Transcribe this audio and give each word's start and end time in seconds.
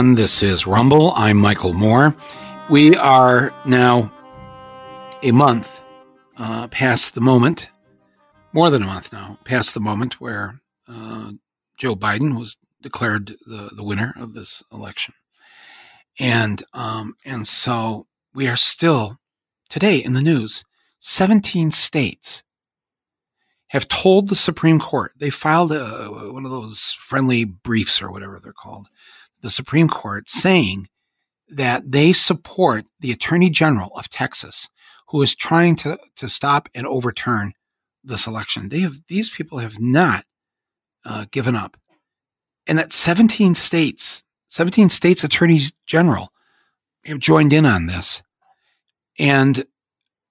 Everyone. 0.00 0.14
This 0.14 0.42
is 0.42 0.66
Rumble. 0.66 1.12
I'm 1.14 1.36
Michael 1.36 1.74
Moore. 1.74 2.16
We 2.70 2.96
are 2.96 3.52
now 3.66 4.10
a 5.22 5.30
month 5.30 5.82
uh, 6.38 6.68
past 6.68 7.14
the 7.14 7.20
moment, 7.20 7.68
more 8.54 8.70
than 8.70 8.82
a 8.82 8.86
month 8.86 9.12
now, 9.12 9.36
past 9.44 9.74
the 9.74 9.80
moment 9.80 10.18
where 10.18 10.62
uh, 10.88 11.32
Joe 11.76 11.96
Biden 11.96 12.38
was 12.38 12.56
declared 12.80 13.34
the, 13.44 13.72
the 13.76 13.84
winner 13.84 14.14
of 14.16 14.32
this 14.32 14.62
election. 14.72 15.12
And, 16.18 16.62
um, 16.72 17.14
and 17.26 17.46
so 17.46 18.06
we 18.32 18.48
are 18.48 18.56
still 18.56 19.18
today 19.68 19.98
in 19.98 20.14
the 20.14 20.22
news 20.22 20.64
17 21.00 21.70
states 21.70 22.42
have 23.68 23.86
told 23.86 24.28
the 24.28 24.34
Supreme 24.34 24.80
Court, 24.80 25.12
they 25.16 25.30
filed 25.30 25.72
a, 25.72 26.08
one 26.32 26.46
of 26.46 26.50
those 26.50 26.96
friendly 26.98 27.44
briefs 27.44 28.00
or 28.00 28.10
whatever 28.10 28.40
they're 28.40 28.54
called, 28.54 28.88
the 29.42 29.50
Supreme 29.50 29.88
Court 29.88 30.28
saying 30.28 30.88
that 31.48 31.90
they 31.90 32.12
support 32.12 32.86
the 33.00 33.10
Attorney 33.10 33.50
General 33.50 33.90
of 33.96 34.08
Texas, 34.08 34.68
who 35.08 35.20
is 35.22 35.34
trying 35.34 35.76
to, 35.76 35.98
to 36.16 36.28
stop 36.28 36.68
and 36.74 36.86
overturn 36.86 37.52
this 38.04 38.26
election. 38.26 38.68
They 38.68 38.80
have 38.80 39.00
these 39.08 39.28
people 39.28 39.58
have 39.58 39.80
not 39.80 40.24
uh, 41.04 41.26
given 41.30 41.56
up, 41.56 41.76
and 42.66 42.78
that 42.78 42.92
17 42.92 43.54
states, 43.54 44.22
17 44.48 44.88
states 44.88 45.24
attorneys 45.24 45.72
general 45.86 46.30
have 47.04 47.18
joined 47.18 47.52
in 47.52 47.66
on 47.66 47.86
this, 47.86 48.22
and 49.18 49.64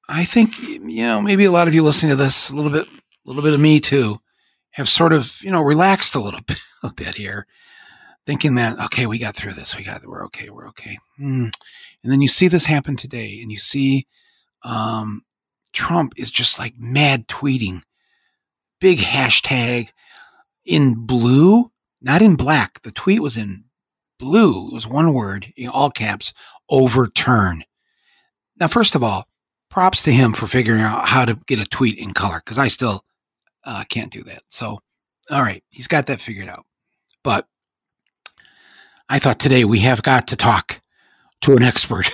I 0.07 0.23
think 0.23 0.59
you 0.59 1.05
know 1.05 1.21
maybe 1.21 1.45
a 1.45 1.51
lot 1.51 1.67
of 1.67 1.73
you 1.73 1.83
listening 1.83 2.11
to 2.11 2.16
this, 2.16 2.49
a 2.49 2.55
little 2.55 2.71
bit, 2.71 2.88
a 2.88 2.91
little 3.25 3.44
bit 3.44 3.53
of 3.53 3.59
me 3.59 3.79
too, 3.79 4.19
have 4.71 4.88
sort 4.88 5.13
of 5.13 5.41
you 5.41 5.51
know 5.51 5.61
relaxed 5.61 6.16
a 6.16 6.21
little 6.21 6.41
bit, 6.41 6.59
a 6.83 6.94
bit 6.94 7.16
here 7.16 7.45
thinking 8.30 8.53
that 8.53 8.77
okay, 8.80 9.08
we 9.08 9.17
got 9.17 9.35
through 9.35 9.53
this, 9.53 9.75
we 9.75 9.83
got 9.83 10.05
we're 10.05 10.23
okay, 10.25 10.52
we're 10.52 10.67
okay. 10.67 10.99
Mm. 11.19 11.49
And 12.03 12.11
then 12.11 12.22
you 12.22 12.27
see 12.27 12.47
this 12.47 12.67
happen 12.67 12.95
today, 12.95 13.39
and 13.41 13.52
you 13.52 13.58
see 13.58 14.05
um, 14.61 15.23
Trump 15.73 16.13
is 16.16 16.30
just 16.30 16.59
like 16.59 16.75
mad 16.77 17.27
tweeting, 17.27 17.81
big 18.80 19.00
hashtag 19.00 19.89
in 20.63 20.94
blue, 21.07 21.72
not 22.03 22.22
in 22.22 22.35
black. 22.35 22.83
The 22.83 22.91
tweet 22.91 23.19
was 23.19 23.35
in 23.35 23.63
blue. 24.19 24.67
It 24.67 24.73
was 24.73 24.85
one 24.85 25.11
word, 25.11 25.52
in 25.57 25.67
all 25.67 25.89
caps, 25.89 26.31
overturn. 26.69 27.63
Now, 28.59 28.67
first 28.67 28.94
of 28.94 29.02
all, 29.02 29.27
props 29.72 30.03
to 30.03 30.11
him 30.11 30.33
for 30.33 30.45
figuring 30.45 30.81
out 30.81 31.07
how 31.07 31.25
to 31.25 31.39
get 31.47 31.59
a 31.59 31.66
tweet 31.66 31.97
in 31.97 32.13
color 32.13 32.44
because 32.45 32.59
I 32.59 32.67
still 32.67 33.03
uh, 33.63 33.85
can't 33.89 34.11
do 34.11 34.22
that. 34.25 34.44
So, 34.50 34.77
all 35.31 35.41
right, 35.41 35.63
he's 35.72 35.88
got 35.88 36.05
that 36.05 36.22
figured 36.22 36.47
out. 36.47 36.67
But 37.23 37.47
I 39.09 39.17
thought 39.17 39.39
today 39.39 39.65
we 39.65 39.79
have 39.79 40.03
got 40.03 40.27
to 40.27 40.35
talk 40.35 40.81
to 41.41 41.55
an 41.55 41.63
expert 41.63 42.09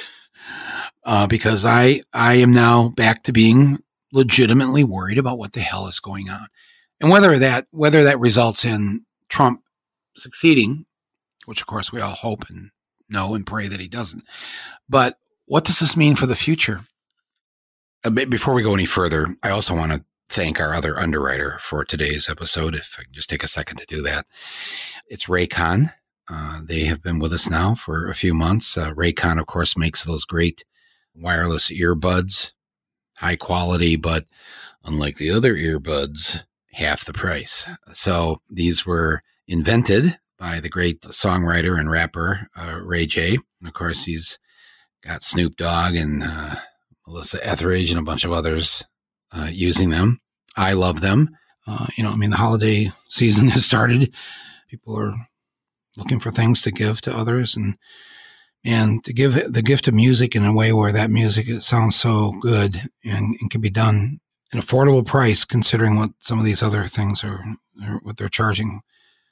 uh, 1.03 1.27
because 1.27 1.65
I 1.65 2.03
I 2.13 2.35
am 2.35 2.53
now 2.53 2.89
back 2.89 3.23
to 3.23 3.33
being 3.33 3.79
legitimately 4.13 4.85
worried 4.85 5.17
about 5.17 5.37
what 5.37 5.53
the 5.53 5.59
hell 5.59 5.87
is 5.87 5.99
going 5.99 6.29
on, 6.29 6.47
and 7.02 7.11
whether 7.11 7.37
that 7.37 7.67
whether 7.71 8.05
that 8.05 8.19
results 8.19 8.63
in 8.63 9.05
Trump 9.27 9.61
succeeding, 10.15 10.85
which 11.45 11.59
of 11.59 11.67
course 11.67 11.91
we 11.91 11.99
all 11.99 12.11
hope 12.11 12.49
and 12.49 12.71
know 13.09 13.35
and 13.35 13.45
pray 13.45 13.67
that 13.67 13.81
he 13.81 13.89
doesn't. 13.89 14.23
But 14.87 15.17
what 15.45 15.65
does 15.65 15.80
this 15.80 15.97
mean 15.97 16.15
for 16.15 16.25
the 16.27 16.35
future? 16.35 16.81
Before 18.03 18.53
we 18.53 18.64
go 18.64 18.73
any 18.73 18.86
further, 18.86 19.27
I 19.43 19.49
also 19.49 19.75
want 19.75 19.91
to 19.91 20.05
thank 20.30 20.59
our 20.59 20.73
other 20.73 20.97
underwriter 20.97 21.59
for 21.61 21.83
today's 21.83 22.30
episode. 22.30 22.75
If 22.75 22.95
I 22.99 23.03
can 23.03 23.14
just 23.14 23.30
take 23.30 23.43
a 23.43 23.47
second 23.47 23.77
to 23.77 23.86
do 23.86 24.02
that, 24.03 24.25
it's 25.08 25.25
Raycon. 25.25 25.91
Uh, 26.30 26.61
they 26.63 26.86
have 26.86 27.02
been 27.02 27.19
with 27.19 27.33
us 27.33 27.49
now 27.49 27.75
for 27.75 28.09
a 28.09 28.15
few 28.15 28.33
months. 28.33 28.77
Uh, 28.77 28.91
Raycon, 28.93 29.39
of 29.39 29.47
course, 29.47 29.77
makes 29.77 30.03
those 30.03 30.25
great 30.25 30.63
wireless 31.15 31.71
earbuds, 31.71 32.53
high 33.17 33.36
quality, 33.36 33.95
but 33.95 34.25
unlike 34.83 35.17
the 35.17 35.31
other 35.31 35.55
earbuds, 35.55 36.43
half 36.71 37.05
the 37.05 37.14
price. 37.14 37.67
So 37.91 38.39
these 38.49 38.85
were 38.85 39.21
invented 39.47 40.17
by 40.37 40.59
the 40.59 40.69
great 40.69 41.02
songwriter 41.02 41.80
and 41.80 41.89
rapper 41.89 42.49
uh, 42.58 42.80
Ray 42.81 43.05
J. 43.05 43.37
And 43.59 43.67
of 43.67 43.73
course, 43.73 44.05
he's 44.05 44.39
got 45.03 45.23
Snoop 45.23 45.55
Dogg 45.55 45.95
and 45.95 46.23
uh, 46.23 46.55
Melissa 47.08 47.45
Etheridge 47.45 47.91
and 47.91 47.99
a 47.99 48.03
bunch 48.03 48.25
of 48.25 48.31
others 48.31 48.83
uh, 49.31 49.49
using 49.52 49.91
them. 49.91 50.19
I 50.58 50.73
love 50.73 51.02
them. 51.02 51.37
Uh, 51.67 51.87
you 51.95 52.03
know, 52.03 52.11
I 52.11 52.15
mean, 52.15 52.30
the 52.30 52.37
holiday 52.37 52.91
season 53.09 53.47
has 53.49 53.65
started. 53.65 54.14
People 54.69 54.99
are 54.99 55.14
looking 55.98 56.20
for 56.20 56.32
things 56.32 56.61
to 56.61 56.72
give 56.72 57.02
to 57.02 57.16
others 57.16 57.56
and 57.56 57.78
and 58.64 59.04
to 59.04 59.14
give 59.14 59.54
the 59.54 59.61
gift 59.61 59.88
of 59.88 59.94
music 59.94 60.36
in 60.36 60.44
a 60.44 60.54
way 60.54 60.73
where 60.73 60.92
that 60.92 61.11
music 61.11 61.45
sounds 61.61 61.95
so 61.95 62.33
good 62.42 62.89
and, 63.04 63.38
and 63.39 63.52
can 63.52 63.61
be 63.61 63.70
done 63.70 64.20
an 64.52 64.60
affordable 64.60 65.06
price 65.06 65.45
considering 65.45 65.95
what 65.98 66.10
some 66.20 66.39
of 66.39 66.45
these 66.45 66.64
other 66.64 66.88
things 66.88 67.23
are, 67.23 67.44
are 67.83 68.00
what 68.02 68.17
they're 68.17 68.28
charging. 68.28 68.82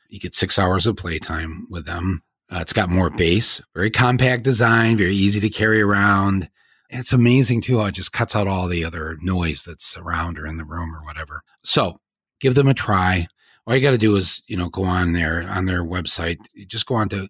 You 0.10 0.20
get 0.20 0.36
six 0.36 0.60
hours 0.60 0.86
of 0.86 0.98
playtime 0.98 1.66
with 1.70 1.86
them. 1.86 2.22
Uh, 2.52 2.60
it's 2.62 2.74
got 2.74 2.90
more 2.90 3.10
bass 3.10 3.60
very 3.74 3.90
compact 3.90 4.44
design 4.44 4.98
very 4.98 5.16
easy 5.16 5.40
to 5.40 5.50
carry 5.50 5.82
around. 5.82 6.48
And 6.92 7.00
it's 7.00 7.14
amazing 7.14 7.62
too 7.62 7.80
how 7.80 7.86
it 7.86 7.96
just 7.96 8.14
cuts 8.14 8.36
out 8.36 8.48
all 8.48 8.68
the 8.68 8.86
other 8.86 9.18
noise 9.22 9.64
that's 9.64 9.98
around 9.98 10.38
or 10.38 10.46
in 10.46 10.58
the 10.58 10.66
room 10.66 10.94
or 10.94 11.04
whatever. 11.04 11.42
So 11.64 12.00
give 12.40 12.54
them 12.54 12.68
a 12.68 12.76
try 12.76 13.28
all 13.66 13.76
you 13.76 13.82
got 13.82 13.92
to 13.92 13.98
do 13.98 14.16
is, 14.16 14.44
you 14.48 14.58
know, 14.58 14.70
go 14.70 14.84
on 14.84 15.14
there 15.14 15.46
on 15.50 15.66
their 15.66 15.84
website. 15.84 16.38
Just 16.68 16.86
go 16.86 16.96
on 16.96 17.10
to 17.10 17.28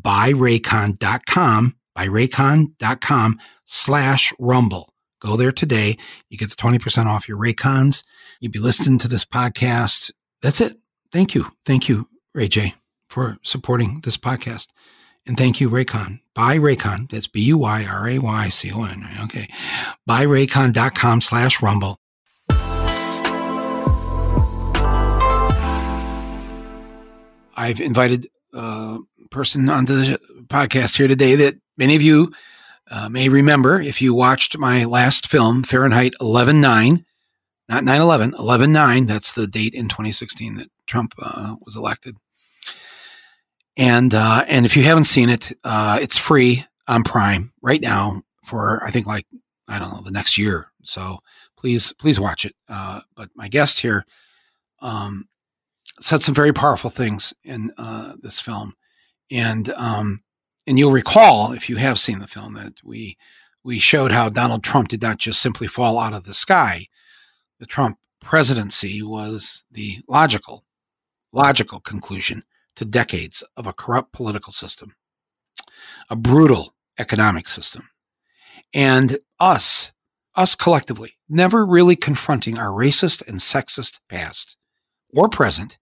buyraycon.com, 0.00 1.76
buyraycon.com 1.96 3.40
slash 3.64 4.32
rumble. 4.38 4.92
Go 5.20 5.36
there 5.36 5.52
today. 5.52 5.96
You 6.30 6.38
get 6.38 6.50
the 6.50 6.56
20% 6.56 7.06
off 7.06 7.28
your 7.28 7.38
Raycons. 7.38 8.02
you'd 8.40 8.52
be 8.52 8.58
listening 8.58 8.98
to 8.98 9.08
this 9.08 9.24
podcast. 9.24 10.10
That's 10.40 10.60
it. 10.60 10.76
Thank 11.12 11.34
you. 11.34 11.46
Thank 11.64 11.88
you, 11.88 12.08
Ray 12.34 12.48
J, 12.48 12.74
for 13.08 13.38
supporting 13.42 14.00
this 14.02 14.16
podcast. 14.16 14.68
And 15.26 15.36
thank 15.36 15.60
you, 15.60 15.70
Raycon. 15.70 16.20
Buy 16.34 16.58
Raycon. 16.58 17.08
That's 17.10 17.28
B 17.28 17.40
U 17.42 17.58
Y 17.58 17.86
R 17.88 18.08
A 18.08 18.18
Y 18.18 18.48
C 18.48 18.72
O 18.72 18.82
N. 18.82 19.06
Okay. 19.24 19.48
Buyraycon.com 20.08 21.20
slash 21.20 21.62
rumble. 21.62 21.98
I've 27.56 27.80
invited 27.80 28.28
a 28.52 28.98
person 29.30 29.68
onto 29.68 29.94
the 29.94 30.18
podcast 30.46 30.96
here 30.96 31.08
today 31.08 31.34
that 31.36 31.56
many 31.76 31.96
of 31.96 32.02
you 32.02 32.32
uh, 32.90 33.08
may 33.08 33.28
remember 33.28 33.80
if 33.80 34.02
you 34.02 34.14
watched 34.14 34.58
my 34.58 34.84
last 34.84 35.28
film, 35.28 35.62
Fahrenheit 35.62 36.12
11.9, 36.20 37.04
not 37.68 37.84
9-11, 37.84 38.34
11.9. 38.34 39.06
That's 39.06 39.32
the 39.32 39.46
date 39.46 39.74
in 39.74 39.88
2016 39.88 40.56
that 40.56 40.68
Trump 40.86 41.14
uh, 41.18 41.56
was 41.64 41.76
elected. 41.76 42.16
And 43.78 44.12
uh, 44.12 44.44
and 44.48 44.66
if 44.66 44.76
you 44.76 44.82
haven't 44.82 45.04
seen 45.04 45.30
it, 45.30 45.50
uh, 45.64 45.98
it's 46.02 46.18
free 46.18 46.66
on 46.88 47.04
Prime 47.04 47.52
right 47.62 47.80
now 47.80 48.22
for 48.44 48.82
I 48.84 48.90
think 48.90 49.06
like 49.06 49.24
I 49.66 49.78
don't 49.78 49.90
know 49.94 50.02
the 50.02 50.10
next 50.10 50.36
year. 50.36 50.66
So 50.82 51.20
please 51.56 51.94
please 51.94 52.20
watch 52.20 52.44
it. 52.44 52.54
Uh, 52.68 53.00
but 53.16 53.30
my 53.34 53.48
guest 53.48 53.80
here 53.80 54.04
um, 54.82 55.26
said 56.02 56.22
some 56.22 56.34
very 56.34 56.52
powerful 56.52 56.90
things 56.90 57.32
in 57.44 57.72
uh, 57.78 58.14
this 58.20 58.40
film, 58.40 58.74
and 59.30 59.68
um, 59.70 60.22
and 60.66 60.78
you'll 60.78 60.92
recall 60.92 61.52
if 61.52 61.68
you 61.68 61.76
have 61.76 61.98
seen 61.98 62.18
the 62.18 62.26
film 62.26 62.54
that 62.54 62.74
we 62.84 63.16
we 63.64 63.78
showed 63.78 64.10
how 64.10 64.28
Donald 64.28 64.64
Trump 64.64 64.88
did 64.88 65.02
not 65.02 65.18
just 65.18 65.40
simply 65.40 65.66
fall 65.66 65.98
out 65.98 66.12
of 66.12 66.24
the 66.24 66.34
sky. 66.34 66.86
The 67.60 67.66
Trump 67.66 67.98
presidency 68.20 69.02
was 69.02 69.64
the 69.70 69.98
logical 70.08 70.64
logical 71.32 71.80
conclusion 71.80 72.44
to 72.76 72.84
decades 72.84 73.42
of 73.56 73.66
a 73.66 73.72
corrupt 73.72 74.12
political 74.12 74.52
system, 74.52 74.96
a 76.10 76.16
brutal 76.16 76.74
economic 76.98 77.48
system, 77.48 77.88
and 78.74 79.18
us 79.38 79.92
us 80.34 80.54
collectively 80.54 81.12
never 81.28 81.64
really 81.64 81.96
confronting 81.96 82.58
our 82.58 82.70
racist 82.70 83.26
and 83.28 83.38
sexist 83.38 84.00
past 84.08 84.56
or 85.14 85.28
present 85.28 85.78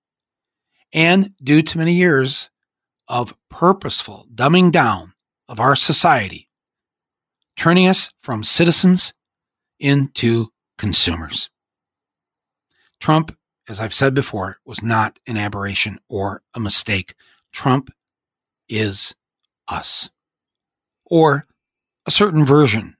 and 0.92 1.32
due 1.42 1.62
to 1.62 1.78
many 1.78 1.94
years 1.94 2.50
of 3.08 3.34
purposeful 3.48 4.26
dumbing 4.34 4.70
down 4.70 5.12
of 5.48 5.60
our 5.60 5.74
society, 5.76 6.48
turning 7.56 7.86
us 7.86 8.10
from 8.20 8.44
citizens 8.44 9.14
into 9.78 10.46
consumers. 10.78 11.50
Trump, 13.00 13.36
as 13.68 13.80
I've 13.80 13.94
said 13.94 14.14
before, 14.14 14.58
was 14.64 14.82
not 14.82 15.18
an 15.26 15.36
aberration 15.36 15.98
or 16.08 16.42
a 16.54 16.60
mistake. 16.60 17.14
Trump 17.52 17.90
is 18.68 19.14
us, 19.68 20.10
or 21.04 21.46
a 22.06 22.10
certain 22.10 22.44
version 22.44 22.96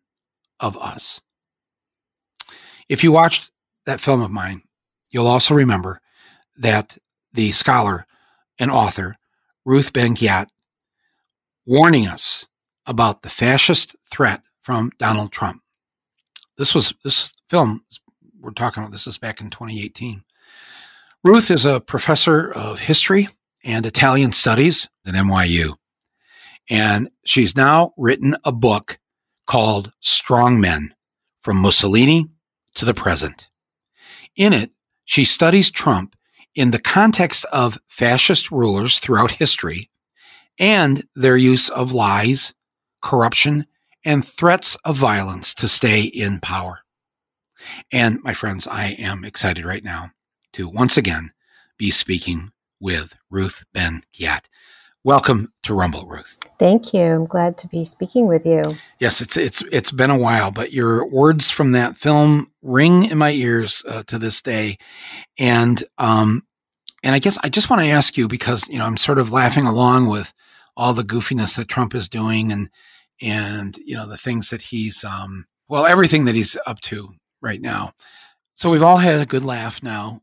of 0.58 0.76
us. 0.78 1.20
If 2.88 3.04
you 3.04 3.12
watched 3.12 3.50
that 3.86 4.00
film 4.00 4.20
of 4.20 4.31
mine, 4.31 4.62
you'll 5.10 5.26
also 5.26 5.54
remember 5.54 6.00
that 6.58 6.98
the 7.32 7.53
scholar 7.53 8.06
and 8.59 8.71
author 8.71 9.17
Ruth 9.65 9.93
Ben-Ghiat 9.93 10.49
warning 11.67 12.06
us 12.06 12.47
about 12.87 13.23
the 13.23 13.31
fascist 13.31 13.94
threat 14.11 14.43
from 14.62 14.91
Donald 14.99 15.32
Trump. 15.32 15.62
This 16.56 16.75
was 16.75 16.94
this 17.05 17.32
film 17.49 17.85
we're 18.41 18.50
talking 18.50 18.82
about. 18.82 18.93
This 18.93 19.06
is 19.06 19.19
back 19.19 19.41
in 19.41 19.50
2018. 19.50 20.23
Ruth 21.23 21.50
is 21.50 21.65
a 21.65 21.81
professor 21.81 22.50
of 22.53 22.81
history 22.81 23.29
and 23.62 23.85
Italian 23.85 24.32
studies 24.32 24.88
at 25.06 25.15
NYU. 25.15 25.75
And 26.69 27.11
she's 27.25 27.56
now 27.56 27.93
written 27.97 28.37
a 28.44 28.53
book 28.53 28.99
called 29.47 29.93
Strong 30.00 30.61
Men 30.61 30.94
From 31.43 31.59
Mussolini 31.59 32.27
to 32.77 32.85
the 32.85 32.94
Present. 32.94 33.49
In 34.37 34.53
it, 34.53 34.71
she 35.05 35.25
studies 35.25 35.71
Trump 35.71 36.15
in 36.55 36.70
the 36.70 36.81
context 36.81 37.44
of 37.52 37.79
fascist 37.88 38.50
rulers 38.50 38.99
throughout 38.99 39.32
history 39.32 39.91
and 40.58 41.05
their 41.14 41.37
use 41.37 41.69
of 41.69 41.93
lies, 41.93 42.55
corruption, 43.00 43.67
and 44.05 44.25
threats 44.25 44.76
of 44.85 44.97
violence 44.97 45.55
to 45.55 45.69
stay 45.69 46.02
in 46.02 46.41
power. 46.41 46.81
And 47.93 48.23
my 48.23 48.32
friends, 48.32 48.67
I 48.67 48.97
am 48.99 49.25
excited 49.25 49.64
right 49.64 49.85
now 49.85 50.11
to 50.55 50.69
once 50.69 50.97
again 50.97 51.32
be 51.76 51.91
speaking 51.91 52.53
with 52.81 53.14
Ruth 53.31 53.64
Ben 53.73 54.03
Ghiat. 54.14 54.46
Welcome 55.05 55.53
to 55.62 55.75
Rumble, 55.75 56.06
Ruth. 56.06 56.39
Thank 56.60 56.92
you. 56.92 57.00
I'm 57.00 57.24
glad 57.24 57.56
to 57.56 57.68
be 57.68 57.84
speaking 57.84 58.26
with 58.26 58.44
you. 58.44 58.60
Yes, 58.98 59.22
it's 59.22 59.38
it's 59.38 59.62
it's 59.72 59.90
been 59.90 60.10
a 60.10 60.18
while, 60.18 60.50
but 60.50 60.74
your 60.74 61.06
words 61.06 61.50
from 61.50 61.72
that 61.72 61.96
film 61.96 62.52
ring 62.60 63.06
in 63.06 63.16
my 63.16 63.30
ears 63.30 63.82
uh, 63.88 64.02
to 64.08 64.18
this 64.18 64.42
day, 64.42 64.76
and 65.38 65.82
um, 65.96 66.42
and 67.02 67.14
I 67.14 67.18
guess 67.18 67.38
I 67.42 67.48
just 67.48 67.70
want 67.70 67.80
to 67.80 67.88
ask 67.88 68.18
you 68.18 68.28
because 68.28 68.68
you 68.68 68.76
know 68.76 68.84
I'm 68.84 68.98
sort 68.98 69.18
of 69.18 69.32
laughing 69.32 69.64
along 69.64 70.08
with 70.08 70.34
all 70.76 70.92
the 70.92 71.02
goofiness 71.02 71.56
that 71.56 71.68
Trump 71.68 71.94
is 71.94 72.10
doing, 72.10 72.52
and 72.52 72.68
and 73.22 73.78
you 73.78 73.94
know 73.94 74.06
the 74.06 74.18
things 74.18 74.50
that 74.50 74.60
he's 74.60 75.02
um, 75.02 75.46
well 75.66 75.86
everything 75.86 76.26
that 76.26 76.34
he's 76.34 76.58
up 76.66 76.82
to 76.82 77.14
right 77.40 77.62
now. 77.62 77.92
So 78.56 78.68
we've 78.68 78.82
all 78.82 78.98
had 78.98 79.22
a 79.22 79.24
good 79.24 79.46
laugh 79.46 79.82
now 79.82 80.20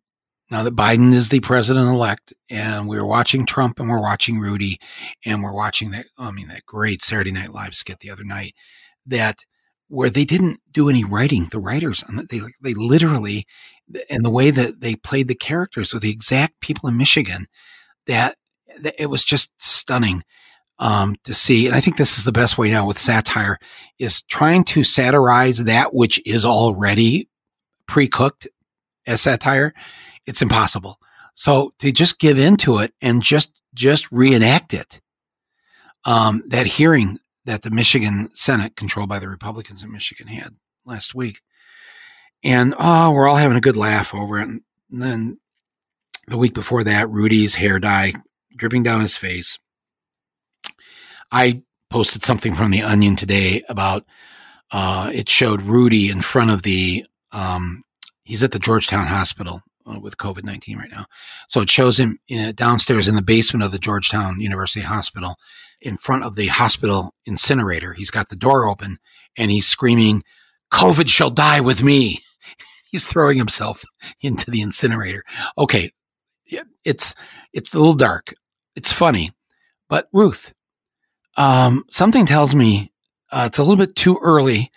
now 0.49 0.63
that 0.63 0.75
Biden 0.75 1.13
is 1.13 1.29
the 1.29 1.41
president 1.41 1.89
elect 1.89 2.33
and 2.49 2.87
we're 2.87 3.05
watching 3.05 3.45
Trump 3.45 3.79
and 3.79 3.89
we're 3.89 4.01
watching 4.01 4.39
Rudy 4.39 4.79
and 5.25 5.43
we're 5.43 5.55
watching 5.55 5.91
that, 5.91 6.05
I 6.17 6.31
mean, 6.31 6.47
that 6.47 6.65
great 6.65 7.01
Saturday 7.01 7.31
Night 7.31 7.51
Live 7.51 7.75
skit 7.75 7.99
the 7.99 8.09
other 8.09 8.23
night 8.23 8.53
that 9.05 9.45
where 9.89 10.09
they 10.09 10.25
didn't 10.25 10.59
do 10.71 10.89
any 10.89 11.03
writing, 11.03 11.47
the 11.51 11.59
writers, 11.59 12.03
they, 12.29 12.39
they 12.61 12.73
literally, 12.73 13.45
and 14.09 14.23
the 14.23 14.29
way 14.29 14.51
that 14.51 14.79
they 14.81 14.95
played 14.95 15.27
the 15.27 15.35
characters 15.35 15.93
with 15.93 16.03
the 16.03 16.11
exact 16.11 16.59
people 16.61 16.89
in 16.89 16.97
Michigan 16.97 17.47
that, 18.05 18.35
that 18.81 18.95
it 19.01 19.07
was 19.07 19.23
just 19.23 19.51
stunning. 19.57 20.23
Um, 20.79 21.15
to 21.23 21.33
see, 21.33 21.65
and 21.65 21.75
I 21.75 21.79
think 21.79 21.97
this 21.97 22.19
is 22.19 22.23
the 22.23 22.31
best 22.31 22.59
way 22.59 22.69
now 22.69 22.85
with 22.85 22.99
satire 22.99 23.57
is 23.97 24.21
trying 24.21 24.63
to 24.65 24.83
satirize 24.83 25.63
that 25.63 25.91
which 25.91 26.21
is 26.23 26.45
already 26.45 27.29
pre-cooked 27.87 28.47
as 29.07 29.21
satire 29.21 29.73
it's 30.27 30.41
impossible. 30.41 30.99
So 31.33 31.73
to 31.79 31.91
just 31.91 32.19
give 32.19 32.37
into 32.37 32.77
it 32.79 32.93
and 33.01 33.23
just 33.23 33.57
just 33.73 34.11
reenact 34.11 34.73
it. 34.73 35.01
Um, 36.05 36.43
that 36.47 36.67
hearing 36.67 37.19
that 37.45 37.61
the 37.61 37.71
Michigan 37.71 38.29
Senate, 38.33 38.75
controlled 38.75 39.09
by 39.09 39.19
the 39.19 39.29
Republicans 39.29 39.83
in 39.83 39.91
Michigan, 39.91 40.27
had 40.27 40.53
last 40.85 41.15
week, 41.15 41.41
and 42.43 42.73
oh, 42.79 43.11
we're 43.11 43.27
all 43.27 43.35
having 43.35 43.57
a 43.57 43.61
good 43.61 43.77
laugh 43.77 44.13
over 44.13 44.39
it. 44.39 44.47
And 44.47 44.61
then 44.89 45.39
the 46.27 46.37
week 46.37 46.53
before 46.53 46.83
that, 46.83 47.09
Rudy's 47.09 47.55
hair 47.55 47.79
dye 47.79 48.13
dripping 48.55 48.83
down 48.83 49.01
his 49.01 49.17
face. 49.17 49.59
I 51.31 51.63
posted 51.89 52.23
something 52.23 52.53
from 52.53 52.71
the 52.71 52.83
Onion 52.83 53.15
today 53.15 53.63
about 53.69 54.05
uh, 54.71 55.11
it 55.13 55.29
showed 55.29 55.61
Rudy 55.61 56.09
in 56.09 56.21
front 56.21 56.51
of 56.51 56.63
the 56.63 57.05
um, 57.31 57.83
he's 58.23 58.43
at 58.43 58.51
the 58.51 58.59
Georgetown 58.59 59.07
Hospital 59.07 59.61
uh, 59.87 59.99
with 59.99 60.17
COVID 60.17 60.43
19 60.43 60.77
right 60.77 60.91
now. 60.91 61.05
So 61.47 61.61
it 61.61 61.69
shows 61.69 61.99
him 61.99 62.19
downstairs 62.55 63.07
in 63.07 63.15
the 63.15 63.21
basement 63.21 63.63
of 63.63 63.71
the 63.71 63.79
Georgetown 63.79 64.39
University 64.39 64.81
Hospital 64.81 65.35
in 65.81 65.97
front 65.97 66.23
of 66.23 66.35
the 66.35 66.47
hospital 66.47 67.13
incinerator. 67.25 67.93
He's 67.93 68.11
got 68.11 68.29
the 68.29 68.35
door 68.35 68.65
open 68.65 68.97
and 69.37 69.51
he's 69.51 69.67
screaming, 69.67 70.23
COVID 70.71 71.07
shall 71.07 71.29
die 71.29 71.61
with 71.61 71.83
me. 71.83 72.19
he's 72.85 73.05
throwing 73.05 73.37
himself 73.37 73.83
into 74.21 74.51
the 74.51 74.61
incinerator. 74.61 75.23
Okay. 75.57 75.91
It's, 76.83 77.15
it's 77.51 77.73
a 77.73 77.77
little 77.77 77.93
dark. 77.93 78.33
It's 78.77 78.93
funny, 78.93 79.31
but 79.89 80.07
Ruth, 80.13 80.53
um, 81.35 81.83
something 81.89 82.25
tells 82.25 82.55
me 82.55 82.93
uh, 83.29 83.43
it's 83.47 83.57
a 83.57 83.63
little 83.63 83.75
bit 83.75 83.93
too 83.93 84.17
early 84.21 84.71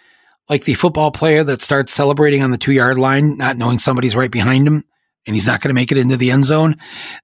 like 0.48 0.64
the 0.64 0.74
football 0.74 1.12
player 1.12 1.44
that 1.44 1.62
starts 1.62 1.92
celebrating 1.92 2.42
on 2.42 2.50
the 2.50 2.58
two 2.58 2.72
yard 2.72 2.98
line, 2.98 3.36
not 3.36 3.56
knowing 3.56 3.78
somebody's 3.78 4.16
right 4.16 4.30
behind 4.30 4.66
him 4.66 4.84
and 5.26 5.36
he's 5.36 5.46
not 5.46 5.60
going 5.60 5.68
to 5.70 5.74
make 5.74 5.92
it 5.92 5.98
into 5.98 6.16
the 6.16 6.30
end 6.30 6.44
zone, 6.44 6.76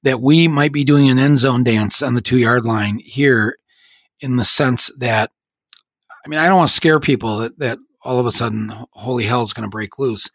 that 0.03 0.21
we 0.21 0.49
might 0.49 0.73
be 0.73 0.85
doing 0.85 1.09
an 1.09 1.19
end 1.19 1.39
zone 1.39 1.63
dance 1.63 2.03
on 2.03 2.15
the 2.15 2.21
two 2.21 2.39
yard 2.39 2.65
line 2.65 2.99
here 3.03 3.57
in 4.21 4.37
the 4.37 4.45
sense 4.45 4.91
that, 4.99 5.31
I 6.25 6.29
mean, 6.29 6.39
I 6.39 6.49
don't 6.49 6.59
want 6.59 6.71
to 6.71 6.77
scare 6.77 7.01
people 7.01 7.39
that, 7.39 7.59
that 7.59 7.79
all 8.03 8.19
of 8.19 8.27
a 8.27 8.33
sudden 8.33 8.73
holy 8.93 9.25
hell 9.25 9.43
is 9.43 9.53
going 9.53 9.69
to 9.69 9.71
break 9.71 9.99
loose, 9.99 10.31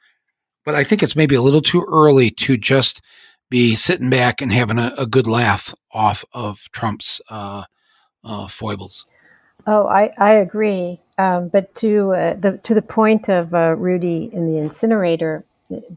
but 0.66 0.76
I 0.76 0.84
think 0.84 1.04
it's 1.04 1.16
maybe 1.16 1.36
a 1.36 1.42
little 1.42 1.62
too 1.62 1.86
early 1.88 2.30
to 2.32 2.58
just 2.58 3.02
be 3.50 3.76
sitting 3.76 4.10
back 4.10 4.42
and 4.42 4.52
having 4.52 4.80
a, 4.80 4.94
a 4.98 5.06
good 5.06 5.28
laugh 5.28 5.74
off 5.92 6.24
of 6.34 6.70
Trump's 6.72 7.22
uh, 7.30 7.64
uh, 8.24 8.48
foibles. 8.48 9.06
Oh, 9.68 9.86
I, 9.88 10.12
I 10.18 10.34
agree. 10.34 11.00
Um, 11.18 11.50
but 11.50 11.76
to 11.76 12.14
uh, 12.14 12.34
the 12.34 12.58
to 12.60 12.74
the 12.74 12.82
point 12.82 13.30
of 13.30 13.54
uh, 13.54 13.76
Rudy 13.78 14.30
in 14.34 14.48
the 14.48 14.58
incinerator, 14.58 15.46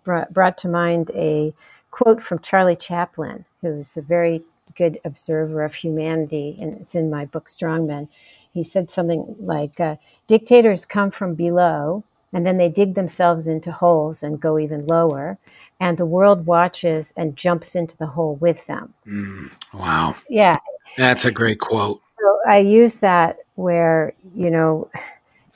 brought, 0.04 0.32
brought 0.32 0.58
to 0.58 0.68
mind 0.68 1.10
a 1.14 1.54
quote 1.90 2.22
from 2.22 2.40
Charlie 2.40 2.76
Chaplin, 2.76 3.44
who's 3.60 3.96
a 3.96 4.02
very 4.02 4.42
good 4.76 4.98
observer 5.04 5.62
of 5.62 5.74
humanity, 5.74 6.56
and 6.60 6.74
it's 6.74 6.94
in 6.94 7.10
my 7.10 7.24
book 7.24 7.46
Strongmen. 7.46 8.08
He 8.52 8.62
said 8.62 8.90
something 8.90 9.36
like, 9.38 9.78
uh, 9.80 9.96
"Dictators 10.26 10.86
come 10.86 11.10
from 11.10 11.34
below, 11.34 12.04
and 12.32 12.44
then 12.46 12.58
they 12.58 12.68
dig 12.68 12.94
themselves 12.94 13.46
into 13.46 13.72
holes 13.72 14.22
and 14.22 14.40
go 14.40 14.58
even 14.58 14.86
lower." 14.86 15.38
And 15.80 15.98
the 15.98 16.06
world 16.06 16.46
watches 16.46 17.12
and 17.16 17.36
jumps 17.36 17.74
into 17.74 17.96
the 17.96 18.06
hole 18.06 18.36
with 18.36 18.66
them. 18.66 18.94
Mm, 19.06 19.52
wow. 19.74 20.14
Yeah. 20.28 20.56
That's 20.96 21.24
a 21.24 21.32
great 21.32 21.58
quote. 21.58 22.00
So 22.20 22.38
I 22.48 22.58
use 22.58 22.96
that 22.96 23.38
where, 23.56 24.14
you 24.34 24.50
know, 24.50 24.88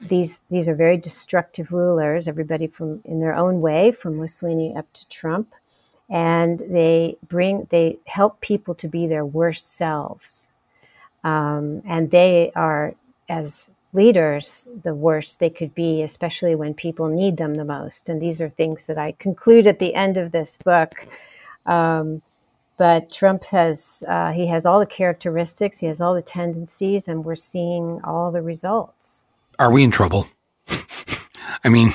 these 0.00 0.40
these 0.50 0.69
are 0.69 0.75
very 0.75 0.97
destructive 0.97 1.73
rulers. 1.73 2.28
Everybody 2.28 2.67
from 2.67 3.00
in 3.05 3.21
their 3.21 3.37
own 3.37 3.61
way, 3.61 3.90
from 3.90 4.17
Mussolini 4.17 4.75
up 4.76 4.93
to 4.93 5.09
Trump, 5.09 5.55
and 6.09 6.61
they 6.61 7.17
bring 7.26 7.67
they 7.71 7.99
help 8.07 8.40
people 8.40 8.75
to 8.76 8.88
be 8.88 9.07
their 9.07 9.26
worst 9.26 9.76
selves, 9.76 10.50
um, 11.25 11.83
and 11.87 12.11
they 12.11 12.52
are 12.55 12.95
as 13.28 13.71
leaders 13.93 14.69
the 14.83 14.95
worst 14.95 15.40
they 15.40 15.50
could 15.50 15.75
be, 15.75 16.02
especially 16.02 16.55
when 16.55 16.75
people 16.75 17.09
need 17.09 17.37
them 17.38 17.55
the 17.55 17.64
most. 17.64 18.09
And 18.09 18.21
these 18.21 18.40
are 18.40 18.49
things 18.49 18.87
that 18.87 18.99
I 18.99 19.12
conclude 19.12 19.67
at 19.67 19.78
the 19.78 19.95
end 19.95 20.17
of 20.17 20.31
this 20.33 20.57
book. 20.59 20.93
Um, 21.67 22.23
but 22.76 23.11
Trump 23.11 23.45
has 23.45 24.05
uh, 24.09 24.33
he 24.33 24.47
has 24.47 24.64
all 24.64 24.78
the 24.78 24.87
characteristics, 24.87 25.78
he 25.78 25.87
has 25.87 26.00
all 26.00 26.14
the 26.14 26.23
tendencies, 26.23 27.09
and 27.09 27.25
we're 27.25 27.35
seeing 27.37 28.00
all 28.05 28.31
the 28.31 28.43
results 28.43 29.25
are 29.59 29.73
we 29.73 29.83
in 29.83 29.91
trouble? 29.91 30.27
I 31.65 31.69
mean, 31.69 31.93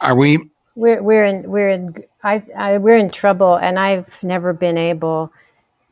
are 0.00 0.16
we? 0.16 0.50
We're 0.74 1.02
we're 1.02 1.24
in 1.24 1.50
we're 1.50 1.70
in 1.70 1.94
I, 2.22 2.42
I 2.56 2.78
we're 2.78 2.96
in 2.98 3.10
trouble, 3.10 3.56
and 3.56 3.78
I've 3.78 4.22
never 4.22 4.52
been 4.52 4.78
able 4.78 5.32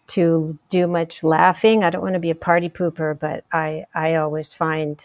to 0.09 0.59
do 0.69 0.87
much 0.87 1.23
laughing. 1.23 1.85
I 1.85 1.91
don't 1.91 2.03
want 2.03 2.15
to 2.15 2.21
be 2.21 2.31
a 2.31 2.35
party 2.35 2.69
pooper, 2.69 3.19
but 3.19 3.45
I 3.53 3.87
I 3.95 4.17
always 4.17 4.53
find 4.53 5.05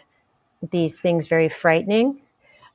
these 0.70 1.00
things 1.00 1.26
very 1.26 1.48
frightening 1.48 2.20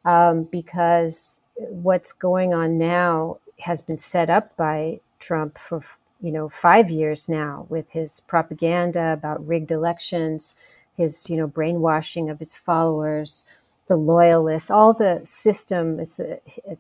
um, 0.06 0.44
because 0.46 1.42
what's 1.58 2.14
going 2.14 2.54
on 2.54 2.78
now 2.78 3.38
has 3.60 3.82
been 3.82 3.98
set 3.98 4.30
up 4.30 4.56
by 4.58 5.00
Trump 5.20 5.58
for 5.58 5.82
you 6.22 6.32
know 6.32 6.50
five 6.50 6.90
years 6.90 7.30
now 7.30 7.68
with 7.70 7.92
his 7.92 8.22
propaganda 8.22 9.14
about 9.14 9.46
rigged 9.46 9.72
elections 9.72 10.56
his 10.98 11.30
you 11.30 11.38
know 11.38 11.48
brainwashing 11.48 12.30
of 12.30 12.40
his 12.40 12.54
followers 12.54 13.46
the 13.88 13.96
loyalists 13.96 14.72
all 14.72 14.94
the 14.94 15.22
system 15.26 15.98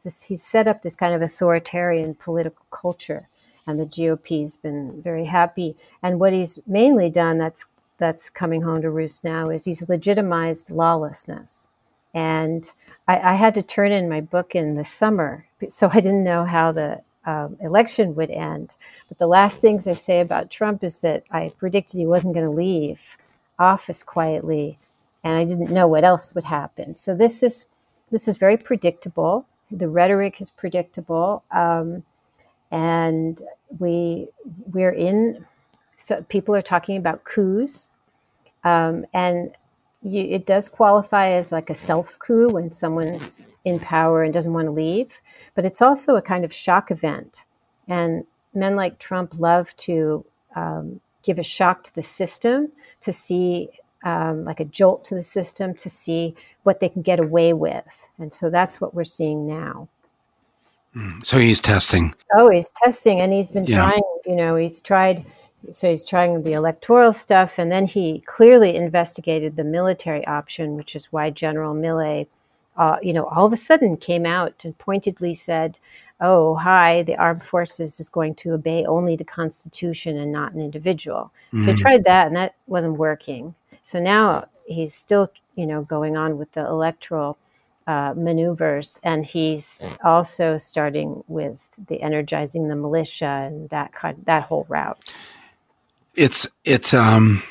this, 0.03 0.23
he's 0.23 0.43
set 0.43 0.67
up 0.67 0.81
this 0.81 0.95
kind 0.95 1.13
of 1.13 1.21
authoritarian 1.21 2.15
political 2.15 2.65
culture. 2.71 3.27
And 3.67 3.79
the 3.79 3.85
GOP's 3.85 4.57
been 4.57 5.01
very 5.01 5.25
happy. 5.25 5.75
And 6.03 6.19
what 6.19 6.33
he's 6.33 6.59
mainly 6.67 7.09
done 7.09 7.37
that's 7.37 7.65
that's 7.97 8.29
coming 8.29 8.61
home 8.61 8.81
to 8.81 8.89
roost 8.91 9.23
now 9.23 9.49
is 9.49 9.65
he's 9.65 9.87
legitimized 9.87 10.69
lawlessness. 10.69 11.69
And 12.13 12.71
I, 13.07 13.19
I 13.31 13.33
had 13.35 13.53
to 13.55 13.63
turn 13.63 13.91
in 13.91 14.09
my 14.09 14.21
book 14.21 14.55
in 14.55 14.75
the 14.75 14.83
summer 14.83 15.45
so 15.69 15.89
I 15.91 16.01
didn't 16.01 16.23
know 16.23 16.45
how 16.45 16.71
the 16.71 17.01
um, 17.25 17.57
election 17.61 18.15
would 18.15 18.29
end. 18.29 18.75
But 19.07 19.17
the 19.17 19.27
last 19.27 19.61
things 19.61 19.87
I 19.87 19.93
say 19.93 20.19
about 20.19 20.51
Trump 20.51 20.83
is 20.83 20.97
that 20.97 21.23
I 21.31 21.51
predicted 21.57 21.99
he 21.99 22.05
wasn't 22.05 22.35
going 22.35 22.45
to 22.45 22.51
leave 22.51 23.17
office 23.59 24.03
quietly, 24.03 24.77
and 25.23 25.35
I 25.37 25.45
didn't 25.45 25.71
know 25.71 25.87
what 25.87 26.03
else 26.03 26.33
would 26.35 26.43
happen. 26.43 26.95
So 26.95 27.15
this 27.15 27.43
is 27.43 27.67
this 28.11 28.27
is 28.27 28.37
very 28.37 28.57
predictable. 28.57 29.45
The 29.71 29.87
rhetoric 29.87 30.39
is 30.39 30.51
predictable, 30.51 31.43
um, 31.51 32.03
and 32.71 33.41
we 33.79 34.27
we're 34.71 34.91
in. 34.91 35.45
So 35.97 36.23
people 36.29 36.55
are 36.55 36.61
talking 36.61 36.97
about 36.97 37.23
coups, 37.23 37.89
um, 38.63 39.05
and 39.13 39.55
you, 40.03 40.21
it 40.23 40.45
does 40.45 40.69
qualify 40.69 41.29
as 41.29 41.51
like 41.51 41.69
a 41.69 41.75
self 41.75 42.19
coup 42.19 42.49
when 42.49 42.71
someone's 42.71 43.43
in 43.65 43.79
power 43.79 44.23
and 44.23 44.33
doesn't 44.33 44.53
want 44.53 44.67
to 44.67 44.71
leave, 44.71 45.19
but 45.55 45.65
it's 45.65 45.81
also 45.81 46.15
a 46.15 46.21
kind 46.21 46.45
of 46.45 46.53
shock 46.53 46.91
event. 46.91 47.45
And 47.87 48.25
men 48.53 48.75
like 48.75 48.99
Trump 48.99 49.39
love 49.39 49.75
to 49.77 50.23
um, 50.55 51.01
give 51.25 51.39
a 51.39 51.43
shock 51.43 51.83
to 51.83 51.95
the 51.95 52.01
system 52.01 52.71
to 53.01 53.11
see, 53.11 53.69
um, 54.03 54.45
like 54.45 54.59
a 54.59 54.65
jolt 54.65 55.03
to 55.05 55.15
the 55.15 55.23
system 55.23 55.73
to 55.75 55.89
see 55.89 56.35
what 56.63 56.79
they 56.79 56.89
can 56.89 57.01
get 57.01 57.19
away 57.19 57.53
with. 57.53 58.07
And 58.17 58.31
so 58.31 58.49
that's 58.49 58.79
what 58.79 58.93
we're 58.93 59.03
seeing 59.03 59.47
now. 59.47 59.87
Hmm. 60.93 61.21
So 61.23 61.39
he's 61.39 61.59
testing. 61.59 62.13
Oh, 62.37 62.49
he's 62.49 62.71
testing, 62.71 63.19
and 63.19 63.33
he's 63.33 63.51
been 63.51 63.65
yeah. 63.65 63.77
trying. 63.77 64.03
You 64.25 64.35
know, 64.35 64.55
he's 64.55 64.79
tried 64.79 65.25
so 65.71 65.89
he's 65.89 66.05
trying 66.05 66.43
the 66.43 66.53
electoral 66.53 67.13
stuff, 67.13 67.57
and 67.57 67.71
then 67.71 67.87
he 67.87 68.21
clearly 68.25 68.75
investigated 68.75 69.55
the 69.55 69.63
military 69.63 70.25
option, 70.27 70.75
which 70.75 70.95
is 70.95 71.11
why 71.11 71.29
General 71.29 71.73
Milley, 71.73 72.27
uh, 72.77 72.97
you 73.01 73.13
know, 73.13 73.25
all 73.25 73.45
of 73.45 73.53
a 73.53 73.57
sudden 73.57 73.97
came 73.97 74.25
out 74.25 74.63
and 74.63 74.77
pointedly 74.77 75.33
said, 75.33 75.79
"Oh, 76.21 76.55
hi, 76.55 77.03
the 77.03 77.15
armed 77.15 77.43
forces 77.43 77.99
is 77.99 78.09
going 78.09 78.35
to 78.35 78.53
obey 78.53 78.85
only 78.85 79.15
the 79.15 79.23
Constitution 79.23 80.17
and 80.17 80.31
not 80.31 80.53
an 80.53 80.61
individual." 80.61 81.31
Mm-hmm. 81.47 81.59
So 81.59 81.65
he 81.65 81.71
mm-hmm. 81.71 81.81
tried 81.81 82.03
that, 82.05 82.27
and 82.27 82.35
that 82.35 82.55
wasn't 82.67 82.97
working. 82.97 83.55
So 83.83 83.99
now 83.99 84.47
he's 84.65 84.93
still, 84.93 85.31
you 85.55 85.65
know, 85.65 85.83
going 85.83 86.17
on 86.17 86.37
with 86.37 86.51
the 86.53 86.65
electoral 86.65 87.37
uh, 87.87 88.13
maneuvers, 88.17 88.99
and 89.03 89.25
he's 89.25 89.83
also 90.03 90.57
starting 90.57 91.23
with 91.27 91.69
the 91.87 92.01
energizing 92.01 92.67
the 92.67 92.75
militia 92.75 93.45
and 93.47 93.69
that 93.69 93.93
kind, 93.93 94.17
that 94.25 94.43
whole 94.43 94.65
route 94.69 94.99
it's 96.15 96.47
it's 96.63 96.93
um 96.93 97.43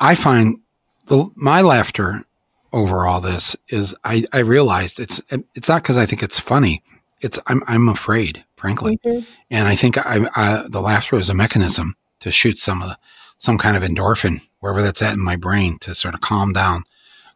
I 0.00 0.14
find 0.14 0.60
the 1.06 1.30
my 1.34 1.62
laughter 1.62 2.24
over 2.72 3.06
all 3.06 3.20
this 3.20 3.56
is 3.68 3.94
I 4.04 4.24
I 4.32 4.40
realized 4.40 5.00
it's 5.00 5.20
it's 5.54 5.68
not 5.68 5.82
because 5.82 5.96
I 5.96 6.06
think 6.06 6.22
it's 6.22 6.38
funny. 6.38 6.82
It's 7.20 7.38
I'm 7.46 7.62
I'm 7.66 7.88
afraid, 7.88 8.44
frankly, 8.56 8.98
mm-hmm. 9.04 9.24
and 9.50 9.68
I 9.68 9.74
think 9.74 9.98
I, 9.98 10.28
I 10.36 10.64
the 10.68 10.80
laughter 10.80 11.16
is 11.16 11.30
a 11.30 11.34
mechanism 11.34 11.96
to 12.20 12.30
shoot 12.30 12.58
some 12.58 12.82
of 12.82 12.88
the 12.88 12.98
some 13.38 13.58
kind 13.58 13.76
of 13.76 13.82
endorphin 13.82 14.40
wherever 14.60 14.82
that's 14.82 15.02
at 15.02 15.14
in 15.14 15.24
my 15.24 15.36
brain 15.36 15.78
to 15.80 15.94
sort 15.94 16.14
of 16.14 16.20
calm 16.20 16.52
down 16.52 16.82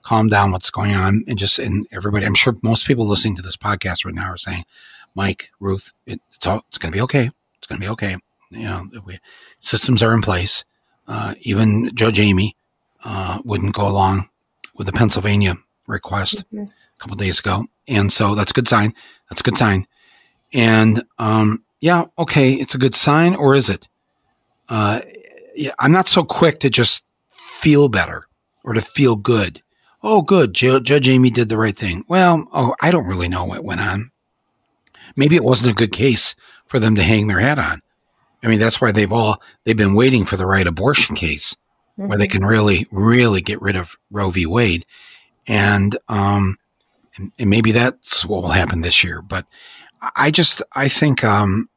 calm 0.05 0.29
down 0.29 0.51
what's 0.51 0.71
going 0.71 0.95
on 0.95 1.23
and 1.29 1.39
just 1.39 1.61
and 1.61 1.87
everybody 1.93 2.27
i'm 2.27 2.35
sure 2.35 2.57
most 2.65 2.89
people 2.89 3.07
listening 3.07 3.37
to 3.37 3.43
this 3.43 3.57
podcast 3.57 4.05
right 4.05 4.17
now 4.17 4.29
are 4.29 4.37
saying 4.37 4.65
mike 5.15 5.53
ruth 5.61 5.93
it, 6.07 6.21
it's 6.35 6.45
all 6.45 6.65
it's 6.67 6.77
going 6.77 6.91
to 6.91 6.97
be 6.97 7.01
okay 7.01 7.31
it's 7.57 7.69
going 7.69 7.81
to 7.81 7.87
be 7.87 7.89
okay 7.89 8.17
you 8.53 8.65
know, 8.65 8.87
we, 9.05 9.19
systems 9.61 10.03
are 10.03 10.15
in 10.15 10.21
place. 10.21 10.65
Uh, 11.09 11.35
even 11.41 11.91
Judge 11.95 12.21
Amy 12.21 12.57
uh, 13.05 13.41
wouldn't 13.45 13.75
go 13.75 13.89
along 13.89 14.29
with 14.77 14.87
the 14.87 14.93
Pennsylvania 14.93 15.55
request 15.87 16.45
mm-hmm. 16.53 16.65
Couple 17.03 17.17
days 17.17 17.41
ago, 17.41 17.65
and 17.89 18.13
so 18.13 18.35
that's 18.35 18.53
a 18.53 18.55
good 18.55 18.69
sign. 18.69 18.95
That's 19.29 19.41
a 19.41 19.45
good 19.45 19.57
sign. 19.57 19.87
And 20.53 21.05
um, 21.19 21.65
yeah, 21.81 22.05
okay, 22.19 22.53
it's 22.53 22.75
a 22.75 22.79
good 22.79 22.95
sign, 22.95 23.35
or 23.35 23.55
is 23.55 23.69
it? 23.69 23.89
Uh, 24.69 25.01
yeah, 25.55 25.73
I'm 25.79 25.93
not 25.93 26.09
so 26.09 26.23
quick 26.23 26.61
to 26.61 26.71
just 26.71 27.05
feel 27.35 27.89
better 27.89 28.27
or 28.65 28.75
to 28.75 28.81
feel 28.81 29.17
good. 29.17 29.61
Oh, 30.03 30.23
good, 30.23 30.55
Judge 30.55 31.09
Amy 31.09 31.31
did 31.31 31.49
the 31.49 31.57
right 31.57 31.77
thing. 31.77 32.05
Well, 32.09 32.49
oh, 32.53 32.75
I 32.81 32.91
don't 32.91 33.07
really 33.07 33.29
know 33.29 33.45
what 33.45 33.65
went 33.65 33.81
on. 33.81 34.09
Maybe 35.17 35.37
it 35.37 35.45
wasn't 35.45 35.71
a 35.71 35.75
good 35.75 35.93
case 35.93 36.35
for 36.67 36.81
them 36.81 36.97
to 36.97 37.03
hang 37.03 37.27
their 37.27 37.39
hat 37.39 37.59
on. 37.59 37.81
I 38.43 38.49
mean, 38.49 38.59
that's 38.59 38.81
why 38.81 38.93
they've 38.93 39.13
all 39.13 39.41
they've 39.65 39.77
been 39.77 39.95
waiting 39.95 40.25
for 40.25 40.37
the 40.37 40.47
right 40.47 40.67
abortion 40.67 41.15
case 41.15 41.57
mm-hmm. 41.99 42.09
where 42.09 42.19
they 42.19 42.27
mm-hmm. 42.27 42.39
can 42.39 42.47
really, 42.47 42.87
really 42.91 43.41
get 43.41 43.63
rid 43.63 43.77
of 43.77 43.97
Roe 44.11 44.31
v. 44.31 44.47
Wade, 44.47 44.85
and 45.47 45.97
um, 46.09 46.57
and, 47.17 47.33
and, 47.39 47.51
maybe 47.51 47.73
that's 47.73 48.25
what 48.25 48.43
will 48.43 48.51
happen 48.51 48.81
this 48.81 49.05
year. 49.05 49.23
But 49.23 49.47
I 50.17 50.31
just 50.31 50.63
I 50.75 50.89
think 50.89 51.23
um, 51.25 51.69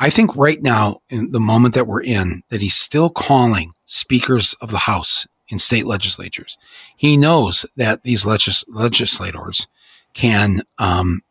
I 0.00 0.10
think 0.10 0.36
right 0.36 0.62
now 0.62 1.00
in 1.08 1.32
the 1.32 1.40
moment 1.40 1.74
that 1.74 1.86
we're 1.86 2.02
in, 2.02 2.42
that 2.50 2.60
he's 2.60 2.74
still 2.74 3.10
calling 3.10 3.72
speakers 3.84 4.54
of 4.60 4.70
the 4.70 4.78
House 4.78 5.26
in 5.48 5.58
state 5.58 5.86
legislatures. 5.86 6.58
He 6.96 7.16
knows 7.16 7.66
that 7.76 8.02
these 8.02 8.24
legis- 8.24 8.64
legislators 8.68 9.66
can 10.14 10.62
um, 10.78 11.22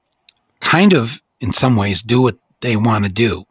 kind 0.59 0.93
of, 0.93 1.21
in 1.39 1.51
some 1.51 1.75
ways, 1.75 2.01
do 2.01 2.21
what 2.21 2.38
they 2.62 2.75
want 2.75 3.05
to 3.05 3.12
do 3.12 3.45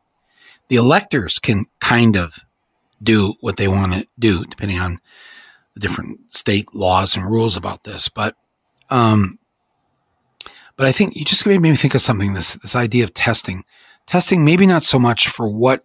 the 0.73 0.79
electors 0.79 1.39
can 1.39 1.67
kind 1.81 2.17
of 2.17 2.39
do 3.03 3.35
what 3.41 3.59
they 3.59 3.69
want 3.69 3.93
to 3.93 4.09
do, 4.19 4.43
depending 4.47 4.81
on 4.81 5.01
the 5.75 5.81
different 5.81 6.33
state 6.33 6.75
laws 6.75 7.15
and 7.15 7.31
rules 7.31 7.59
about 7.59 7.85
this. 7.85 8.09
But, 8.09 8.37
um, 8.89 9.39
but 10.77 10.87
I 10.87 10.93
think 10.93 11.17
you 11.17 11.25
just 11.25 11.47
made 11.47 11.61
me 11.61 11.75
think 11.77 11.95
of 11.95 12.03
something. 12.03 12.35
This 12.35 12.55
this 12.55 12.77
idea 12.77 13.05
of 13.05 13.15
testing, 13.15 13.65
testing 14.07 14.45
maybe 14.45 14.67
not 14.67 14.83
so 14.83 14.99
much 14.99 15.29
for 15.29 15.49
what 15.49 15.85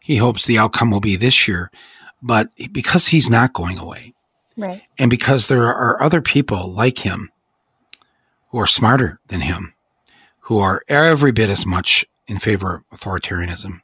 he 0.00 0.16
hopes 0.16 0.46
the 0.46 0.58
outcome 0.58 0.90
will 0.90 1.00
be 1.00 1.16
this 1.16 1.48
year, 1.48 1.70
but 2.22 2.50
because 2.72 3.08
he's 3.08 3.30
not 3.30 3.52
going 3.52 3.78
away, 3.78 4.14
right? 4.56 4.82
And 4.98 5.10
because 5.10 5.48
there 5.48 5.64
are 5.64 6.02
other 6.02 6.20
people 6.20 6.72
like 6.72 6.98
him 6.98 7.30
who 8.48 8.58
are 8.58 8.66
smarter 8.66 9.20
than 9.28 9.40
him, 9.40 9.74
who 10.40 10.58
are 10.58 10.82
every 10.88 11.32
bit 11.32 11.50
as 11.50 11.66
much 11.66 12.04
in 12.26 12.38
favor 12.38 12.84
of 12.90 13.00
authoritarianism 13.00 13.80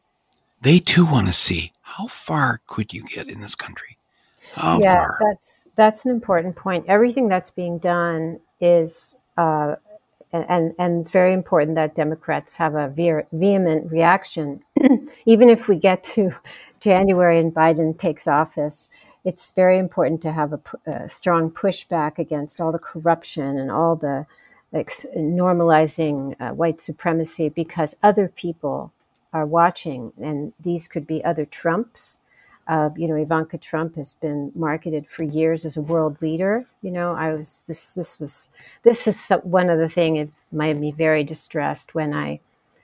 they 0.61 0.79
too 0.79 1.07
want 1.07 1.27
to 1.27 1.33
see 1.33 1.73
how 1.83 2.07
far 2.07 2.61
could 2.67 2.93
you 2.93 3.03
get 3.03 3.29
in 3.29 3.41
this 3.41 3.55
country? 3.55 3.97
How 4.55 4.81
yeah, 4.81 4.99
far? 4.99 5.19
that's 5.21 5.69
that's 5.77 6.05
an 6.05 6.11
important 6.11 6.57
point. 6.57 6.85
Everything 6.89 7.29
that's 7.29 7.51
being 7.51 7.79
done 7.79 8.41
is, 8.61 9.15
uh, 9.37 9.77
and 10.33 10.75
and 10.79 11.01
it's 11.01 11.11
very 11.11 11.33
important 11.33 11.75
that 11.77 11.95
Democrats 11.95 12.57
have 12.57 12.75
a 12.75 12.89
ve- 12.89 13.27
vehement 13.33 13.91
reaction, 13.91 14.63
even 15.27 15.49
if 15.49 15.69
we 15.69 15.77
get 15.77 16.03
to 16.05 16.33
January 16.81 17.39
and 17.39 17.55
Biden 17.55 17.97
takes 17.99 18.27
office. 18.29 18.91
It's 19.25 19.53
very 19.53 19.79
important 19.79 20.23
to 20.23 20.33
have 20.33 20.55
a, 20.55 20.61
a 20.91 21.09
strong 21.09 21.51
pushback 21.51 22.19
against 22.19 22.61
all 22.61 22.73
the 22.73 22.79
corruption 22.79 23.59
and 23.59 23.71
all 23.71 23.95
the 23.97 24.27
like, 24.73 24.89
normalizing 25.17 26.37
uh, 26.41 26.55
white 26.55 26.81
supremacy 26.81 27.49
because 27.51 27.97
other 28.03 28.29
people 28.29 28.93
are 29.33 29.47
watching, 29.47 30.13
and 30.21 30.53
these 30.59 30.89
could 30.89 31.07
be 31.07 31.23
other 31.25 31.45
Trumps. 31.45 32.21
Uh, 32.71 32.89
you 32.97 33.09
know, 33.09 33.17
Ivanka 33.17 33.59
Trump 33.59 33.97
has 33.97 34.15
been 34.15 34.53
marketed 34.55 35.05
for 35.05 35.25
years 35.25 35.65
as 35.65 35.77
a 35.77 35.83
world 35.83 36.23
leader. 36.23 36.65
You 36.83 36.93
know, 36.93 37.15
I 37.15 37.33
was 37.35 37.65
this. 37.67 37.95
This 37.95 38.21
was 38.21 38.49
this 38.85 39.09
is 39.09 39.33
one 39.43 39.69
of 39.69 39.81
the 39.81 39.89
thing. 39.89 40.15
It 40.15 40.31
made 40.53 40.79
me 40.79 40.93
very 40.93 41.25
distressed 41.25 41.97
when 41.97 42.15
I 42.15 42.39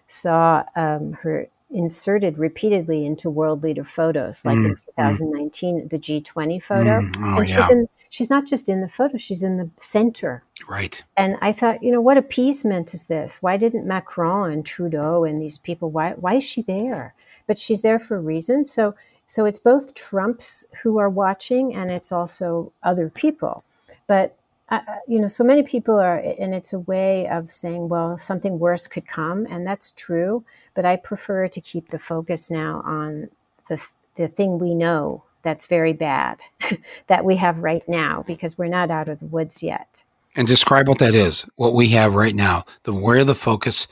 saw 0.09 0.65
um, 0.75 1.13
her 1.23 1.49
inserted 1.71 2.37
repeatedly 2.37 3.07
into 3.07 3.31
world 3.31 3.63
leader 3.63 3.85
photos, 3.85 4.45
like 4.45 4.57
mm, 4.57 4.71
in 4.71 4.77
2019, 4.97 5.83
mm. 5.83 5.91
the 5.91 5.99
G20 5.99 6.63
photo. 6.63 7.01
Mm, 7.01 7.15
oh, 7.19 7.39
and 7.39 7.49
she's, 7.49 7.57
yeah. 7.57 7.71
in, 7.71 7.89
she's 8.09 8.31
not 8.31 8.47
just 8.47 8.69
in 8.69 8.81
the 8.81 8.89
photo, 8.89 9.17
she's 9.17 9.43
in 9.43 9.57
the 9.57 9.71
center. 9.77 10.43
Right. 10.69 11.03
And 11.17 11.37
I 11.41 11.53
thought, 11.53 11.83
you 11.83 11.93
know, 11.93 12.01
what 12.01 12.19
appeasement 12.19 12.95
is 12.95 13.05
this? 13.05 13.43
Why 13.43 13.57
didn't 13.57 13.87
Macron 13.87 14.51
and 14.51 14.67
Trudeau 14.67 15.25
and 15.25 15.41
these 15.41 15.59
people, 15.59 15.91
why, 15.91 16.13
why 16.13 16.35
is 16.35 16.45
she 16.45 16.63
there? 16.63 17.15
But 17.47 17.59
she's 17.59 17.83
there 17.83 17.99
for 17.99 18.17
a 18.17 18.21
reason. 18.21 18.65
So, 18.65 18.95
so 19.27 19.45
it's 19.45 19.59
both 19.59 19.95
Trumps 19.95 20.65
who 20.83 20.99
are 20.99 21.11
watching 21.11 21.75
and 21.75 21.91
it's 21.91 22.13
also 22.13 22.73
other 22.83 23.09
people. 23.09 23.65
But 24.07 24.37
uh, 24.69 24.81
you 25.07 25.21
know, 25.21 25.29
so 25.29 25.45
many 25.45 25.63
people 25.63 25.97
are, 25.97 26.17
and 26.17 26.53
it's 26.53 26.73
a 26.73 26.81
way 26.81 27.29
of 27.29 27.53
saying, 27.53 27.89
well, 27.89 28.19
something 28.19 28.59
worse 28.59 28.89
could 28.89 29.07
come, 29.07 29.47
and 29.49 29.65
that's 29.65 29.93
true. 29.93 30.45
But 30.75 30.85
I 30.85 30.97
prefer 30.97 31.47
to 31.47 31.61
keep 31.61 31.91
the 31.91 32.01
focus 32.01 32.51
now 32.51 32.83
on 32.85 33.29
the 33.69 33.81
the 34.17 34.29
thing 34.29 34.59
we 34.59 34.75
know 34.75 35.23
that's 35.43 35.67
very 35.67 35.93
bad 35.93 36.41
that 37.07 37.25
we 37.25 37.37
have 37.37 37.61
right 37.61 37.89
now 37.89 38.25
because 38.27 38.59
we're 38.59 38.67
not 38.67 38.91
out 38.91 39.09
of 39.09 39.21
the 39.21 39.27
woods 39.27 39.63
yet. 39.63 40.03
And 40.35 40.49
describe 40.49 40.89
what 40.89 40.99
that 40.99 41.15
is. 41.15 41.47
What 41.55 41.73
we 41.73 41.89
have 41.91 42.15
right 42.15 42.35
now, 42.35 42.65
the 42.83 42.93
where 42.93 43.25
the 43.25 43.35
focus 43.35 43.87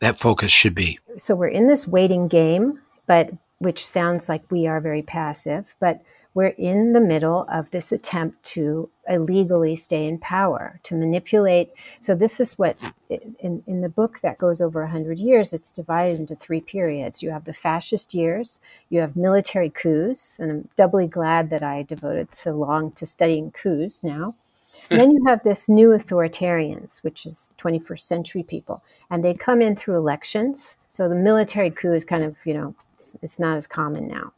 that 0.00 0.18
focus 0.18 0.50
should 0.50 0.74
be. 0.74 0.98
So 1.16 1.36
we're 1.36 1.48
in 1.48 1.68
this 1.68 1.86
waiting 1.86 2.26
game, 2.26 2.80
but 3.06 3.30
which 3.60 3.86
sounds 3.86 4.28
like 4.28 4.50
we 4.50 4.66
are 4.66 4.80
very 4.80 5.02
passive, 5.02 5.76
but 5.80 6.00
we're 6.32 6.54
in 6.56 6.94
the 6.94 7.00
middle 7.00 7.46
of 7.52 7.70
this 7.70 7.92
attempt 7.92 8.42
to 8.42 8.88
illegally 9.06 9.76
stay 9.76 10.06
in 10.06 10.16
power, 10.18 10.80
to 10.84 10.94
manipulate. 10.94 11.70
So, 12.00 12.14
this 12.14 12.40
is 12.40 12.58
what, 12.58 12.78
in, 13.10 13.62
in 13.66 13.82
the 13.82 13.88
book 13.90 14.20
that 14.20 14.38
goes 14.38 14.62
over 14.62 14.80
100 14.80 15.20
years, 15.20 15.52
it's 15.52 15.70
divided 15.70 16.18
into 16.18 16.34
three 16.34 16.62
periods. 16.62 17.22
You 17.22 17.32
have 17.32 17.44
the 17.44 17.52
fascist 17.52 18.14
years, 18.14 18.60
you 18.88 19.00
have 19.00 19.14
military 19.14 19.68
coups, 19.68 20.38
and 20.38 20.50
I'm 20.50 20.68
doubly 20.76 21.06
glad 21.06 21.50
that 21.50 21.62
I 21.62 21.82
devoted 21.82 22.34
so 22.34 22.52
long 22.52 22.92
to 22.92 23.04
studying 23.04 23.50
coups 23.50 24.02
now. 24.02 24.34
Then 24.88 25.10
you 25.12 25.22
have 25.26 25.42
this 25.44 25.68
new 25.68 25.90
authoritarians, 25.90 27.04
which 27.04 27.26
is 27.26 27.54
21st 27.58 28.00
century 28.00 28.42
people, 28.42 28.82
and 29.10 29.22
they 29.22 29.34
come 29.34 29.60
in 29.60 29.76
through 29.76 29.98
elections. 29.98 30.78
So 30.88 31.08
the 31.08 31.14
military 31.14 31.70
coup 31.70 31.92
is 31.92 32.04
kind 32.04 32.24
of, 32.24 32.38
you 32.44 32.54
know, 32.54 32.74
it's, 33.00 33.16
it's 33.22 33.38
not 33.38 33.56
as 33.56 33.66
common 33.66 34.06
now. 34.06 34.32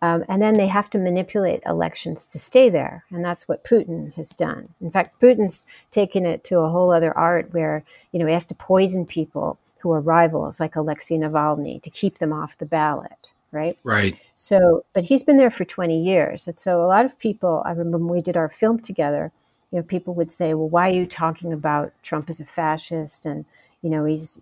Um, 0.00 0.24
and 0.28 0.40
then 0.40 0.54
they 0.54 0.68
have 0.68 0.88
to 0.90 0.98
manipulate 0.98 1.62
elections 1.66 2.26
to 2.28 2.38
stay 2.38 2.68
there. 2.68 3.04
And 3.10 3.24
that's 3.24 3.48
what 3.48 3.64
Putin 3.64 4.14
has 4.14 4.30
done. 4.30 4.68
In 4.80 4.90
fact, 4.90 5.20
Putin's 5.20 5.66
taken 5.90 6.24
it 6.24 6.44
to 6.44 6.60
a 6.60 6.70
whole 6.70 6.92
other 6.92 7.16
art 7.16 7.52
where, 7.52 7.84
you 8.12 8.20
know, 8.20 8.26
he 8.26 8.32
has 8.32 8.46
to 8.46 8.54
poison 8.54 9.04
people 9.04 9.58
who 9.80 9.92
are 9.92 10.00
rivals, 10.00 10.60
like 10.60 10.76
Alexei 10.76 11.16
Navalny, 11.16 11.82
to 11.82 11.90
keep 11.90 12.18
them 12.18 12.32
off 12.32 12.58
the 12.58 12.66
ballot, 12.66 13.32
right? 13.50 13.76
Right. 13.82 14.16
So, 14.34 14.84
but 14.92 15.04
he's 15.04 15.24
been 15.24 15.36
there 15.36 15.50
for 15.50 15.64
20 15.64 16.00
years. 16.00 16.46
And 16.46 16.58
so 16.58 16.80
a 16.80 16.86
lot 16.86 17.04
of 17.04 17.18
people, 17.18 17.62
I 17.66 17.70
remember 17.70 17.98
when 17.98 18.14
we 18.14 18.22
did 18.22 18.36
our 18.36 18.48
film 18.48 18.78
together, 18.78 19.32
you 19.72 19.78
know, 19.78 19.82
people 19.82 20.14
would 20.14 20.30
say, 20.30 20.54
well, 20.54 20.68
why 20.68 20.88
are 20.88 20.94
you 20.94 21.06
talking 21.06 21.52
about 21.52 21.92
Trump 22.02 22.30
as 22.30 22.40
a 22.40 22.44
fascist? 22.44 23.26
And, 23.26 23.44
you 23.82 23.90
know, 23.90 24.04
he's, 24.04 24.38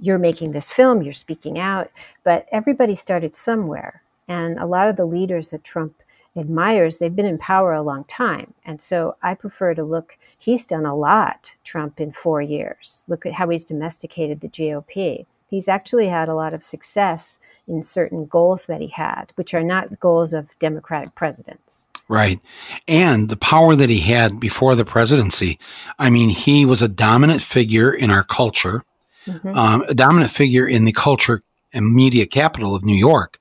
you're 0.00 0.18
making 0.18 0.52
this 0.52 0.70
film, 0.70 1.02
you're 1.02 1.12
speaking 1.12 1.58
out. 1.58 1.90
But 2.24 2.46
everybody 2.52 2.94
started 2.94 3.34
somewhere 3.34 4.02
and 4.28 4.58
a 4.58 4.66
lot 4.66 4.88
of 4.88 4.96
the 4.96 5.04
leaders 5.04 5.50
that 5.50 5.64
Trump 5.64 5.94
admires, 6.36 6.98
they've 6.98 7.16
been 7.16 7.26
in 7.26 7.38
power 7.38 7.72
a 7.72 7.82
long 7.82 8.04
time. 8.04 8.54
And 8.64 8.80
so 8.80 9.16
I 9.22 9.34
prefer 9.34 9.74
to 9.74 9.82
look, 9.82 10.16
he's 10.38 10.64
done 10.64 10.86
a 10.86 10.94
lot, 10.94 11.50
Trump, 11.64 12.00
in 12.00 12.12
four 12.12 12.40
years. 12.40 13.04
Look 13.08 13.26
at 13.26 13.32
how 13.32 13.48
he's 13.48 13.64
domesticated 13.64 14.40
the 14.40 14.48
GOP. 14.48 15.26
He's 15.50 15.68
actually 15.68 16.08
had 16.08 16.28
a 16.28 16.34
lot 16.34 16.54
of 16.54 16.62
success 16.62 17.40
in 17.66 17.82
certain 17.82 18.26
goals 18.26 18.66
that 18.66 18.80
he 18.80 18.88
had, 18.88 19.32
which 19.34 19.52
are 19.52 19.62
not 19.62 20.00
goals 20.00 20.32
of 20.32 20.56
Democratic 20.58 21.14
presidents. 21.14 21.88
Right. 22.08 22.40
And 22.88 23.28
the 23.28 23.36
power 23.36 23.76
that 23.76 23.90
he 23.90 24.00
had 24.00 24.40
before 24.40 24.74
the 24.74 24.84
presidency. 24.84 25.58
I 25.98 26.08
mean, 26.10 26.28
he 26.28 26.64
was 26.64 26.82
a 26.82 26.88
dominant 26.88 27.42
figure 27.42 27.92
in 27.92 28.10
our 28.10 28.24
culture, 28.24 28.84
mm-hmm. 29.26 29.56
um, 29.56 29.82
a 29.82 29.94
dominant 29.94 30.30
figure 30.30 30.66
in 30.66 30.84
the 30.84 30.92
culture 30.92 31.42
and 31.72 31.92
media 31.92 32.26
capital 32.26 32.74
of 32.74 32.84
New 32.84 32.96
York 32.96 33.40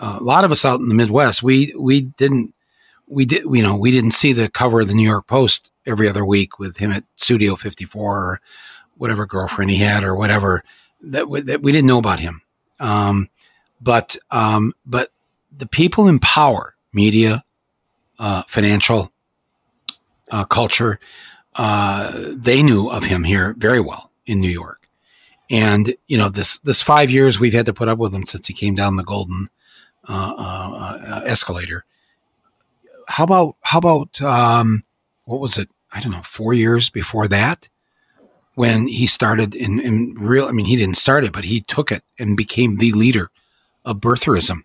uh, 0.00 0.16
a 0.18 0.24
lot 0.24 0.44
of 0.44 0.50
us 0.50 0.64
out 0.64 0.80
in 0.80 0.88
the 0.88 0.94
Midwest, 0.94 1.42
we 1.42 1.74
we 1.78 2.00
didn't 2.00 2.54
we 3.06 3.26
did 3.26 3.44
you 3.44 3.62
know 3.62 3.76
we 3.76 3.90
didn't 3.90 4.12
see 4.12 4.32
the 4.32 4.48
cover 4.48 4.80
of 4.80 4.88
the 4.88 4.94
New 4.94 5.06
York 5.06 5.26
Post 5.26 5.70
every 5.86 6.08
other 6.08 6.24
week 6.24 6.58
with 6.58 6.78
him 6.78 6.90
at 6.90 7.04
Studio 7.16 7.54
54 7.54 8.02
or 8.02 8.40
whatever 8.96 9.26
girlfriend 9.26 9.70
he 9.70 9.76
had 9.76 10.02
or 10.02 10.16
whatever 10.16 10.64
that 11.02 11.28
we, 11.28 11.40
that 11.42 11.62
we 11.62 11.72
didn't 11.72 11.88
know 11.88 11.98
about 11.98 12.20
him. 12.20 12.42
Um, 12.78 13.28
but 13.80 14.16
um, 14.30 14.72
but 14.84 15.08
the 15.56 15.66
people 15.66 16.08
in 16.08 16.18
power, 16.18 16.74
media, 16.92 17.44
uh, 18.18 18.42
financial, 18.46 19.12
uh, 20.30 20.44
culture, 20.44 20.98
uh, 21.56 22.12
they 22.16 22.62
knew 22.62 22.88
of 22.88 23.04
him 23.04 23.24
here 23.24 23.54
very 23.58 23.80
well 23.80 24.10
in 24.26 24.40
New 24.40 24.50
York. 24.50 24.88
And 25.50 25.94
you 26.06 26.16
know 26.16 26.28
this 26.28 26.58
this 26.60 26.80
five 26.80 27.10
years 27.10 27.40
we've 27.40 27.52
had 27.52 27.66
to 27.66 27.74
put 27.74 27.88
up 27.88 27.98
with 27.98 28.14
him 28.14 28.24
since 28.24 28.46
he 28.46 28.54
came 28.54 28.74
down 28.74 28.96
the 28.96 29.02
golden 29.02 29.48
uh, 30.08 30.34
uh, 30.38 30.98
uh, 31.06 31.20
escalator. 31.26 31.84
How 33.08 33.24
about 33.24 33.56
how 33.62 33.78
about 33.78 34.20
um, 34.22 34.84
what 35.24 35.40
was 35.40 35.58
it? 35.58 35.68
I 35.92 36.00
don't 36.00 36.12
know, 36.12 36.22
four 36.22 36.54
years 36.54 36.88
before 36.88 37.26
that, 37.28 37.68
when 38.60 38.88
he 38.88 39.06
started 39.06 39.54
in, 39.54 39.80
in 39.80 40.14
real. 40.18 40.44
I 40.44 40.52
mean, 40.52 40.66
he 40.66 40.76
didn't 40.76 40.98
start 40.98 41.24
it, 41.24 41.32
but 41.32 41.44
he 41.44 41.62
took 41.62 41.90
it 41.90 42.02
and 42.18 42.36
became 42.36 42.76
the 42.76 42.92
leader 42.92 43.30
of 43.86 44.00
birtherism. 44.00 44.64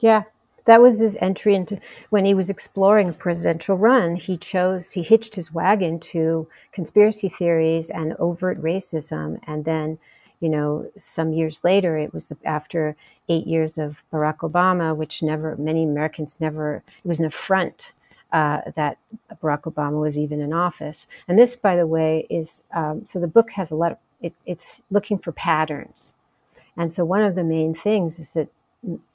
Yeah, 0.00 0.24
that 0.64 0.82
was 0.82 0.98
his 0.98 1.16
entry 1.20 1.54
into 1.54 1.78
when 2.08 2.24
he 2.24 2.34
was 2.34 2.50
exploring 2.50 3.08
a 3.08 3.12
presidential 3.12 3.76
run. 3.76 4.16
He 4.16 4.36
chose 4.36 4.90
he 4.90 5.04
hitched 5.04 5.36
his 5.36 5.54
wagon 5.54 6.00
to 6.10 6.48
conspiracy 6.72 7.28
theories 7.28 7.88
and 7.88 8.14
overt 8.18 8.60
racism, 8.60 9.38
and 9.46 9.64
then 9.64 9.98
you 10.40 10.48
know, 10.48 10.90
some 10.96 11.32
years 11.32 11.62
later, 11.62 11.96
it 11.98 12.12
was 12.12 12.26
the, 12.26 12.36
after 12.44 12.96
eight 13.28 13.46
years 13.46 13.78
of 13.78 14.02
Barack 14.12 14.38
Obama, 14.38 14.96
which 14.96 15.22
never, 15.22 15.54
many 15.56 15.84
Americans 15.84 16.38
never, 16.40 16.82
it 17.04 17.06
was 17.06 17.20
an 17.20 17.26
affront 17.26 17.92
uh, 18.32 18.60
that 18.76 18.98
Barack 19.42 19.62
Obama 19.62 20.00
was 20.00 20.18
even 20.18 20.40
in 20.40 20.52
office. 20.52 21.06
And 21.26 21.38
this, 21.38 21.56
by 21.56 21.76
the 21.76 21.86
way, 21.86 22.26
is 22.30 22.62
um, 22.72 23.04
so 23.04 23.18
the 23.18 23.26
book 23.26 23.50
has 23.52 23.70
a 23.70 23.76
lot 23.76 23.92
of, 23.92 23.98
it, 24.20 24.34
it's 24.46 24.82
looking 24.90 25.18
for 25.18 25.32
patterns. 25.32 26.14
And 26.76 26.92
so 26.92 27.04
one 27.04 27.22
of 27.22 27.34
the 27.34 27.44
main 27.44 27.74
things 27.74 28.18
is 28.18 28.34
that 28.34 28.48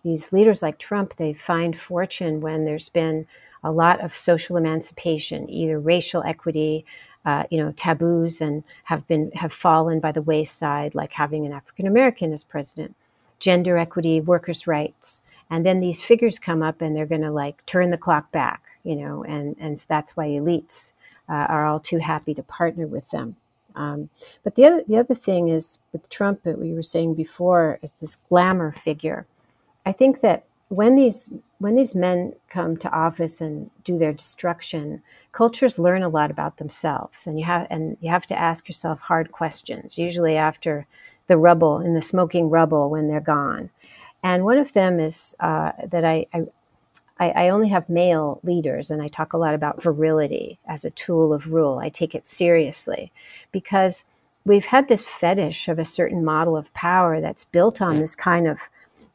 these 0.03 0.31
leaders 0.31 0.61
like 0.61 0.77
Trump, 0.77 1.15
they 1.15 1.33
find 1.33 1.77
fortune 1.77 2.41
when 2.41 2.65
there's 2.65 2.89
been 2.89 3.27
a 3.63 3.71
lot 3.71 3.99
of 4.01 4.15
social 4.15 4.57
emancipation, 4.57 5.49
either 5.49 5.79
racial 5.79 6.23
equity, 6.23 6.85
uh, 7.25 7.43
you 7.49 7.57
know 7.57 7.71
taboos 7.71 8.39
and 8.39 8.63
have 8.83 9.07
been 9.07 9.31
have 9.31 9.51
fallen 9.51 9.99
by 9.99 10.11
the 10.11 10.21
wayside, 10.21 10.93
like 10.93 11.11
having 11.13 11.45
an 11.45 11.53
African 11.53 11.87
American 11.87 12.31
as 12.31 12.43
president, 12.43 12.95
gender 13.39 13.77
equity, 13.77 14.21
workers' 14.21 14.67
rights, 14.67 15.21
and 15.49 15.65
then 15.65 15.79
these 15.79 16.01
figures 16.01 16.37
come 16.39 16.61
up 16.61 16.81
and 16.81 16.95
they're 16.95 17.05
going 17.05 17.21
to 17.21 17.31
like 17.31 17.65
turn 17.65 17.89
the 17.89 17.97
clock 17.97 18.31
back, 18.31 18.61
you 18.85 18.95
know, 18.95 19.23
and 19.23 19.57
and 19.59 19.77
that's 19.89 20.15
why 20.15 20.27
elites 20.27 20.93
uh, 21.27 21.33
are 21.33 21.65
all 21.65 21.79
too 21.79 21.97
happy 21.97 22.33
to 22.35 22.43
partner 22.43 22.87
with 22.87 23.09
them. 23.11 23.35
Um, 23.75 24.09
but 24.43 24.55
the 24.55 24.65
other 24.65 24.83
the 24.87 24.97
other 24.97 25.15
thing 25.15 25.49
is 25.49 25.79
with 25.91 26.09
Trump, 26.09 26.43
that 26.43 26.59
we 26.59 26.71
were 26.73 26.83
saying 26.83 27.15
before, 27.15 27.79
is 27.81 27.91
this 27.93 28.15
glamour 28.15 28.71
figure. 28.71 29.25
I 29.85 29.91
think 29.91 30.21
that 30.21 30.45
when 30.69 30.95
these 30.95 31.33
when 31.59 31.75
these 31.75 31.95
men 31.95 32.33
come 32.49 32.77
to 32.77 32.91
office 32.91 33.41
and 33.41 33.69
do 33.83 33.97
their 33.97 34.13
destruction, 34.13 35.01
cultures 35.31 35.79
learn 35.79 36.03
a 36.03 36.09
lot 36.09 36.31
about 36.31 36.57
themselves, 36.57 37.27
and 37.27 37.39
you 37.39 37.45
have 37.45 37.67
and 37.69 37.97
you 38.01 38.09
have 38.09 38.25
to 38.27 38.39
ask 38.39 38.67
yourself 38.67 38.99
hard 38.99 39.31
questions. 39.31 39.97
Usually 39.97 40.37
after 40.37 40.87
the 41.27 41.37
rubble, 41.37 41.79
in 41.79 41.95
the 41.95 42.01
smoking 42.01 42.49
rubble, 42.49 42.89
when 42.89 43.07
they're 43.07 43.19
gone. 43.19 43.71
And 44.23 44.43
one 44.43 44.57
of 44.57 44.73
them 44.73 44.99
is 44.99 45.35
uh, 45.39 45.71
that 45.87 46.05
I, 46.05 46.25
I 46.33 46.45
I, 47.17 47.49
only 47.49 47.69
have 47.69 47.87
male 47.87 48.39
leaders, 48.43 48.91
and 48.91 49.01
I 49.01 49.07
talk 49.07 49.31
a 49.31 49.37
lot 49.37 49.53
about 49.53 49.81
virility 49.81 50.59
as 50.67 50.83
a 50.83 50.89
tool 50.89 51.31
of 51.31 51.47
rule. 51.47 51.79
I 51.79 51.87
take 51.87 52.13
it 52.13 52.27
seriously 52.27 53.11
because 53.53 54.03
we've 54.43 54.65
had 54.65 54.89
this 54.89 55.05
fetish 55.05 55.69
of 55.69 55.79
a 55.79 55.85
certain 55.85 56.25
model 56.25 56.57
of 56.57 56.73
power 56.73 57.21
that's 57.21 57.45
built 57.45 57.81
on 57.81 57.99
this 57.99 58.15
kind 58.15 58.47
of 58.47 58.69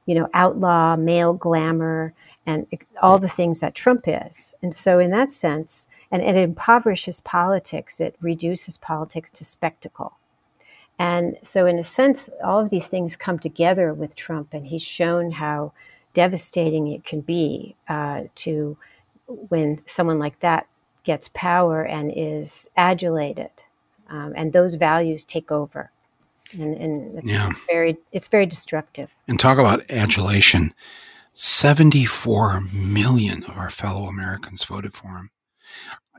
you 0.07 0.17
know, 0.17 0.29
outlaw, 0.35 0.97
male 0.97 1.33
glamour, 1.33 2.13
and 2.45 2.67
all 3.01 3.19
the 3.19 3.29
things 3.29 3.61
that 3.61 3.77
Trump 3.77 4.05
is. 4.09 4.55
And 4.61 4.75
so, 4.75 4.99
in 4.99 5.11
that 5.11 5.31
sense, 5.31 5.87
and 6.11 6.21
it 6.21 6.35
impoverishes 6.35 7.21
politics, 7.21 8.01
it 8.01 8.17
reduces 8.21 8.77
politics 8.77 9.31
to 9.31 9.45
spectacle. 9.45 10.15
And 10.99 11.37
so, 11.43 11.67
in 11.67 11.79
a 11.79 11.85
sense, 11.85 12.29
all 12.43 12.59
of 12.59 12.71
these 12.71 12.89
things 12.89 13.15
come 13.15 13.39
together 13.39 13.95
with 13.95 14.17
Trump, 14.17 14.53
and 14.53 14.67
he's 14.67 14.83
shown 14.83 15.31
how 15.31 15.73
devastating 16.15 16.89
it 16.89 17.05
can 17.05 17.21
be 17.21 17.77
uh, 17.89 18.25
to 18.37 18.77
when 19.27 19.83
someone 19.87 20.19
like 20.19 20.41
that 20.41 20.67
gets 21.05 21.31
power 21.33 21.83
and 21.83 22.13
is 22.15 22.69
adulated, 22.77 23.51
um, 24.09 24.33
and 24.37 24.53
those 24.53 24.75
values 24.75 25.25
take 25.25 25.51
over 25.51 25.91
and, 26.53 26.77
and 26.77 27.19
it's, 27.19 27.31
yeah. 27.31 27.51
it's 27.51 27.61
very 27.67 27.97
it's 28.13 28.29
very 28.29 28.47
destructive. 28.47 29.11
And 29.29 29.39
talk 29.39 29.59
about 29.59 29.89
adulation. 29.91 30.73
74 31.33 32.61
million 32.73 33.45
of 33.45 33.57
our 33.57 33.71
fellow 33.71 34.07
Americans 34.07 34.65
voted 34.65 34.95
for 34.95 35.09
him. 35.09 35.31